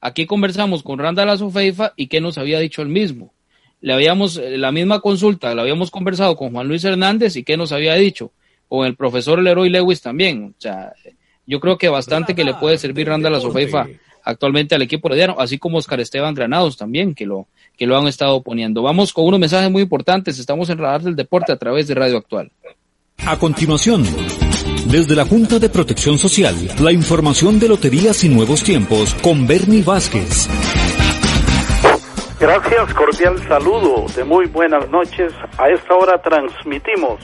Aquí 0.00 0.26
conversamos 0.26 0.82
con 0.82 0.98
Randall 0.98 1.30
Azofeifa 1.30 1.92
y 1.96 2.08
qué 2.08 2.20
nos 2.20 2.36
había 2.36 2.58
dicho 2.58 2.82
el 2.82 2.88
mismo. 2.88 3.32
Le 3.80 3.92
habíamos, 3.92 4.36
eh, 4.36 4.56
la 4.56 4.72
misma 4.72 5.00
consulta, 5.00 5.54
la 5.54 5.62
habíamos 5.62 5.90
conversado 5.90 6.36
con 6.36 6.52
Juan 6.52 6.68
Luis 6.68 6.84
Hernández 6.84 7.36
y 7.36 7.44
qué 7.44 7.56
nos 7.56 7.72
había 7.72 7.94
dicho. 7.94 8.32
Con 8.68 8.86
el 8.86 8.96
profesor 8.96 9.42
Leroy 9.42 9.68
Lewis 9.68 10.00
también. 10.00 10.54
O 10.56 10.60
sea, 10.60 10.92
yo 11.46 11.60
creo 11.60 11.78
que 11.78 11.88
bastante 11.88 12.34
que 12.34 12.44
le 12.44 12.54
puede 12.54 12.78
servir 12.78 13.08
Randall 13.08 13.34
Azofeifa 13.34 13.86
actualmente 14.24 14.74
al 14.74 14.82
equipo 14.82 15.08
herediano, 15.08 15.36
así 15.38 15.58
como 15.58 15.78
Oscar 15.78 16.00
Esteban 16.00 16.34
Granados 16.34 16.76
también, 16.76 17.14
que 17.14 17.26
lo, 17.26 17.46
que 17.76 17.86
lo 17.86 17.96
han 17.96 18.06
estado 18.06 18.42
poniendo. 18.42 18.82
Vamos 18.82 19.12
con 19.12 19.26
unos 19.26 19.40
mensajes 19.40 19.70
muy 19.70 19.82
importantes. 19.82 20.38
Estamos 20.38 20.70
en 20.70 20.78
Radar 20.78 21.02
del 21.02 21.16
Deporte 21.16 21.52
a 21.52 21.56
través 21.56 21.86
de 21.86 21.94
Radio 21.94 22.16
Actual. 22.16 22.50
A 23.26 23.38
continuación, 23.38 24.04
desde 24.86 25.14
la 25.14 25.24
Junta 25.24 25.58
de 25.58 25.68
Protección 25.68 26.18
Social, 26.18 26.54
la 26.80 26.92
información 26.92 27.60
de 27.60 27.68
loterías 27.68 28.24
y 28.24 28.28
nuevos 28.28 28.62
tiempos 28.62 29.14
con 29.16 29.46
Bernie 29.46 29.82
Vázquez. 29.82 30.48
Gracias, 32.40 32.92
cordial 32.94 33.38
saludo 33.48 34.06
de 34.14 34.24
muy 34.24 34.46
buenas 34.46 34.90
noches. 34.90 35.32
A 35.56 35.68
esta 35.70 35.94
hora 35.94 36.20
transmitimos 36.20 37.20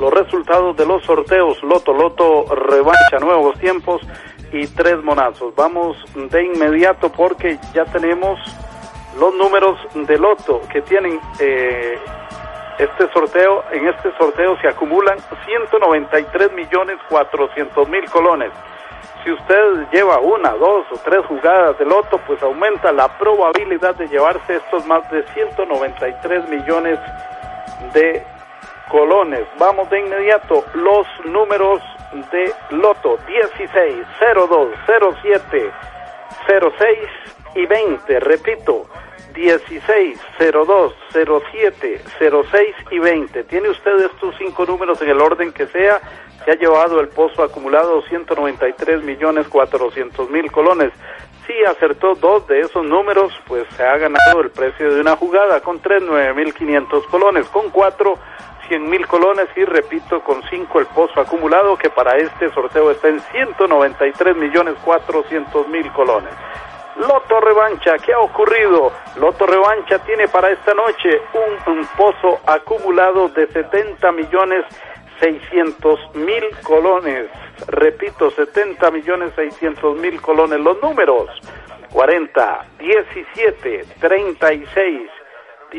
los 0.00 0.12
resultados 0.12 0.76
de 0.76 0.86
los 0.86 1.04
sorteos 1.04 1.62
Loto 1.62 1.92
Loto 1.92 2.46
Revancha 2.52 3.18
Nuevos 3.20 3.58
Tiempos 3.60 4.00
y 4.54 4.66
Tres 4.68 5.02
Monazos. 5.02 5.54
Vamos 5.56 5.96
de 6.14 6.44
inmediato 6.44 7.10
porque 7.10 7.58
ya 7.72 7.84
tenemos 7.86 8.38
los 9.18 9.34
números 9.34 9.78
de 9.94 10.16
Loto 10.16 10.60
que 10.72 10.80
tienen 10.82 11.20
eh, 11.40 11.98
este 12.78 13.12
sorteo, 13.12 13.64
en 13.72 13.88
este 13.88 14.16
sorteo 14.16 14.56
se 14.60 14.68
acumulan 14.68 15.18
193 15.46 16.52
millones 16.52 16.98
400 17.08 17.88
mil 17.88 18.04
colones. 18.10 18.50
Si 19.22 19.32
usted 19.32 19.88
lleva 19.92 20.18
una, 20.18 20.50
dos 20.50 20.84
o 20.92 20.96
tres 21.04 21.24
jugadas 21.26 21.78
de 21.78 21.86
loto, 21.86 22.20
pues 22.26 22.42
aumenta 22.42 22.92
la 22.92 23.08
probabilidad 23.16 23.94
de 23.94 24.06
llevarse 24.08 24.56
estos 24.56 24.84
más 24.86 25.08
de 25.10 25.22
193 25.28 26.48
millones 26.48 26.98
de 27.94 28.22
colones. 28.90 29.46
Vamos 29.58 29.88
de 29.88 30.00
inmediato, 30.00 30.64
los 30.74 31.06
números 31.24 31.80
de 32.30 32.52
loto 32.70 33.18
16, 33.26 34.06
02, 34.34 34.68
07, 35.22 35.70
06 36.46 36.98
y 37.56 37.66
20. 37.66 38.20
Repito, 38.20 38.86
16, 39.34 40.20
02, 40.38 40.94
07, 41.12 42.00
06 42.18 42.74
y 42.90 42.98
20. 42.98 43.44
Tiene 43.44 43.68
usted 43.68 43.96
estos 44.04 44.34
cinco 44.38 44.64
números 44.64 45.00
en 45.02 45.10
el 45.10 45.20
orden 45.20 45.52
que 45.52 45.66
sea. 45.66 46.00
Se 46.44 46.52
ha 46.52 46.54
llevado 46.54 47.00
el 47.00 47.08
pozo 47.08 47.42
acumulado 47.42 48.02
193 48.02 49.02
millones 49.02 49.48
400 49.48 50.30
mil 50.30 50.50
colones. 50.52 50.92
Si 51.46 51.52
acertó 51.64 52.14
dos 52.14 52.46
de 52.46 52.60
esos 52.60 52.84
números, 52.84 53.32
pues 53.46 53.66
se 53.76 53.82
ha 53.82 53.98
ganado 53.98 54.40
el 54.40 54.50
precio 54.50 54.94
de 54.94 55.00
una 55.00 55.16
jugada. 55.16 55.60
Con 55.60 55.80
tres, 55.80 56.02
9 56.04 56.32
mil 56.34 56.54
500 56.54 57.06
colones. 57.08 57.46
Con 57.48 57.70
cuatro, 57.70 58.14
100 58.68 58.88
mil 58.88 59.06
colones. 59.06 59.48
Y 59.56 59.64
repito, 59.64 60.22
con 60.22 60.42
cinco 60.50 60.80
el 60.80 60.86
pozo 60.86 61.20
acumulado, 61.20 61.76
que 61.76 61.90
para 61.90 62.16
este 62.16 62.50
sorteo 62.52 62.90
está 62.90 63.08
en 63.08 63.20
193 63.20 64.36
millones 64.36 64.74
400 64.84 65.68
mil 65.68 65.90
colones. 65.92 66.34
Loto 66.96 67.40
Revancha, 67.40 67.96
¿qué 67.98 68.12
ha 68.12 68.20
ocurrido? 68.20 68.92
Loto 69.16 69.46
Revancha 69.46 69.98
tiene 70.00 70.28
para 70.28 70.50
esta 70.50 70.74
noche 70.74 71.22
un, 71.66 71.84
pozo 71.96 72.38
acumulado 72.46 73.28
de 73.28 73.48
70 73.48 74.12
millones 74.12 74.64
600 75.18 76.14
mil 76.14 76.44
colones. 76.62 77.28
Repito, 77.66 78.30
70 78.30 78.90
millones 78.92 79.32
600 79.34 79.96
mil 79.96 80.20
colones. 80.20 80.60
Los 80.60 80.80
números 80.80 81.28
40, 81.92 82.66
17, 82.78 83.84
36, 83.98 85.10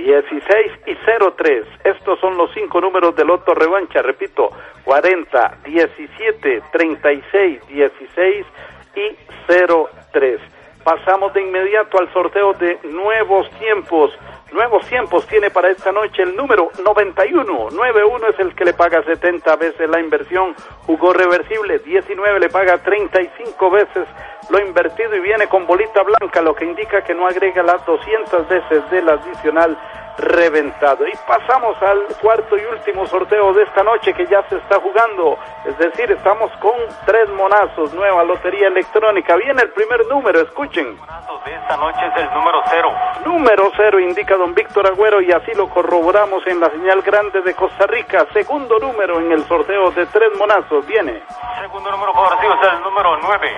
16 0.03 0.71
y 0.87 0.95
03. 1.35 1.65
Estos 1.83 2.19
son 2.19 2.37
los 2.37 2.51
cinco 2.53 2.81
números 2.81 3.15
de 3.15 3.23
Loto 3.23 3.53
Revancha. 3.53 4.01
Repito, 4.01 4.51
40, 4.83 5.59
17, 5.65 6.61
36, 6.71 7.67
16 7.67 8.45
y 8.95 9.15
03 10.11 10.41
pasamos 10.85 11.33
de 11.33 11.41
inmediato 11.41 11.99
al 11.99 12.13
sorteo 12.13 12.53
de 12.53 12.79
nuevos 12.83 13.49
tiempos. 13.59 14.11
Nuevos 14.51 14.85
tiempos 14.87 15.25
tiene 15.27 15.49
para 15.49 15.69
esta 15.69 15.91
noche 15.91 16.21
el 16.21 16.35
número 16.35 16.69
91. 16.83 17.69
91 17.71 18.27
es 18.29 18.39
el 18.39 18.55
que 18.55 18.63
le 18.63 18.73
paga 18.73 19.03
70 19.03 19.55
veces 19.55 19.89
la 19.89 19.99
inversión. 19.99 20.55
Jugó 20.85 21.13
reversible. 21.13 21.79
19 21.79 22.39
le 22.39 22.49
paga 22.49 22.77
35 22.77 23.71
veces 23.71 24.07
lo 24.49 24.59
invertido 24.59 25.15
y 25.15 25.19
viene 25.19 25.47
con 25.47 25.65
bolita 25.65 26.03
blanca, 26.03 26.41
lo 26.41 26.53
que 26.53 26.65
indica 26.65 27.03
que 27.03 27.15
no 27.15 27.25
agrega 27.27 27.63
las 27.63 27.83
200 27.85 28.47
veces 28.47 28.89
del 28.91 29.09
adicional 29.09 29.77
reventado. 30.17 31.07
Y 31.07 31.13
pasamos 31.27 31.81
al 31.81 32.03
cuarto 32.21 32.57
y 32.57 32.65
último 32.65 33.05
sorteo 33.07 33.53
de 33.53 33.63
esta 33.63 33.83
noche 33.83 34.13
que 34.13 34.25
ya 34.27 34.43
se 34.49 34.57
está 34.57 34.79
jugando. 34.79 35.37
Es 35.65 35.77
decir, 35.77 36.11
estamos 36.11 36.51
con 36.59 36.75
tres 37.05 37.29
monazos, 37.29 37.93
nueva 37.93 38.23
lotería 38.23 38.67
electrónica. 38.67 39.35
Viene 39.35 39.63
el 39.63 39.69
primer 39.69 40.05
número, 40.07 40.41
escuchen. 40.41 40.97
de 41.45 41.53
esta 41.53 41.77
noche 41.77 41.99
es 42.07 42.21
el 42.23 42.33
número 42.33 42.61
cero. 42.69 42.91
Número 43.25 43.71
cero, 43.75 43.99
indica 43.99 44.34
don 44.37 44.53
Víctor 44.53 44.87
Agüero, 44.87 45.21
y 45.21 45.31
así 45.31 45.53
lo 45.55 45.69
corroboramos 45.69 46.45
en 46.47 46.59
la 46.59 46.69
señal 46.69 47.01
grande 47.01 47.41
de 47.41 47.53
Costa 47.53 47.87
Rica. 47.87 48.25
Segundo 48.33 48.79
número 48.79 49.19
en 49.19 49.31
el 49.31 49.43
sorteo 49.45 49.91
de 49.91 50.05
tres 50.07 50.29
monazos, 50.37 50.85
viene. 50.85 51.23
Segundo 51.61 51.91
número 51.91 52.13
favorecido 52.13 52.53
es 52.53 52.73
el 52.73 52.81
número 52.81 53.17
nueve. 53.21 53.51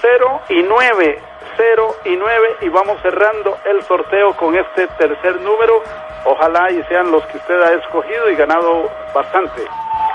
Cero 0.00 0.40
y 0.48 0.62
nueve 0.62 1.22
0 1.56 1.96
y 2.04 2.16
9 2.16 2.56
y 2.62 2.68
vamos 2.68 3.00
cerrando 3.02 3.58
el 3.64 3.82
sorteo 3.82 4.36
con 4.36 4.56
este 4.56 4.86
tercer 4.98 5.40
número. 5.40 5.82
Ojalá 6.24 6.70
y 6.70 6.82
sean 6.84 7.10
los 7.10 7.24
que 7.26 7.36
usted 7.36 7.60
ha 7.62 7.74
escogido 7.74 8.30
y 8.30 8.36
ganado 8.36 8.90
bastante. 9.14 9.62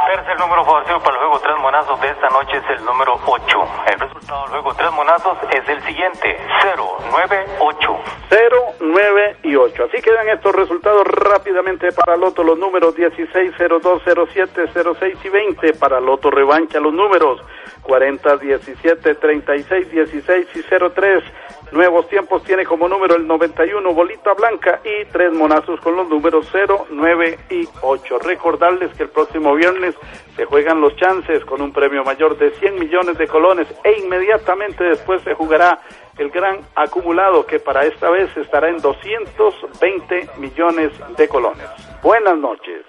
Tercer 0.10 0.40
número 0.40 0.66
favorecido 0.66 1.00
para 1.02 1.18
el 1.18 1.20
juego 1.20 1.40
tres 1.40 1.58
monazos 1.60 2.02
de 2.02 2.08
esta 2.08 2.30
noche 2.30 2.58
es 2.58 2.80
el 2.80 2.84
número 2.84 3.14
8. 3.28 3.58
El 3.94 4.00
resultado 4.00 4.42
del 4.42 4.50
juego 4.54 4.74
tres 4.74 4.92
monazos 4.92 5.38
es 5.52 5.70
el 5.70 5.84
siguiente, 5.84 6.36
0, 6.64 6.98
9, 7.12 7.46
8. 7.60 8.00
0, 8.30 8.58
9 8.80 9.38
y 9.44 9.56
8. 9.56 9.84
Así 9.84 10.02
quedan 10.02 10.28
estos 10.30 10.56
resultados 10.56 11.06
rápidamente 11.06 11.92
para 11.92 12.18
Loto, 12.18 12.44
los 12.44 12.58
números 12.58 12.96
16, 12.96 13.54
02, 13.84 14.02
07, 14.34 14.72
06 15.00 15.18
y 15.26 15.30
20. 15.30 15.74
Para 15.74 16.00
Loto 16.00 16.32
Revancha 16.32 16.80
los 16.80 16.92
números 16.92 17.44
40, 17.84 18.38
17, 18.38 19.14
36, 19.14 19.92
16 19.92 20.48
y 20.56 20.64
03. 20.64 21.24
Nuevos 21.72 22.08
tiempos 22.10 22.44
tiene 22.44 22.66
como 22.66 22.88
número 22.88 23.16
el 23.16 23.28
91 23.28 23.94
bolita 23.94 24.34
blanca 24.34 24.82
y 24.84 25.06
tres 25.12 25.32
monazos 25.32 25.80
con 25.82 25.96
los 25.96 26.10
números 26.10 26.48
0, 26.52 26.88
9 26.90 27.40
y 27.52 27.68
8. 27.82 28.20
Recordarles 28.20 28.92
que 28.96 29.04
el 29.04 29.10
próximo 29.10 29.54
viernes 29.54 29.96
se 30.36 30.46
juegan 30.46 30.82
los 30.82 30.96
chances 30.96 31.46
con 31.46 31.62
un 31.62 31.72
premio 31.72 32.04
mayor 32.04 32.38
de 32.40 32.50
100 32.52 32.80
millones 32.80 33.20
de 33.20 33.28
colones 33.28 33.68
e 33.84 34.00
inmediatamente 34.00 34.84
después 34.84 35.22
se 35.22 35.36
jugará 35.36 35.80
el 36.18 36.32
gran 36.32 36.60
acumulado 36.76 37.46
que 37.46 37.60
para 37.60 37.86
esta 37.86 38.10
vez 38.10 38.36
estará 38.36 38.70
en 38.70 38.82
220 38.82 40.28
millones 40.38 40.92
de 41.18 41.28
colones. 41.28 41.68
Buenas 42.02 42.38
noches. 42.38 42.89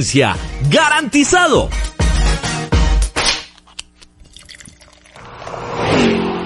¡Garantizado! 0.69 1.69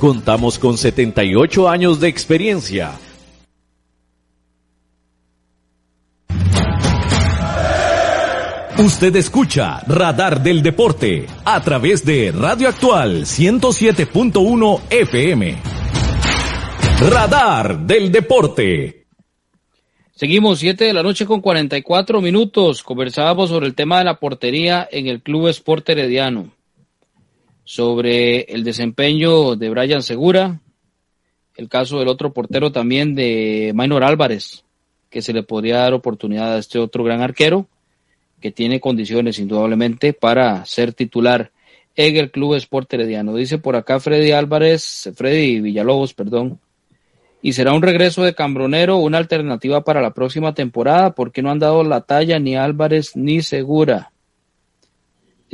Contamos 0.00 0.58
con 0.58 0.76
78 0.76 1.68
años 1.68 2.00
de 2.00 2.08
experiencia. 2.08 2.92
Usted 8.76 9.14
escucha 9.16 9.80
Radar 9.86 10.42
del 10.42 10.60
Deporte 10.60 11.26
a 11.44 11.60
través 11.62 12.04
de 12.04 12.32
Radio 12.32 12.68
Actual 12.68 13.22
107.1 13.22 14.80
FM. 14.90 15.56
Radar 17.08 17.78
del 17.78 18.10
Deporte. 18.10 19.06
Seguimos 20.12 20.58
7 20.58 20.84
de 20.84 20.92
la 20.92 21.02
noche 21.02 21.24
con 21.24 21.40
44 21.40 22.20
minutos. 22.20 22.82
Conversábamos 22.82 23.50
sobre 23.50 23.66
el 23.66 23.74
tema 23.74 23.98
de 23.98 24.04
la 24.04 24.18
portería 24.18 24.88
en 24.90 25.06
el 25.06 25.22
Club 25.22 25.48
Sport 25.48 25.88
Herediano 25.90 26.50
sobre 27.64 28.42
el 28.42 28.62
desempeño 28.62 29.56
de 29.56 29.70
Brian 29.70 30.02
Segura, 30.02 30.60
el 31.56 31.68
caso 31.68 31.98
del 31.98 32.08
otro 32.08 32.32
portero 32.32 32.72
también 32.72 33.14
de 33.14 33.72
Maynor 33.74 34.04
Álvarez, 34.04 34.64
que 35.10 35.22
se 35.22 35.32
le 35.32 35.42
podría 35.42 35.78
dar 35.78 35.94
oportunidad 35.94 36.54
a 36.54 36.58
este 36.58 36.78
otro 36.78 37.04
gran 37.04 37.22
arquero, 37.22 37.66
que 38.40 38.50
tiene 38.50 38.80
condiciones 38.80 39.38
indudablemente 39.38 40.12
para 40.12 40.64
ser 40.66 40.92
titular 40.92 41.50
en 41.96 42.16
el 42.16 42.30
Club 42.30 42.54
Sport 42.56 42.92
Herediano. 42.92 43.34
Dice 43.34 43.58
por 43.58 43.76
acá 43.76 44.00
Freddy 44.00 44.32
Álvarez, 44.32 45.10
Freddy 45.14 45.60
Villalobos, 45.60 46.12
perdón, 46.12 46.60
y 47.40 47.52
será 47.52 47.74
un 47.74 47.82
regreso 47.82 48.22
de 48.22 48.34
Cambronero 48.34 48.96
una 48.96 49.18
alternativa 49.18 49.84
para 49.84 50.00
la 50.00 50.14
próxima 50.14 50.54
temporada, 50.54 51.14
porque 51.14 51.42
no 51.42 51.50
han 51.50 51.58
dado 51.58 51.84
la 51.84 52.00
talla 52.00 52.38
ni 52.38 52.56
Álvarez 52.56 53.16
ni 53.16 53.42
Segura. 53.42 54.13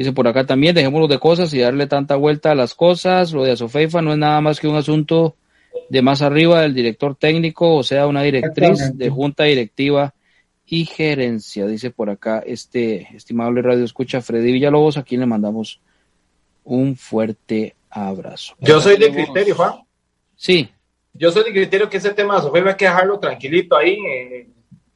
Dice 0.01 0.15
por 0.15 0.27
acá 0.27 0.47
también, 0.47 0.75
dejémoslo 0.75 1.09
de 1.09 1.19
cosas 1.19 1.53
y 1.53 1.59
darle 1.59 1.87
tanta 1.87 2.17
vuelta 2.17 2.53
a 2.53 2.55
las 2.55 2.75
cosas. 2.75 3.35
Lo 3.35 3.45
de 3.45 3.53
Asofeifa 3.53 4.01
no 4.01 4.13
es 4.13 4.19
nada 4.19 4.41
más 4.41 4.59
que 4.59 4.67
un 4.67 4.77
asunto 4.77 5.37
de 5.91 6.01
más 6.01 6.23
arriba 6.23 6.63
del 6.63 6.73
director 6.73 7.17
técnico, 7.17 7.77
o 7.77 7.83
sea, 7.83 8.07
una 8.07 8.23
directriz 8.23 8.97
de 8.97 9.11
junta 9.11 9.45
directiva 9.45 10.15
y 10.65 10.87
gerencia, 10.87 11.67
dice 11.67 11.91
por 11.91 12.09
acá 12.09 12.43
este 12.47 13.15
estimable 13.15 13.61
radio 13.61 13.85
escucha 13.85 14.23
Freddy 14.23 14.53
Villalobos, 14.53 14.97
a 14.97 15.03
quien 15.03 15.21
le 15.21 15.27
mandamos 15.27 15.83
un 16.65 16.97
fuerte 16.97 17.77
abrazo. 17.91 18.55
Yo 18.59 18.81
soy 18.81 18.97
de 18.97 19.13
criterio, 19.13 19.55
Juan. 19.55 19.83
Sí. 20.35 20.71
Yo 21.13 21.31
soy 21.31 21.45
de 21.45 21.53
criterio 21.53 21.91
que 21.91 21.99
ese 21.99 22.15
tema 22.15 22.33
de 22.33 22.41
Asofeifa 22.41 22.71
hay 22.71 22.77
que 22.77 22.87
dejarlo 22.87 23.19
tranquilito 23.19 23.77
ahí, 23.77 23.99
eh, 23.99 24.49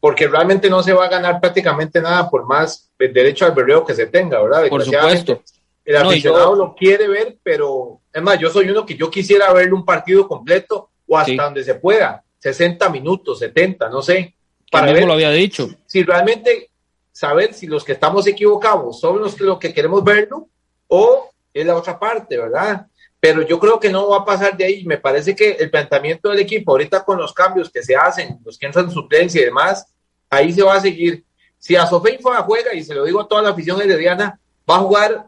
porque 0.04 0.28
realmente 0.28 0.68
no 0.68 0.82
se 0.82 0.92
va 0.92 1.06
a 1.06 1.08
ganar 1.08 1.40
prácticamente 1.40 1.98
nada 1.98 2.28
por 2.28 2.44
más 2.44 2.90
derecho 2.98 3.46
al 3.46 3.52
berreo 3.52 3.86
que 3.86 3.94
se 3.94 4.06
tenga, 4.06 4.38
¿verdad? 4.42 4.68
Por 4.68 4.84
supuesto. 4.84 5.42
El 5.82 5.96
aficionado 5.96 6.54
lo 6.54 6.74
quiere 6.74 7.08
ver, 7.08 7.38
pero 7.42 8.02
es 8.12 8.20
más, 8.20 8.38
yo 8.38 8.50
soy 8.50 8.68
uno 8.68 8.84
que 8.84 8.98
yo 8.98 9.10
quisiera 9.10 9.50
verle 9.54 9.72
un 9.72 9.86
partido 9.86 10.28
completo 10.28 10.90
o 11.08 11.16
hasta 11.16 11.44
donde 11.44 11.64
se 11.64 11.76
pueda, 11.76 12.22
60 12.38 12.86
minutos, 12.90 13.38
70, 13.38 13.88
no 13.88 14.02
sé. 14.02 14.34
Para 14.70 14.92
ver 14.92 15.06
lo 15.06 15.14
había 15.14 15.30
dicho. 15.30 15.70
Si 15.86 16.02
realmente 16.02 16.68
saber 17.10 17.54
si 17.54 17.66
los 17.66 17.82
que 17.82 17.92
estamos 17.92 18.26
equivocados 18.26 19.00
son 19.00 19.22
los 19.22 19.34
que, 19.34 19.44
lo 19.44 19.58
que 19.58 19.72
queremos 19.72 20.04
verlo 20.04 20.50
o 20.86 21.30
es 21.54 21.64
la 21.64 21.76
otra 21.76 21.98
parte, 21.98 22.36
¿verdad? 22.36 22.88
Pero 23.18 23.40
yo 23.40 23.58
creo 23.58 23.80
que 23.80 23.88
no 23.88 24.10
va 24.10 24.18
a 24.18 24.24
pasar 24.26 24.54
de 24.54 24.66
ahí. 24.66 24.84
Me 24.84 24.98
parece 24.98 25.34
que 25.34 25.52
el 25.52 25.70
planteamiento 25.70 26.28
del 26.28 26.40
equipo 26.40 26.72
ahorita 26.72 27.06
con 27.06 27.16
los 27.16 27.32
cambios 27.32 27.70
que 27.70 27.82
se 27.82 27.96
hacen, 27.96 28.38
los 28.44 28.58
que 28.58 28.66
entran 28.66 28.84
en 28.84 28.90
suplencia 28.90 29.40
y 29.40 29.46
demás, 29.46 29.93
ahí 30.34 30.52
se 30.52 30.62
va 30.62 30.74
a 30.74 30.80
seguir. 30.80 31.24
Si 31.58 31.76
a 31.76 31.86
juega, 31.86 32.74
y 32.74 32.84
se 32.84 32.94
lo 32.94 33.04
digo 33.04 33.20
a 33.20 33.28
toda 33.28 33.42
la 33.42 33.50
afición 33.50 33.80
herediana, 33.80 34.38
va 34.68 34.76
a 34.76 34.80
jugar 34.80 35.26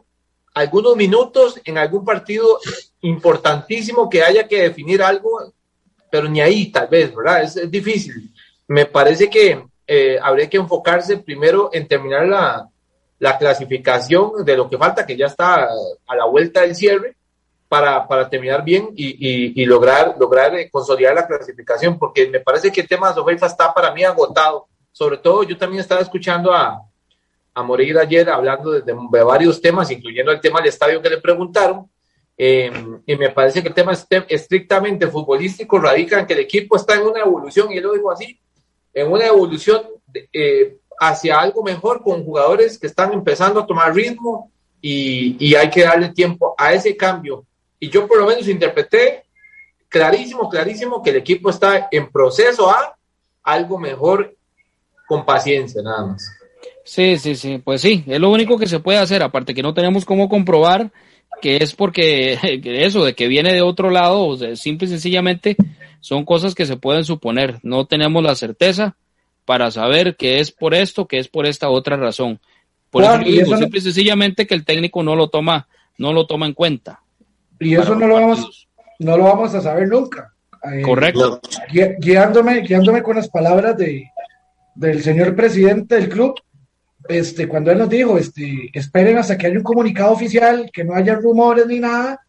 algunos 0.53 0.95
minutos 0.95 1.59
en 1.63 1.77
algún 1.77 2.05
partido 2.05 2.59
importantísimo 3.01 4.09
que 4.09 4.23
haya 4.23 4.47
que 4.47 4.63
definir 4.63 5.01
algo, 5.01 5.53
pero 6.11 6.29
ni 6.29 6.41
ahí 6.41 6.71
tal 6.71 6.87
vez, 6.87 7.13
¿verdad? 7.15 7.43
Es, 7.43 7.71
difícil. 7.71 8.31
Me 8.67 8.85
parece 8.85 9.29
que 9.29 9.65
eh, 9.87 10.19
habría 10.21 10.49
que 10.49 10.57
enfocarse 10.57 11.17
primero 11.17 11.69
en 11.73 11.87
terminar 11.87 12.27
la, 12.27 12.69
la 13.19 13.37
clasificación 13.37 14.45
de 14.45 14.57
lo 14.57 14.69
que 14.69 14.77
falta, 14.77 15.05
que 15.05 15.17
ya 15.17 15.27
está 15.27 15.67
a 16.07 16.15
la 16.15 16.25
vuelta 16.25 16.61
del 16.61 16.75
cierre, 16.75 17.17
para, 17.67 18.29
terminar 18.29 18.63
bien 18.63 18.89
y, 18.95 19.65
lograr 19.65 20.15
eh, 20.55 20.69
consolidar 20.71 21.15
la 21.15 21.27
clasificación, 21.27 21.97
porque 21.99 22.27
me 22.29 22.39
parece 22.39 22.71
que 22.71 22.81
el 22.81 22.87
tema 22.87 23.09
de 23.09 23.15
Sofeifa 23.15 23.47
está 23.47 23.73
para 23.73 23.93
mí 23.93 24.03
agotado. 24.03 24.67
Sobre 24.97 25.17
todo, 25.17 25.43
yo 25.43 25.55
también 25.55 25.81
estaba 25.81 26.01
escuchando 26.01 26.51
a, 26.51 26.81
a 27.53 27.67
ayer 28.01 28.27
hablando 28.31 28.71
de, 28.71 28.93
varios 29.23 29.61
temas, 29.61 29.91
incluyendo 29.91 30.31
el 30.31 30.41
tema 30.41 30.59
del 30.59 30.69
estadio 30.69 30.99
que 30.99 31.11
le 31.11 31.19
preguntaron, 31.19 31.87
eh, 32.35 32.71
y 33.05 33.15
me 33.15 33.29
parece 33.29 33.61
que 33.61 33.67
el 33.67 33.75
tema 33.75 33.93
estrictamente 34.27 35.05
futbolístico 35.05 35.77
radica 35.77 36.19
en 36.19 36.25
que 36.25 36.33
el 36.33 36.39
equipo 36.39 36.77
está 36.77 36.95
en 36.95 37.03
una 37.03 37.19
evolución, 37.19 37.71
y 37.71 37.75
yo 37.75 37.81
lo 37.81 37.93
digo 37.93 38.09
así, 38.09 38.39
en 38.91 39.11
una 39.11 39.27
evolución 39.27 39.83
eh, 40.33 40.77
hacia 40.99 41.41
algo 41.41 41.61
mejor 41.61 42.01
con 42.01 42.25
jugadores 42.25 42.79
que 42.79 42.87
están 42.87 43.13
empezando 43.13 43.59
a 43.59 43.67
tomar 43.67 43.93
ritmo 43.93 44.51
y, 44.81 45.37
y, 45.39 45.53
hay 45.53 45.69
que 45.69 45.83
darle 45.83 46.09
tiempo 46.09 46.55
a 46.57 46.73
ese 46.73 46.97
cambio. 46.97 47.45
Y 47.79 47.91
yo 47.91 48.07
por 48.07 48.17
lo 48.17 48.25
menos 48.25 48.47
interpreté 48.47 49.25
clarísimo, 49.89 50.49
clarísimo 50.49 51.03
que 51.03 51.11
el 51.11 51.17
equipo 51.17 51.51
está 51.51 51.87
en 51.91 52.11
proceso 52.11 52.67
a 52.71 52.97
algo 53.43 53.77
mejor 53.77 54.36
con 55.07 55.25
paciencia, 55.25 55.81
nada 55.81 56.07
más. 56.07 56.31
Sí, 56.83 57.17
sí, 57.17 57.35
sí, 57.35 57.61
pues 57.63 57.81
sí, 57.81 58.03
es 58.07 58.19
lo 58.19 58.29
único 58.29 58.57
que 58.57 58.67
se 58.67 58.79
puede 58.79 58.97
hacer, 58.97 59.23
aparte 59.23 59.53
que 59.53 59.63
no 59.63 59.73
tenemos 59.73 60.05
cómo 60.05 60.29
comprobar 60.29 60.91
que 61.41 61.57
es 61.57 61.73
porque 61.75 62.37
que 62.63 62.85
eso, 62.85 63.03
de 63.03 63.13
que 63.13 63.27
viene 63.27 63.53
de 63.53 63.61
otro 63.61 63.89
lado, 63.89 64.25
o 64.25 64.37
sea, 64.37 64.55
simple 64.55 64.87
y 64.87 64.91
sencillamente 64.91 65.55
son 65.99 66.25
cosas 66.25 66.55
que 66.55 66.65
se 66.65 66.77
pueden 66.77 67.03
suponer, 67.03 67.59
no 67.63 67.85
tenemos 67.85 68.23
la 68.23 68.35
certeza, 68.35 68.95
para 69.45 69.71
saber 69.71 70.17
que 70.17 70.39
es 70.39 70.51
por 70.51 70.73
esto, 70.73 71.07
que 71.07 71.19
es 71.19 71.29
por 71.29 71.45
esta 71.45 71.69
otra 71.69 71.95
razón. 71.95 72.39
Por 72.89 73.03
eso 73.03 73.17
digo, 73.19 73.57
simple 73.57 73.79
y 73.79 73.81
sencillamente 73.81 74.45
que 74.45 74.53
el 74.53 74.65
técnico 74.65 75.03
no 75.03 75.15
lo 75.15 75.29
toma, 75.29 75.67
no 75.97 76.11
lo 76.11 76.25
toma 76.25 76.47
en 76.47 76.53
cuenta. 76.53 77.01
Y 77.59 77.75
eso 77.75 77.95
no 77.95 78.07
lo 78.07 78.15
vamos, 78.15 78.67
no 78.99 79.17
lo 79.17 79.23
vamos 79.23 79.55
a 79.55 79.61
saber 79.61 79.87
nunca. 79.87 80.33
Eh, 80.69 80.81
Correcto. 80.81 81.39
guiándome, 81.99 82.61
guiándome 82.61 83.01
con 83.01 83.15
las 83.15 83.29
palabras 83.29 83.77
de, 83.77 84.11
del 84.77 85.01
señor 85.01 85.35
presidente 85.35 85.95
del 85.95 86.09
club, 86.09 86.33
este, 87.09 87.47
cuando 87.47 87.71
él 87.71 87.77
nos 87.77 87.89
dijo, 87.89 88.17
este, 88.17 88.69
esperen 88.73 89.17
hasta 89.17 89.37
que 89.37 89.47
haya 89.47 89.57
un 89.57 89.63
comunicado 89.63 90.11
oficial, 90.11 90.69
que 90.71 90.83
no 90.83 90.93
haya 90.93 91.15
rumores 91.15 91.67
ni 91.67 91.79
nada. 91.79 92.19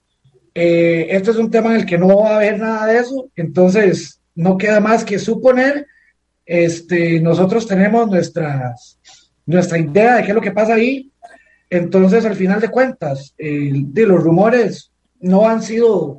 Eh, 0.54 1.06
este 1.10 1.30
es 1.30 1.36
un 1.36 1.50
tema 1.50 1.70
en 1.70 1.80
el 1.80 1.86
que 1.86 1.98
no 1.98 2.18
va 2.18 2.30
a 2.30 2.36
haber 2.36 2.58
nada 2.58 2.86
de 2.86 2.98
eso, 2.98 3.30
entonces 3.36 4.20
no 4.34 4.56
queda 4.56 4.80
más 4.80 5.04
que 5.04 5.18
suponer 5.18 5.86
este, 6.48 7.20
nosotros 7.20 7.66
tenemos 7.66 8.08
nuestras, 8.08 8.98
nuestra 9.44 9.76
idea 9.76 10.16
de 10.16 10.22
qué 10.22 10.28
es 10.30 10.34
lo 10.34 10.40
que 10.40 10.50
pasa 10.50 10.74
ahí. 10.74 11.12
Entonces, 11.68 12.24
al 12.24 12.36
final 12.36 12.58
de 12.58 12.70
cuentas, 12.70 13.34
de 13.36 14.06
los 14.06 14.22
rumores 14.22 14.90
no 15.20 15.46
han 15.46 15.60
sido, 15.60 16.16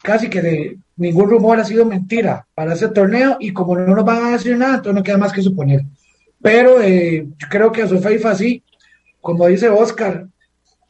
casi 0.00 0.30
que 0.30 0.40
de, 0.40 0.78
ningún 0.96 1.30
rumor 1.30 1.60
ha 1.60 1.64
sido 1.64 1.84
mentira 1.84 2.46
para 2.54 2.74
ese 2.74 2.88
torneo 2.88 3.36
y 3.38 3.52
como 3.52 3.76
no 3.76 3.94
nos 3.94 4.04
van 4.04 4.24
a 4.24 4.30
decir 4.32 4.56
nada, 4.56 4.76
entonces 4.76 4.94
no 4.94 5.02
queda 5.02 5.18
más 5.18 5.32
que 5.32 5.42
suponer. 5.42 5.82
Pero 6.42 6.80
eh, 6.80 7.26
creo 7.50 7.72
que 7.72 7.82
a 7.82 7.88
su 7.88 7.98
FIFA 7.98 8.34
sí, 8.34 8.62
como 9.20 9.46
dice 9.46 9.68
Oscar, 9.68 10.26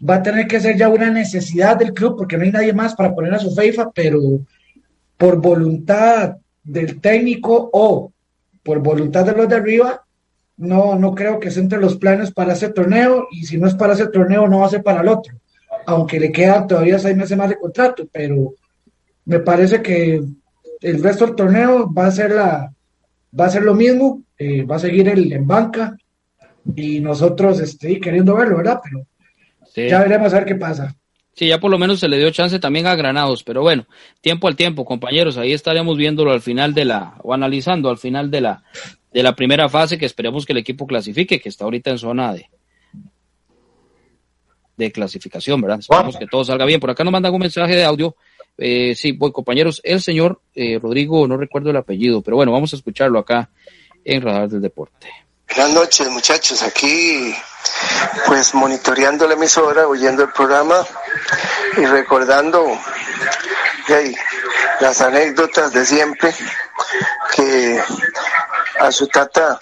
va 0.09 0.17
a 0.17 0.23
tener 0.23 0.47
que 0.47 0.61
ser 0.61 0.77
ya 0.77 0.89
una 0.89 1.11
necesidad 1.11 1.77
del 1.77 1.93
club 1.93 2.17
porque 2.17 2.37
no 2.37 2.45
hay 2.45 2.53
nadie 2.53 2.73
más 2.73 2.95
para 2.95 3.15
poner 3.15 3.35
a 3.35 3.39
su 3.39 3.55
FIFA, 3.55 3.91
pero 3.93 4.21
por 5.17 5.41
voluntad 5.41 6.37
del 6.63 7.01
técnico 7.01 7.71
o 7.73 8.13
por 8.63 8.81
voluntad 8.81 9.25
de 9.25 9.33
los 9.33 9.49
de 9.49 9.57
arriba, 9.57 10.05
no, 10.57 10.97
no 10.97 11.15
creo 11.15 11.39
que 11.39 11.51
sea 11.51 11.63
entre 11.63 11.81
los 11.81 11.97
planes 11.97 12.33
para 12.33 12.55
ese 12.55 12.69
torneo 12.71 13.29
y 13.31 13.45
si 13.45 13.59
no 13.59 13.67
es 13.67 13.75
para 13.75 13.93
ese 13.93 14.09
torneo 14.09 14.49
no 14.49 14.61
va 14.61 14.67
a 14.67 14.71
ser 14.71 14.83
para 14.83 15.01
el 15.01 15.09
otro, 15.09 15.35
aunque 15.87 16.19
le 16.19 16.33
quedan 16.33 16.67
todavía 16.67 16.99
seis 16.99 17.17
meses 17.17 17.37
más 17.37 17.49
de 17.49 17.59
contrato, 17.59 18.09
pero 18.11 18.55
me 19.27 19.41
parece 19.41 19.83
que 19.83 20.23
el 20.81 21.03
resto 21.03 21.27
del 21.27 21.37
torneo 21.37 21.93
va 21.93 22.07
a 22.07 22.11
ser 22.11 22.31
la 22.33 22.73
va 23.39 23.47
a 23.47 23.51
ser 23.51 23.63
lo 23.63 23.75
mismo, 23.75 24.23
eh, 24.39 24.63
va 24.63 24.77
a 24.77 24.81
seguir 24.81 25.09
el, 25.09 25.33
en 25.33 25.47
banca 25.47 25.97
y 26.75 27.01
nosotros 27.01 27.61
este, 27.61 28.01
queriendo 28.01 28.35
verlo, 28.35 28.57
¿verdad? 28.57 28.81
Pero 28.83 29.07
ya 29.89 30.01
veremos 30.01 30.33
a 30.33 30.39
ver 30.39 30.47
qué 30.47 30.55
pasa. 30.55 30.97
Sí, 31.35 31.49
ya 31.49 31.61
por 31.61 31.71
lo 31.71 31.77
menos 31.77 32.01
se 32.01 32.09
le 32.09 32.17
dio 32.17 32.31
chance 32.31 32.59
también 32.59 32.87
a 32.87 32.95
Granados, 32.95 33.45
pero 33.45 33.61
bueno, 33.61 33.87
tiempo 34.23 34.49
al 34.49 34.57
tiempo, 34.57 34.87
compañeros, 34.87 35.37
ahí 35.37 35.53
estaremos 35.53 35.99
viéndolo 35.99 36.33
al 36.33 36.41
final 36.41 36.73
de 36.73 36.87
la, 36.87 37.19
o 37.23 37.35
analizando 37.35 37.91
al 37.91 37.99
final 37.99 38.31
de 38.31 38.41
la, 38.41 38.63
de 39.13 39.23
la 39.23 39.37
primera 39.37 39.69
fase, 39.69 39.99
que 39.99 40.07
esperemos 40.07 40.47
que 40.47 40.55
el 40.55 40.59
equipo 40.59 40.87
clasifique, 40.87 41.39
que 41.39 41.51
está 41.51 41.65
ahorita 41.65 41.91
en 41.91 41.99
zona 41.99 42.33
de, 42.33 42.49
de 44.77 44.93
clasificación, 44.93 45.61
¿verdad? 45.61 45.81
Esperemos 45.81 46.17
que 46.17 46.27
todo 46.27 46.45
salga 46.45 46.65
bien. 46.65 46.81
Por 46.81 46.91
acá 46.91 47.05
nos 47.05 47.13
mandan 47.13 47.35
un 47.35 47.41
mensaje 47.41 47.75
de 47.75 47.85
audio. 47.85 48.17
Eh, 48.59 48.95
sí, 48.97 49.13
voy, 49.13 49.33
compañeros, 49.33 49.81
el 49.85 50.01
señor 50.01 50.41
eh, 50.55 50.79
Rodrigo, 50.81 51.29
no 51.29 51.37
recuerdo 51.37 51.71
el 51.71 51.77
apellido, 51.77 52.23
pero 52.23 52.37
bueno, 52.37 52.53
vamos 52.53 52.73
a 52.73 52.77
escucharlo 52.77 53.19
acá 53.19 53.51
en 54.05 54.23
Radar 54.23 54.49
del 54.49 54.63
Deporte. 54.63 55.09
Buenas 55.49 55.75
noches, 55.75 56.09
muchachos. 56.11 56.63
Aquí, 56.63 57.35
pues, 58.27 58.55
monitoreando 58.55 59.27
la 59.27 59.35
emisora, 59.35 59.87
oyendo 59.87 60.23
el 60.23 60.31
programa 60.33 60.85
y 61.77 61.85
recordando 61.85 62.79
las 64.81 65.01
anécdotas 65.01 65.73
de 65.73 65.87
siempre 65.87 66.35
que 67.35 67.79
a 68.81 68.91
su 68.91 69.07
tata 69.07 69.59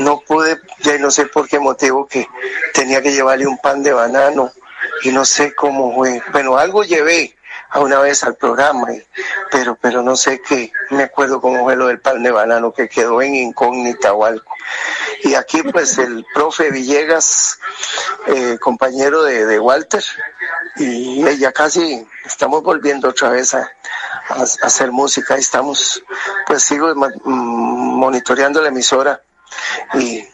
no 0.00 0.20
pude, 0.20 0.58
ya 0.80 0.96
no 0.98 1.10
sé 1.10 1.26
por 1.26 1.48
qué 1.48 1.58
motivo, 1.58 2.06
que 2.06 2.26
tenía 2.72 3.02
que 3.02 3.12
llevarle 3.12 3.46
un 3.46 3.58
pan 3.58 3.82
de 3.82 3.92
banano 3.92 4.52
y 5.02 5.10
no 5.10 5.24
sé 5.24 5.54
cómo 5.54 5.94
fue. 5.94 6.20
Bueno, 6.32 6.56
algo 6.56 6.84
llevé 6.84 7.36
a 7.70 7.80
una 7.80 7.98
vez 8.00 8.22
al 8.24 8.36
programa, 8.36 8.88
pero, 9.50 9.76
pero 9.80 10.02
no 10.02 10.16
sé 10.16 10.40
qué, 10.40 10.72
me 10.90 11.04
acuerdo 11.04 11.40
cómo 11.40 11.64
fue 11.64 11.76
lo 11.76 11.88
del 11.88 12.00
pan 12.00 12.22
de 12.22 12.30
banano 12.30 12.72
que 12.72 12.88
quedó 12.88 13.20
en 13.22 13.34
incógnita 13.34 14.12
o 14.12 14.24
algo. 14.24 14.44
Y 15.22 15.34
aquí 15.34 15.62
pues 15.62 15.98
el 15.98 16.24
profe 16.34 16.70
Villegas, 16.70 17.58
eh, 18.26 18.58
compañero 18.60 19.22
de, 19.22 19.46
de, 19.46 19.58
Walter, 19.58 20.04
y 20.76 21.22
ya 21.38 21.52
casi 21.52 22.06
estamos 22.24 22.62
volviendo 22.62 23.08
otra 23.08 23.30
vez 23.30 23.54
a, 23.54 23.70
a, 24.28 24.42
hacer 24.42 24.92
música, 24.92 25.36
estamos, 25.36 26.02
pues 26.46 26.62
sigo 26.62 26.94
monitoreando 27.24 28.60
la 28.62 28.68
emisora 28.68 29.20
y 29.94 30.26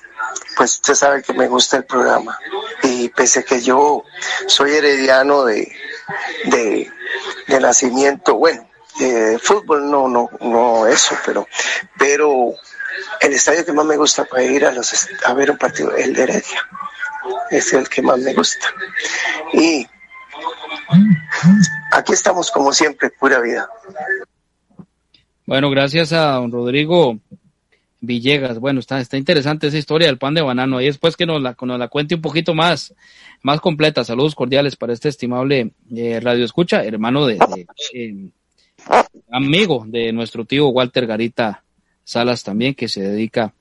pues 0.57 0.75
usted 0.75 0.95
sabe 0.95 1.23
que 1.23 1.33
me 1.33 1.49
gusta 1.49 1.79
el 1.79 1.85
programa 1.85 2.39
y 2.83 3.09
pese 3.09 3.45
que 3.45 3.61
yo 3.61 4.05
soy 4.47 4.73
herediano 4.73 5.45
de, 5.45 5.73
de, 6.45 6.91
de 7.47 7.61
nacimiento, 7.61 8.37
bueno, 8.37 8.69
eh, 9.01 9.39
fútbol 9.41 9.91
no, 9.91 10.09
no, 10.09 10.29
no 10.41 10.87
eso, 10.87 11.17
pero, 11.25 11.47
pero 11.99 12.55
el 13.21 13.33
estadio 13.33 13.65
que 13.65 13.73
más 13.73 13.87
me 13.87 13.97
gusta 13.97 14.25
para 14.25 14.43
ir 14.43 14.65
a, 14.67 14.73
los, 14.73 15.09
a 15.25 15.35
ver 15.35 15.51
un 15.51 15.59
partido 15.59 15.95
es 15.97 16.07
el 16.07 16.15
de 16.15 16.23
Heredia. 16.23 16.69
Es 17.51 17.73
el 17.73 17.89
que 17.89 18.03
más 18.03 18.19
me 18.19 18.35
gusta. 18.35 18.67
Y 19.53 19.87
aquí 21.93 22.13
estamos 22.13 22.51
como 22.51 22.73
siempre, 22.73 23.11
pura 23.11 23.41
vida. 23.41 23.69
Bueno, 25.47 25.71
gracias 25.71 26.13
a 26.13 26.33
don 26.33 26.51
Rodrigo 26.51 27.19
Villegas. 28.03 28.59
Bueno, 28.59 28.81
está, 28.81 29.01
interesante 29.17 29.69
esa 29.69 29.79
historia 29.79 30.09
del 30.09 30.19
pan 30.19 30.35
de 30.35 30.43
banano. 30.43 30.81
Y 30.81 30.87
después 30.87 31.17
que 31.17 31.25
nos 31.25 31.41
la, 31.41 31.55
cuente 31.55 32.17
un 32.17 32.21
poquito 32.21 32.53
más, 32.53 32.93
más 33.43 33.61
completa. 33.61 34.03
Saludos 34.03 34.35
cordiales 34.35 34.75
para 34.75 34.93
este 34.93 35.09
estimable 35.09 35.73
eh, 35.95 36.19
Radio 36.21 36.45
Escucha, 36.45 36.85
hermano 36.85 37.25
de, 37.27 37.35
de 37.55 37.67
eh, 37.95 38.31
amigo 39.31 39.85
de 39.87 40.13
nuestro 40.13 40.45
tío 40.45 40.69
Walter 40.69 41.07
Garita 41.07 41.63
Salas 42.03 42.43
también, 42.43 42.75
que 42.75 42.89
se 42.89 43.03
dedica 43.03 43.55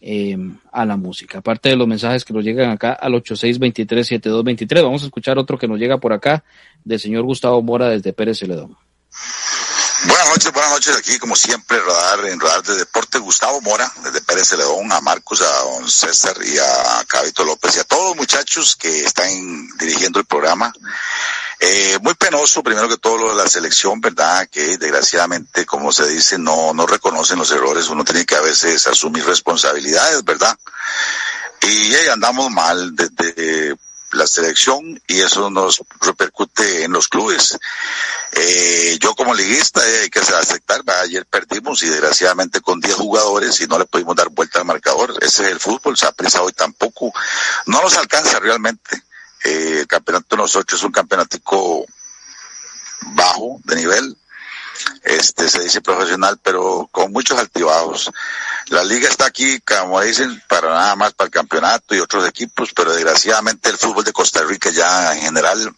eh, 0.00 0.38
a 0.70 0.86
la 0.86 0.96
música. 0.96 1.38
Aparte 1.38 1.70
de 1.70 1.76
los 1.76 1.88
mensajes 1.88 2.24
que 2.24 2.32
nos 2.32 2.44
llegan 2.44 2.70
acá 2.70 2.92
al 2.92 3.14
86237223, 3.14 4.82
vamos 4.84 5.02
a 5.02 5.06
escuchar 5.06 5.36
otro 5.36 5.58
que 5.58 5.66
nos 5.66 5.80
llega 5.80 5.98
por 5.98 6.12
acá 6.12 6.44
del 6.84 7.00
señor 7.00 7.24
Gustavo 7.24 7.60
Mora 7.60 7.88
desde 7.88 8.12
Pérez 8.12 8.38
Celedón. 8.38 8.76
Buenas 10.04 10.28
noches, 10.28 10.52
buenas 10.52 10.70
noches 10.70 10.96
aquí 10.96 11.18
como 11.18 11.34
siempre 11.34 11.80
rodar 11.80 12.24
en 12.26 12.38
rodar 12.38 12.62
de 12.62 12.76
deporte 12.76 13.18
Gustavo 13.18 13.60
Mora 13.60 13.92
desde 14.04 14.20
Pérez 14.20 14.48
Celedón, 14.48 14.92
a 14.92 15.00
Marcos, 15.00 15.42
a 15.42 15.64
don 15.64 15.90
César 15.90 16.36
y 16.40 16.56
a 16.56 17.04
Cabito 17.08 17.44
López 17.44 17.76
y 17.76 17.80
a 17.80 17.84
todos 17.84 18.10
los 18.10 18.16
muchachos 18.16 18.76
que 18.76 19.04
están 19.04 19.28
dirigiendo 19.76 20.20
el 20.20 20.24
programa. 20.24 20.72
Eh, 21.58 21.98
muy 22.00 22.14
penoso, 22.14 22.62
primero 22.62 22.88
que 22.88 22.98
todo 22.98 23.18
lo 23.18 23.30
de 23.30 23.42
la 23.42 23.48
selección, 23.48 24.00
¿verdad? 24.00 24.48
Que 24.48 24.78
desgraciadamente, 24.78 25.66
como 25.66 25.90
se 25.90 26.06
dice, 26.06 26.38
no, 26.38 26.72
no 26.72 26.86
reconocen 26.86 27.38
los 27.38 27.50
errores, 27.50 27.88
uno 27.88 28.04
tiene 28.04 28.24
que 28.24 28.36
a 28.36 28.40
veces 28.40 28.86
asumir 28.86 29.24
responsabilidades, 29.24 30.22
¿verdad? 30.24 30.56
Y 31.60 31.92
ahí 31.92 32.06
andamos 32.06 32.52
mal 32.52 32.94
desde 32.94 33.76
la 34.12 34.26
selección 34.26 35.00
y 35.06 35.20
eso 35.20 35.50
nos 35.50 35.82
repercute 36.00 36.84
en 36.84 36.92
los 36.92 37.08
clubes. 37.08 37.58
Eh, 38.32 38.98
yo 39.00 39.14
como 39.14 39.34
liguista 39.34 39.80
eh, 39.86 40.00
hay 40.02 40.10
que 40.10 40.20
aceptar, 40.20 40.82
ayer 41.02 41.26
perdimos 41.26 41.82
y 41.82 41.88
desgraciadamente 41.88 42.60
con 42.60 42.80
10 42.80 42.94
jugadores 42.94 43.60
y 43.60 43.66
no 43.66 43.78
le 43.78 43.86
pudimos 43.86 44.16
dar 44.16 44.28
vuelta 44.30 44.60
al 44.60 44.64
marcador. 44.64 45.14
Ese 45.20 45.44
es 45.44 45.52
el 45.52 45.60
fútbol, 45.60 45.96
se 45.96 46.10
prisa 46.12 46.42
hoy 46.42 46.52
tampoco. 46.52 47.12
No 47.66 47.82
nos 47.82 47.96
alcanza 47.96 48.38
realmente. 48.40 49.02
Eh, 49.44 49.80
el 49.80 49.86
campeonato 49.86 50.36
de 50.36 50.42
nosotros 50.42 50.80
es 50.80 50.84
un 50.84 50.92
campeonático 50.92 51.84
bajo 53.14 53.60
de 53.64 53.76
nivel 53.76 54.16
este 55.04 55.48
se 55.48 55.62
dice 55.62 55.80
profesional, 55.80 56.38
pero 56.42 56.88
con 56.90 57.12
muchos 57.12 57.38
altibajos. 57.38 58.10
La 58.66 58.84
liga 58.84 59.08
está 59.08 59.26
aquí, 59.26 59.60
como 59.60 60.00
dicen, 60.00 60.42
para 60.48 60.68
nada 60.68 60.96
más 60.96 61.14
para 61.14 61.26
el 61.26 61.32
campeonato 61.32 61.94
y 61.94 62.00
otros 62.00 62.26
equipos, 62.28 62.72
pero 62.74 62.92
desgraciadamente 62.92 63.70
el 63.70 63.78
fútbol 63.78 64.04
de 64.04 64.12
Costa 64.12 64.42
Rica 64.44 64.70
ya 64.70 65.14
en 65.14 65.22
general 65.22 65.74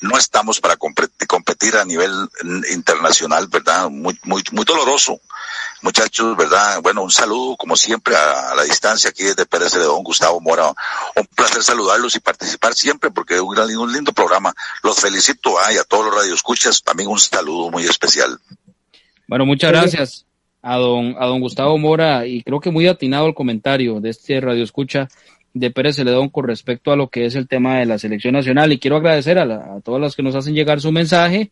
no 0.00 0.18
estamos 0.18 0.60
para 0.60 0.76
competir 0.76 1.76
a 1.76 1.84
nivel 1.84 2.12
internacional, 2.70 3.46
¿verdad? 3.46 3.88
Muy, 3.88 4.18
muy, 4.24 4.42
muy 4.50 4.64
doloroso. 4.64 5.20
Muchachos, 5.82 6.36
¿verdad? 6.36 6.80
Bueno, 6.80 7.02
un 7.02 7.10
saludo, 7.10 7.56
como 7.56 7.74
siempre, 7.74 8.14
a, 8.14 8.54
la 8.54 8.62
distancia 8.62 9.10
aquí 9.10 9.24
desde 9.24 9.46
Pérez 9.46 9.72
de 9.72 9.80
Don 9.80 10.04
Gustavo 10.04 10.40
Mora. 10.40 10.68
Un 11.16 11.26
placer 11.34 11.62
saludarlos 11.62 12.14
y 12.14 12.20
participar 12.20 12.74
siempre 12.74 13.10
porque 13.10 13.34
es 13.34 13.40
un, 13.40 13.58
un 13.58 13.92
lindo 13.92 14.12
programa. 14.12 14.54
Los 14.84 15.00
felicito 15.00 15.58
a, 15.58 15.72
y 15.72 15.78
a 15.78 15.84
todos 15.84 16.06
los 16.06 16.14
radioescuchas. 16.14 16.82
También 16.84 17.08
un 17.08 17.18
saludo 17.18 17.70
muy 17.70 17.82
especial. 17.82 18.38
Bueno, 19.26 19.44
muchas 19.44 19.72
gracias 19.72 20.26
a 20.62 20.76
don, 20.76 21.16
a 21.18 21.26
don 21.26 21.40
Gustavo 21.40 21.76
Mora 21.78 22.26
y 22.26 22.42
creo 22.42 22.60
que 22.60 22.70
muy 22.70 22.86
atinado 22.86 23.26
el 23.26 23.34
comentario 23.34 24.00
de 24.00 24.10
este 24.10 24.40
radioescucha 24.40 25.08
de 25.52 25.70
Pérez 25.72 25.96
Celedón 25.96 26.28
con 26.28 26.46
respecto 26.46 26.92
a 26.92 26.96
lo 26.96 27.08
que 27.08 27.26
es 27.26 27.34
el 27.34 27.48
tema 27.48 27.78
de 27.78 27.86
la 27.86 27.98
selección 27.98 28.34
nacional 28.34 28.72
y 28.72 28.78
quiero 28.78 28.96
agradecer 28.96 29.38
a, 29.38 29.42
a 29.76 29.80
todas 29.80 30.00
las 30.00 30.14
que 30.14 30.22
nos 30.22 30.36
hacen 30.36 30.54
llegar 30.54 30.80
su 30.80 30.92
mensaje. 30.92 31.50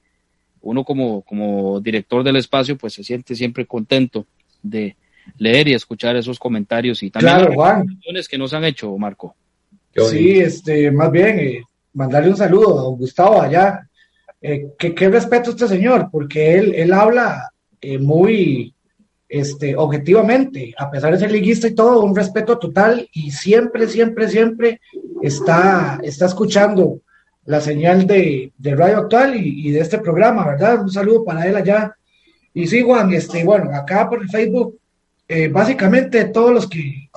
Uno 0.62 0.84
como, 0.84 1.22
como 1.22 1.80
director 1.80 2.22
del 2.22 2.36
espacio 2.36 2.76
pues 2.76 2.94
se 2.94 3.04
siente 3.04 3.34
siempre 3.34 3.66
contento 3.66 4.26
de 4.62 4.96
leer 5.38 5.68
y 5.68 5.74
escuchar 5.74 6.16
esos 6.16 6.38
comentarios 6.38 7.02
y 7.02 7.10
también 7.10 7.56
las 8.12 8.28
que 8.28 8.38
nos 8.38 8.52
han 8.52 8.64
hecho, 8.64 8.96
Marco. 8.96 9.34
Sí, 9.94 10.38
este, 10.38 10.90
más 10.90 11.10
bien, 11.10 11.38
eh, 11.40 11.62
mandarle 11.94 12.30
un 12.30 12.36
saludo 12.36 12.78
a 12.78 12.82
don 12.82 12.96
Gustavo 12.96 13.40
allá. 13.40 13.86
Eh, 14.40 14.68
que, 14.78 14.94
qué 14.94 15.08
respeto 15.10 15.50
a 15.50 15.52
este 15.52 15.68
señor, 15.68 16.08
porque 16.10 16.54
él, 16.54 16.74
él 16.74 16.92
habla 16.94 17.50
eh, 17.80 17.98
muy, 17.98 18.74
este, 19.28 19.76
objetivamente, 19.76 20.74
a 20.78 20.90
pesar 20.90 21.12
de 21.12 21.18
ser 21.18 21.30
liguista 21.30 21.68
y 21.68 21.74
todo, 21.74 22.02
un 22.02 22.16
respeto 22.16 22.58
total 22.58 23.06
y 23.12 23.30
siempre, 23.32 23.86
siempre, 23.86 24.28
siempre 24.28 24.80
está, 25.22 26.00
está 26.02 26.26
escuchando 26.26 27.00
la 27.50 27.60
señal 27.60 28.06
de, 28.06 28.52
Radio 28.62 28.98
Actual 28.98 29.34
y, 29.36 29.70
de 29.72 29.80
este 29.80 29.98
programa, 29.98 30.46
¿verdad? 30.46 30.82
Un 30.82 30.90
saludo 30.90 31.24
para 31.24 31.46
él 31.46 31.56
allá. 31.56 31.96
Y 32.54 32.66
sí, 32.66 32.82
Juan, 32.82 33.12
este, 33.12 33.44
bueno, 33.44 33.74
acá 33.74 34.08
por 34.08 34.22
el 34.22 34.28
Facebook, 34.28 34.78
eh, 35.26 35.48
básicamente 35.48 36.26
todos 36.26 36.52
los 36.52 36.68
que 36.68 37.08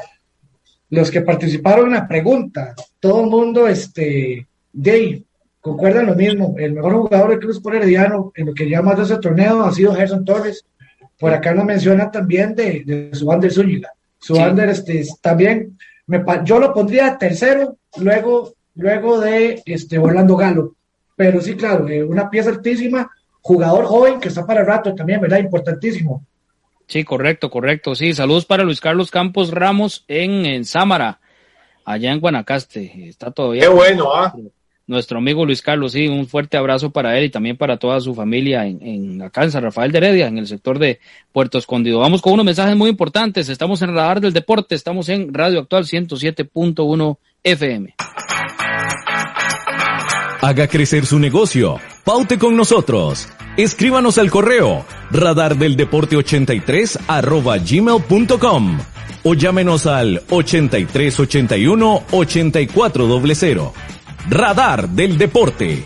los 0.90 1.10
que 1.10 1.22
participaron 1.22 1.88
en 1.88 1.94
la 1.94 2.08
pregunta, 2.08 2.76
todo 3.00 3.24
el 3.24 3.30
mundo, 3.30 3.68
este, 3.68 4.48
Dave, 4.72 5.24
concuerdan 5.60 6.06
lo 6.06 6.16
mismo. 6.16 6.56
El 6.58 6.74
mejor 6.74 6.94
jugador 6.94 7.30
del 7.32 7.40
Cruz 7.40 7.60
por 7.60 7.76
Herediano 7.76 8.32
en 8.36 8.48
lo 8.48 8.54
que 8.54 8.70
llama 8.70 8.94
de 8.94 9.04
ese 9.04 9.18
torneo 9.18 9.64
ha 9.64 9.72
sido 9.72 9.96
Gerson 9.96 10.24
Torres 10.24 10.66
por 11.20 11.32
acá 11.32 11.54
nos 11.54 11.66
menciona 11.66 12.12
también 12.12 12.56
de, 12.56 12.84
de 12.86 13.10
Subander 13.14 13.52
Zúñiga. 13.52 13.94
Subander 14.20 14.70
este, 14.70 15.06
también, 15.22 15.78
me, 16.08 16.24
yo 16.44 16.60
lo 16.60 16.74
pondría 16.74 17.18
tercero, 17.18 17.78
luego, 17.98 18.54
luego 18.76 19.20
de 19.20 19.62
este, 19.66 19.98
Orlando 19.98 20.36
Galo. 20.36 20.76
Pero 21.16 21.42
sí, 21.42 21.56
claro, 21.56 21.88
eh, 21.88 22.04
una 22.04 22.30
pieza 22.30 22.50
altísima, 22.50 23.10
jugador 23.42 23.86
joven 23.86 24.20
que 24.20 24.30
está 24.30 24.46
para 24.46 24.62
el 24.62 24.68
rato 24.68 24.96
también, 24.96 25.22
¿verdad? 25.22 25.40
Importantísimo. 25.40 26.26
Sí, 26.88 27.04
correcto, 27.04 27.50
correcto. 27.50 27.96
Sí, 27.96 28.14
saludos 28.14 28.46
para 28.46 28.64
Luis 28.64 28.82
Carlos 28.82 29.12
Campos 29.12 29.52
Ramos 29.52 30.06
en, 30.08 30.46
en 30.46 30.66
Sámara, 30.66 31.20
allá 31.86 32.12
en 32.12 32.20
Guanacaste. 32.20 33.08
Está 33.08 33.32
todavía. 33.32 33.62
Qué 33.62 33.68
bueno, 33.68 34.14
¿ah? 34.14 34.34
nuestro 34.86 35.18
amigo 35.18 35.46
Luis 35.46 35.62
Carlos, 35.62 35.94
sí, 35.94 36.08
un 36.08 36.28
fuerte 36.28 36.58
abrazo 36.58 36.92
para 36.92 37.18
él 37.18 37.26
y 37.26 37.30
también 37.30 37.58
para 37.58 37.78
toda 37.78 38.02
su 38.02 38.14
familia 38.14 38.66
en, 38.66 38.82
en 38.82 39.22
acá 39.22 39.44
en 39.44 39.52
San 39.52 39.64
Rafael 39.64 39.92
de 39.92 40.00
Heredia, 40.00 40.28
en 40.28 40.38
el 40.38 40.48
sector 40.48 40.78
de 40.78 41.00
Puerto 41.32 41.58
Escondido. 41.58 42.00
Vamos 42.00 42.22
con 42.22 42.34
unos 42.34 42.46
mensajes 42.46 42.76
muy 42.76 42.90
importantes. 42.90 43.50
Estamos 43.50 43.82
en 43.82 43.96
Radar 43.96 44.20
del 44.20 44.34
Deporte, 44.34 44.76
estamos 44.76 45.10
en 45.10 45.34
Radio 45.34 45.60
Actual 45.60 45.86
107.1 45.86 47.18
FM. 47.44 47.96
Haga 50.44 50.68
crecer 50.68 51.06
su 51.06 51.20
negocio. 51.20 51.80
Paute 52.04 52.38
con 52.38 52.58
nosotros. 52.58 53.30
Escríbanos 53.56 54.18
al 54.18 54.30
correo 54.30 54.86
radardeldeporte83 55.10 57.00
arroba 57.08 57.58
gmail.com 57.60 58.78
o 59.24 59.34
llámenos 59.36 59.86
al 59.86 60.22
8381 60.30 62.04
8400. 62.12 63.72
Radar 64.30 64.90
del 64.90 65.18
Deporte. 65.18 65.86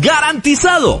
¡Garantizado! 0.00 1.00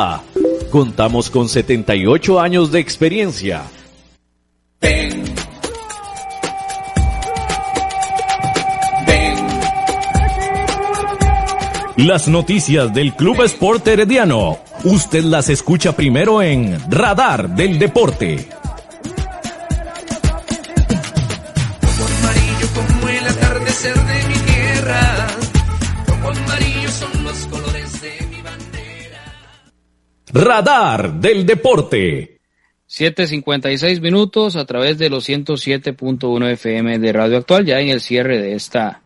Contamos 0.71 1.29
con 1.29 1.49
78 1.49 2.39
años 2.39 2.71
de 2.71 2.79
experiencia. 2.79 3.63
Ven. 4.79 5.23
Ven. 9.05 9.35
Las 11.97 12.27
noticias 12.27 12.93
del 12.93 13.13
Club 13.13 13.41
Sport 13.43 13.87
Herediano. 13.87 14.59
Usted 14.83 15.23
las 15.23 15.49
escucha 15.49 15.95
primero 15.95 16.41
en 16.41 16.79
Radar 16.89 17.49
del 17.49 17.77
Deporte. 17.77 18.60
Radar 30.33 31.13
del 31.19 31.45
Deporte. 31.45 32.37
7.56 32.89 34.01
minutos 34.01 34.55
a 34.55 34.65
través 34.65 34.97
de 34.97 35.09
los 35.09 35.27
107.1 35.27 36.51
FM 36.51 36.99
de 36.99 37.13
Radio 37.13 37.37
Actual, 37.37 37.65
ya 37.65 37.79
en 37.79 37.89
el 37.89 38.01
cierre 38.01 38.41
de 38.41 38.53
esta 38.53 39.01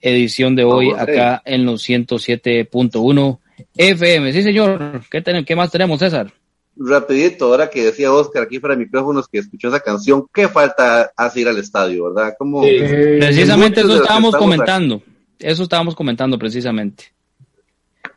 edición 0.00 0.56
de 0.56 0.64
hoy, 0.64 0.90
acá 0.90 1.40
en 1.44 1.64
los 1.64 1.88
107.1 1.88 3.38
FM. 3.76 4.32
Sí, 4.32 4.42
señor. 4.42 5.02
¿Qué, 5.10 5.20
ten- 5.22 5.44
¿Qué 5.44 5.54
más 5.56 5.70
tenemos, 5.70 6.00
César? 6.00 6.32
Rapidito, 6.76 7.44
ahora 7.46 7.70
que 7.70 7.84
decía 7.84 8.12
Oscar 8.12 8.42
aquí 8.42 8.58
fuera 8.58 8.74
de 8.74 8.84
micrófonos 8.84 9.28
que 9.28 9.38
escuchó 9.38 9.68
esa 9.68 9.78
canción, 9.78 10.26
¿qué 10.34 10.48
falta 10.48 11.12
hace 11.16 11.42
ir 11.42 11.48
al 11.48 11.58
estadio, 11.58 12.12
verdad? 12.12 12.34
Como 12.36 12.62
Precisamente 12.62 13.80
eso 13.80 13.94
estábamos 14.02 14.34
comentando. 14.34 15.02
Eso 15.38 15.62
estábamos 15.62 15.94
comentando 15.94 16.36
precisamente. 16.36 17.04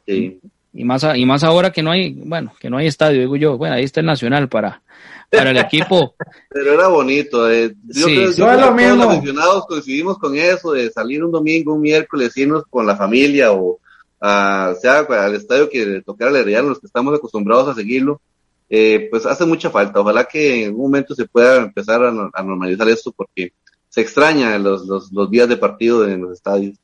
Sí. 0.08 0.40
Y 0.80 0.84
más, 0.86 1.04
a- 1.04 1.18
y 1.18 1.26
más 1.26 1.44
ahora 1.44 1.72
que 1.72 1.82
no 1.82 1.90
hay, 1.92 2.14
bueno, 2.14 2.54
que 2.60 2.70
no 2.70 2.78
hay 2.78 2.86
estadio, 2.88 3.20
digo 3.22 3.36
yo. 3.36 3.58
Bueno, 3.58 3.76
ahí 3.76 3.84
está 3.84 4.00
el 4.00 4.06
Nacional 4.06 4.48
para, 4.48 4.84
para 5.32 5.50
el 5.50 5.58
equipo. 5.58 6.14
Pero 6.50 6.74
era 6.74 6.88
bonito. 6.88 7.50
eh. 7.52 7.74
Yo 7.88 8.06
Sí, 8.08 8.16
creo, 8.16 8.22
No 8.22 8.30
es 8.30 8.38
lo 8.38 8.46
que 8.46 8.54
todos 8.62 8.76
mismo. 8.76 8.96
los 9.06 9.16
aficionados 9.16 9.66
coincidimos 9.66 10.18
con 10.20 10.38
eso, 10.38 10.72
de 10.74 10.92
salir 10.92 11.24
un 11.24 11.32
domingo, 11.32 11.74
un 11.74 11.82
miércoles, 11.82 12.38
irnos 12.38 12.64
con 12.70 12.86
la 12.86 12.96
familia 12.96 13.52
o 13.54 13.80
a, 14.22 14.74
sea 14.80 15.00
al 15.00 15.36
estadio 15.36 15.68
que 15.70 15.86
le 15.86 16.02
tocara 16.04 16.30
al 16.30 16.38
Herediano, 16.38 16.70
los 16.70 16.80
que 16.80 16.86
estamos 16.88 17.14
acostumbrados 17.18 17.68
a 17.70 17.74
seguirlo. 17.76 18.22
Eh, 18.70 19.08
pues 19.10 19.26
hace 19.26 19.46
mucha 19.46 19.70
falta. 19.72 20.00
Ojalá 20.02 20.26
que 20.26 20.62
en 20.62 20.66
algún 20.68 20.84
momento 20.92 21.16
se 21.16 21.26
pueda 21.26 21.56
empezar 21.58 22.04
a, 22.04 22.12
no- 22.12 22.30
a 22.34 22.44
normalizar 22.44 22.88
esto 22.90 23.12
porque 23.16 23.54
se 23.90 24.02
extraña 24.02 24.58
los, 24.60 24.86
los, 24.86 25.12
los 25.12 25.32
días 25.32 25.48
de 25.50 25.58
partido 25.58 26.08
en 26.08 26.22
los 26.22 26.34
estadios. 26.34 26.78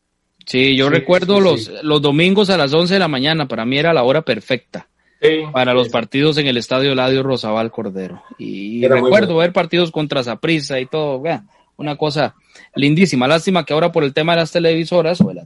Sí, 0.46 0.76
yo 0.76 0.88
Sí, 0.88 0.94
recuerdo 0.94 1.38
sí, 1.38 1.44
los, 1.44 1.66
sí. 1.66 1.72
los 1.84 2.02
domingos 2.02 2.50
a 2.50 2.58
las 2.58 2.74
11 2.74 2.94
de 2.96 3.00
la 3.00 3.08
mañana. 3.08 3.48
Para 3.48 3.66
mí 3.66 3.78
era 3.78 3.94
la 3.94 4.04
hora 4.04 4.22
perfecta 4.24 4.88
Sí. 5.22 5.39
para 5.54 5.74
los 5.74 5.88
partidos 5.89 6.38
en 6.38 6.48
el 6.48 6.58
estadio 6.58 6.91
Eladio 6.91 7.24
Rosabal 7.24 7.72
Cordero. 7.72 8.22
Y 8.38 8.84
Era 8.84 8.96
recuerdo 8.96 9.38
ver 9.38 9.54
partidos 9.54 9.89
contra 9.91 10.22
Saprissa 10.24 10.80
y 10.80 10.86
todo. 10.86 11.22
vea, 11.22 11.44
Una 11.78 11.96
cosa 11.96 12.36
lindísima. 12.76 13.28
Lástima 13.28 13.66
que 13.66 13.74
ahora 13.74 13.91
por 13.91 14.04
el 14.04 14.14
tema 14.14 14.34
de 14.34 14.39
las 14.41 14.52
televisoras, 14.52 15.20
o 15.22 15.34
la 15.34 15.46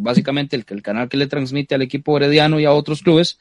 básicamente 0.00 0.56
el, 0.56 0.64
el 0.68 0.82
canal 0.82 1.08
que 1.08 1.16
le 1.16 1.26
transmite 1.26 1.74
al 1.74 1.82
equipo 1.82 2.16
herediano 2.16 2.58
y 2.58 2.64
a 2.64 2.72
otros 2.72 3.02
clubes, 3.02 3.38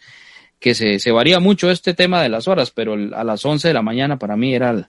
que 0.60 0.76
se, 0.76 1.00
se 1.00 1.12
varía 1.12 1.39
mucho 1.39 1.72
este 1.72 1.93
tema 1.93 2.22
de 2.22 2.30
las 2.30 2.47
horas, 2.47 2.72
pero 2.72 2.93
el- 2.93 3.14
a 3.14 3.24
las 3.24 3.43
11 3.45 3.70
de 3.70 3.74
la 3.74 3.82
mañana 3.82 4.20
para 4.20 4.36
mí 4.36 4.54
era 4.54 4.72
el, 4.72 4.86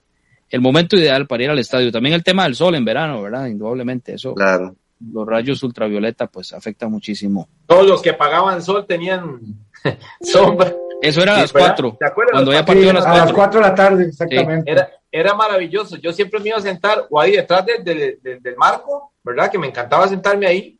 el 0.49 0.61
momento 0.61 0.97
ideal 0.97 1.25
para 1.27 1.43
ir 1.43 1.49
al 1.49 1.59
estadio. 1.59 1.91
También 1.91 2.13
el 2.13 2.23
tema 2.23 2.43
del 2.43 2.55
sol 2.55 2.75
en 2.75 2.83
verano, 2.85 3.21
¿verdad? 3.21 3.47
Indudablemente 3.47 4.13
eso. 4.13 4.35
Claro. 4.35 4.75
Los 5.11 5.25
rayos 5.27 5.63
ultravioleta 5.63 6.27
pues 6.27 6.53
afecta 6.53 6.87
muchísimo. 6.87 7.47
Todos 7.65 7.87
los 7.87 8.01
que 8.01 8.13
pagaban 8.13 8.61
sol 8.61 8.85
tenían 8.87 9.39
sombra. 10.21 10.73
Eso 11.01 11.21
era 11.23 11.35
a 11.35 11.41
las 11.41 11.51
¿verdad? 11.53 11.69
4. 11.69 11.97
¿Te 11.99 12.05
acuerdas? 12.05 12.31
Cuando 12.33 12.53
ya 12.53 12.65
partió 12.65 12.87
a 12.87 12.91
a 12.91 12.93
las 12.93 13.03
las 13.05 13.13
4. 13.33 13.35
4 13.35 13.59
de 13.61 13.67
la 13.67 13.75
tarde, 13.75 14.05
exactamente. 14.05 14.71
Era, 14.71 14.89
era 15.11 15.33
maravilloso. 15.33 15.97
Yo 15.97 16.13
siempre 16.13 16.39
me 16.39 16.49
iba 16.49 16.57
a 16.57 16.61
sentar 16.61 17.07
o 17.09 17.19
ahí 17.19 17.31
detrás 17.31 17.65
del- 17.65 17.83
del- 17.83 18.19
del- 18.21 18.41
del 18.41 18.55
marco, 18.55 19.13
¿verdad? 19.23 19.49
Que 19.51 19.57
me 19.57 19.67
encantaba 19.67 20.07
sentarme 20.07 20.45
ahí. 20.45 20.77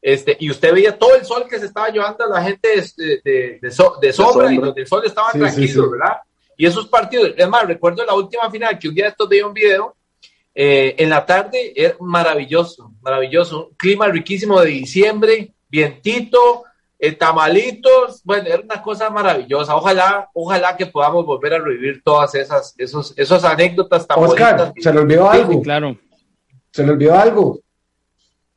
Este, 0.00 0.36
y 0.40 0.50
usted 0.50 0.72
veía 0.72 0.96
todo 0.96 1.14
el 1.16 1.24
sol 1.24 1.44
que 1.50 1.58
se 1.58 1.66
estaba 1.66 1.88
llevando 1.90 2.24
a 2.24 2.28
la 2.28 2.42
gente 2.42 2.68
de, 2.96 3.20
de, 3.24 3.58
de 3.60 3.70
so- 3.70 3.98
de 4.00 4.12
sombra, 4.12 4.50
y 4.52 4.56
los 4.56 4.74
del 4.74 4.86
sol 4.86 5.02
estaban 5.04 5.32
Sí, 5.32 5.38
sí, 5.38 5.44
tranquilos, 5.44 5.84
sí. 5.86 5.90
¿verdad? 5.92 6.16
Y 6.56 6.66
esos 6.66 6.86
partidos, 6.88 7.32
es 7.36 7.48
más, 7.48 7.66
recuerdo 7.66 8.04
la 8.06 8.14
última 8.14 8.50
final 8.50 8.78
que 8.78 8.88
un 8.88 8.94
día 8.94 9.04
de 9.04 9.10
estos 9.10 9.28
veía 9.28 9.46
un 9.46 9.52
video, 9.52 9.96
eh, 10.54 10.94
en 10.98 11.10
la 11.10 11.24
tarde 11.26 11.72
era 11.76 11.94
maravilloso, 12.00 12.92
maravilloso, 13.08 13.68
un 13.68 13.74
clima 13.76 14.06
riquísimo 14.08 14.60
de 14.60 14.66
diciembre, 14.70 15.54
vientito, 15.68 16.64
eh, 16.98 17.12
tamalitos, 17.12 18.22
bueno, 18.24 18.48
era 18.48 18.60
una 18.62 18.82
cosa 18.82 19.08
maravillosa. 19.10 19.76
Ojalá, 19.76 20.28
ojalá 20.34 20.76
que 20.76 20.86
podamos 20.86 21.24
volver 21.24 21.54
a 21.54 21.58
revivir 21.58 22.02
todas 22.02 22.34
esas, 22.34 22.74
esos, 22.76 23.14
esas 23.16 23.44
anécdotas 23.44 24.06
tan 24.06 24.18
Oscar, 24.18 24.56
bonitas. 24.58 24.82
se 24.82 24.92
le 24.92 25.00
olvidó 25.00 25.30
algo. 25.30 25.52
Sí, 25.52 25.62
claro. 25.62 25.96
Se 26.72 26.84
le 26.84 26.92
olvidó 26.92 27.18
algo. 27.18 27.60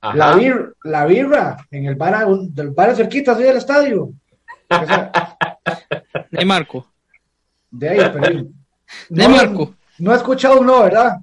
Ajá. 0.01 0.17
La, 0.17 0.35
bir- 0.35 0.73
la 0.83 1.05
birra 1.05 1.57
en 1.69 1.85
el 1.85 1.95
bar, 1.95 2.25
del 2.49 2.71
bar 2.71 2.95
cerquita 2.95 3.33
así 3.33 3.43
del 3.43 3.57
estadio. 3.57 4.09
De 6.31 6.45
Marco. 6.45 6.87
de 7.69 7.89
ahí, 7.89 7.97
pero- 8.13 8.43
De 9.09 9.23
no, 9.27 9.29
Marco. 9.29 9.75
No 9.99 10.11
he 10.13 10.15
escuchado 10.15 10.59
uno, 10.59 10.81
¿verdad? 10.81 11.17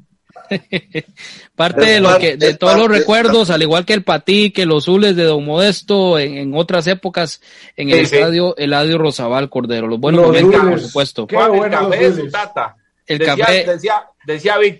Parte 1.56 1.80
Es 1.82 1.86
de 1.88 2.00
lo 2.00 2.08
parte- 2.10 2.30
que, 2.30 2.36
de 2.36 2.54
todos 2.54 2.76
los 2.76 2.88
recuerdos, 2.88 3.50
al 3.50 3.62
igual 3.62 3.84
que 3.84 3.94
el 3.94 4.02
patí, 4.04 4.50
que 4.50 4.66
los 4.66 4.84
zules 4.84 5.16
de 5.16 5.24
Don 5.24 5.44
Modesto, 5.44 6.18
en, 6.18 6.36
en 6.38 6.54
otras 6.54 6.86
épocas, 6.86 7.40
en 7.76 7.90
el 7.90 8.00
Sí, 8.00 8.06
sí. 8.06 8.16
estadio 8.16 8.56
Eladio 8.56 8.98
Rosabal 8.98 9.50
Cordero. 9.50 9.86
Los 9.88 9.98
buenos 10.00 10.22
Los 10.22 10.28
momentos, 10.28 10.60
por 10.60 10.80
supuesto. 10.80 11.26
Qué 11.26 11.36
el 11.36 11.70
café 11.70 11.96
de 11.98 12.10
zules. 12.12 12.24
su 12.24 12.30
tata. 12.30 12.76
El 13.06 13.18
decía, 13.18 13.36
café- 13.36 13.64
decía, 13.66 14.02
decía 14.26 14.58
Víctor. 14.58 14.76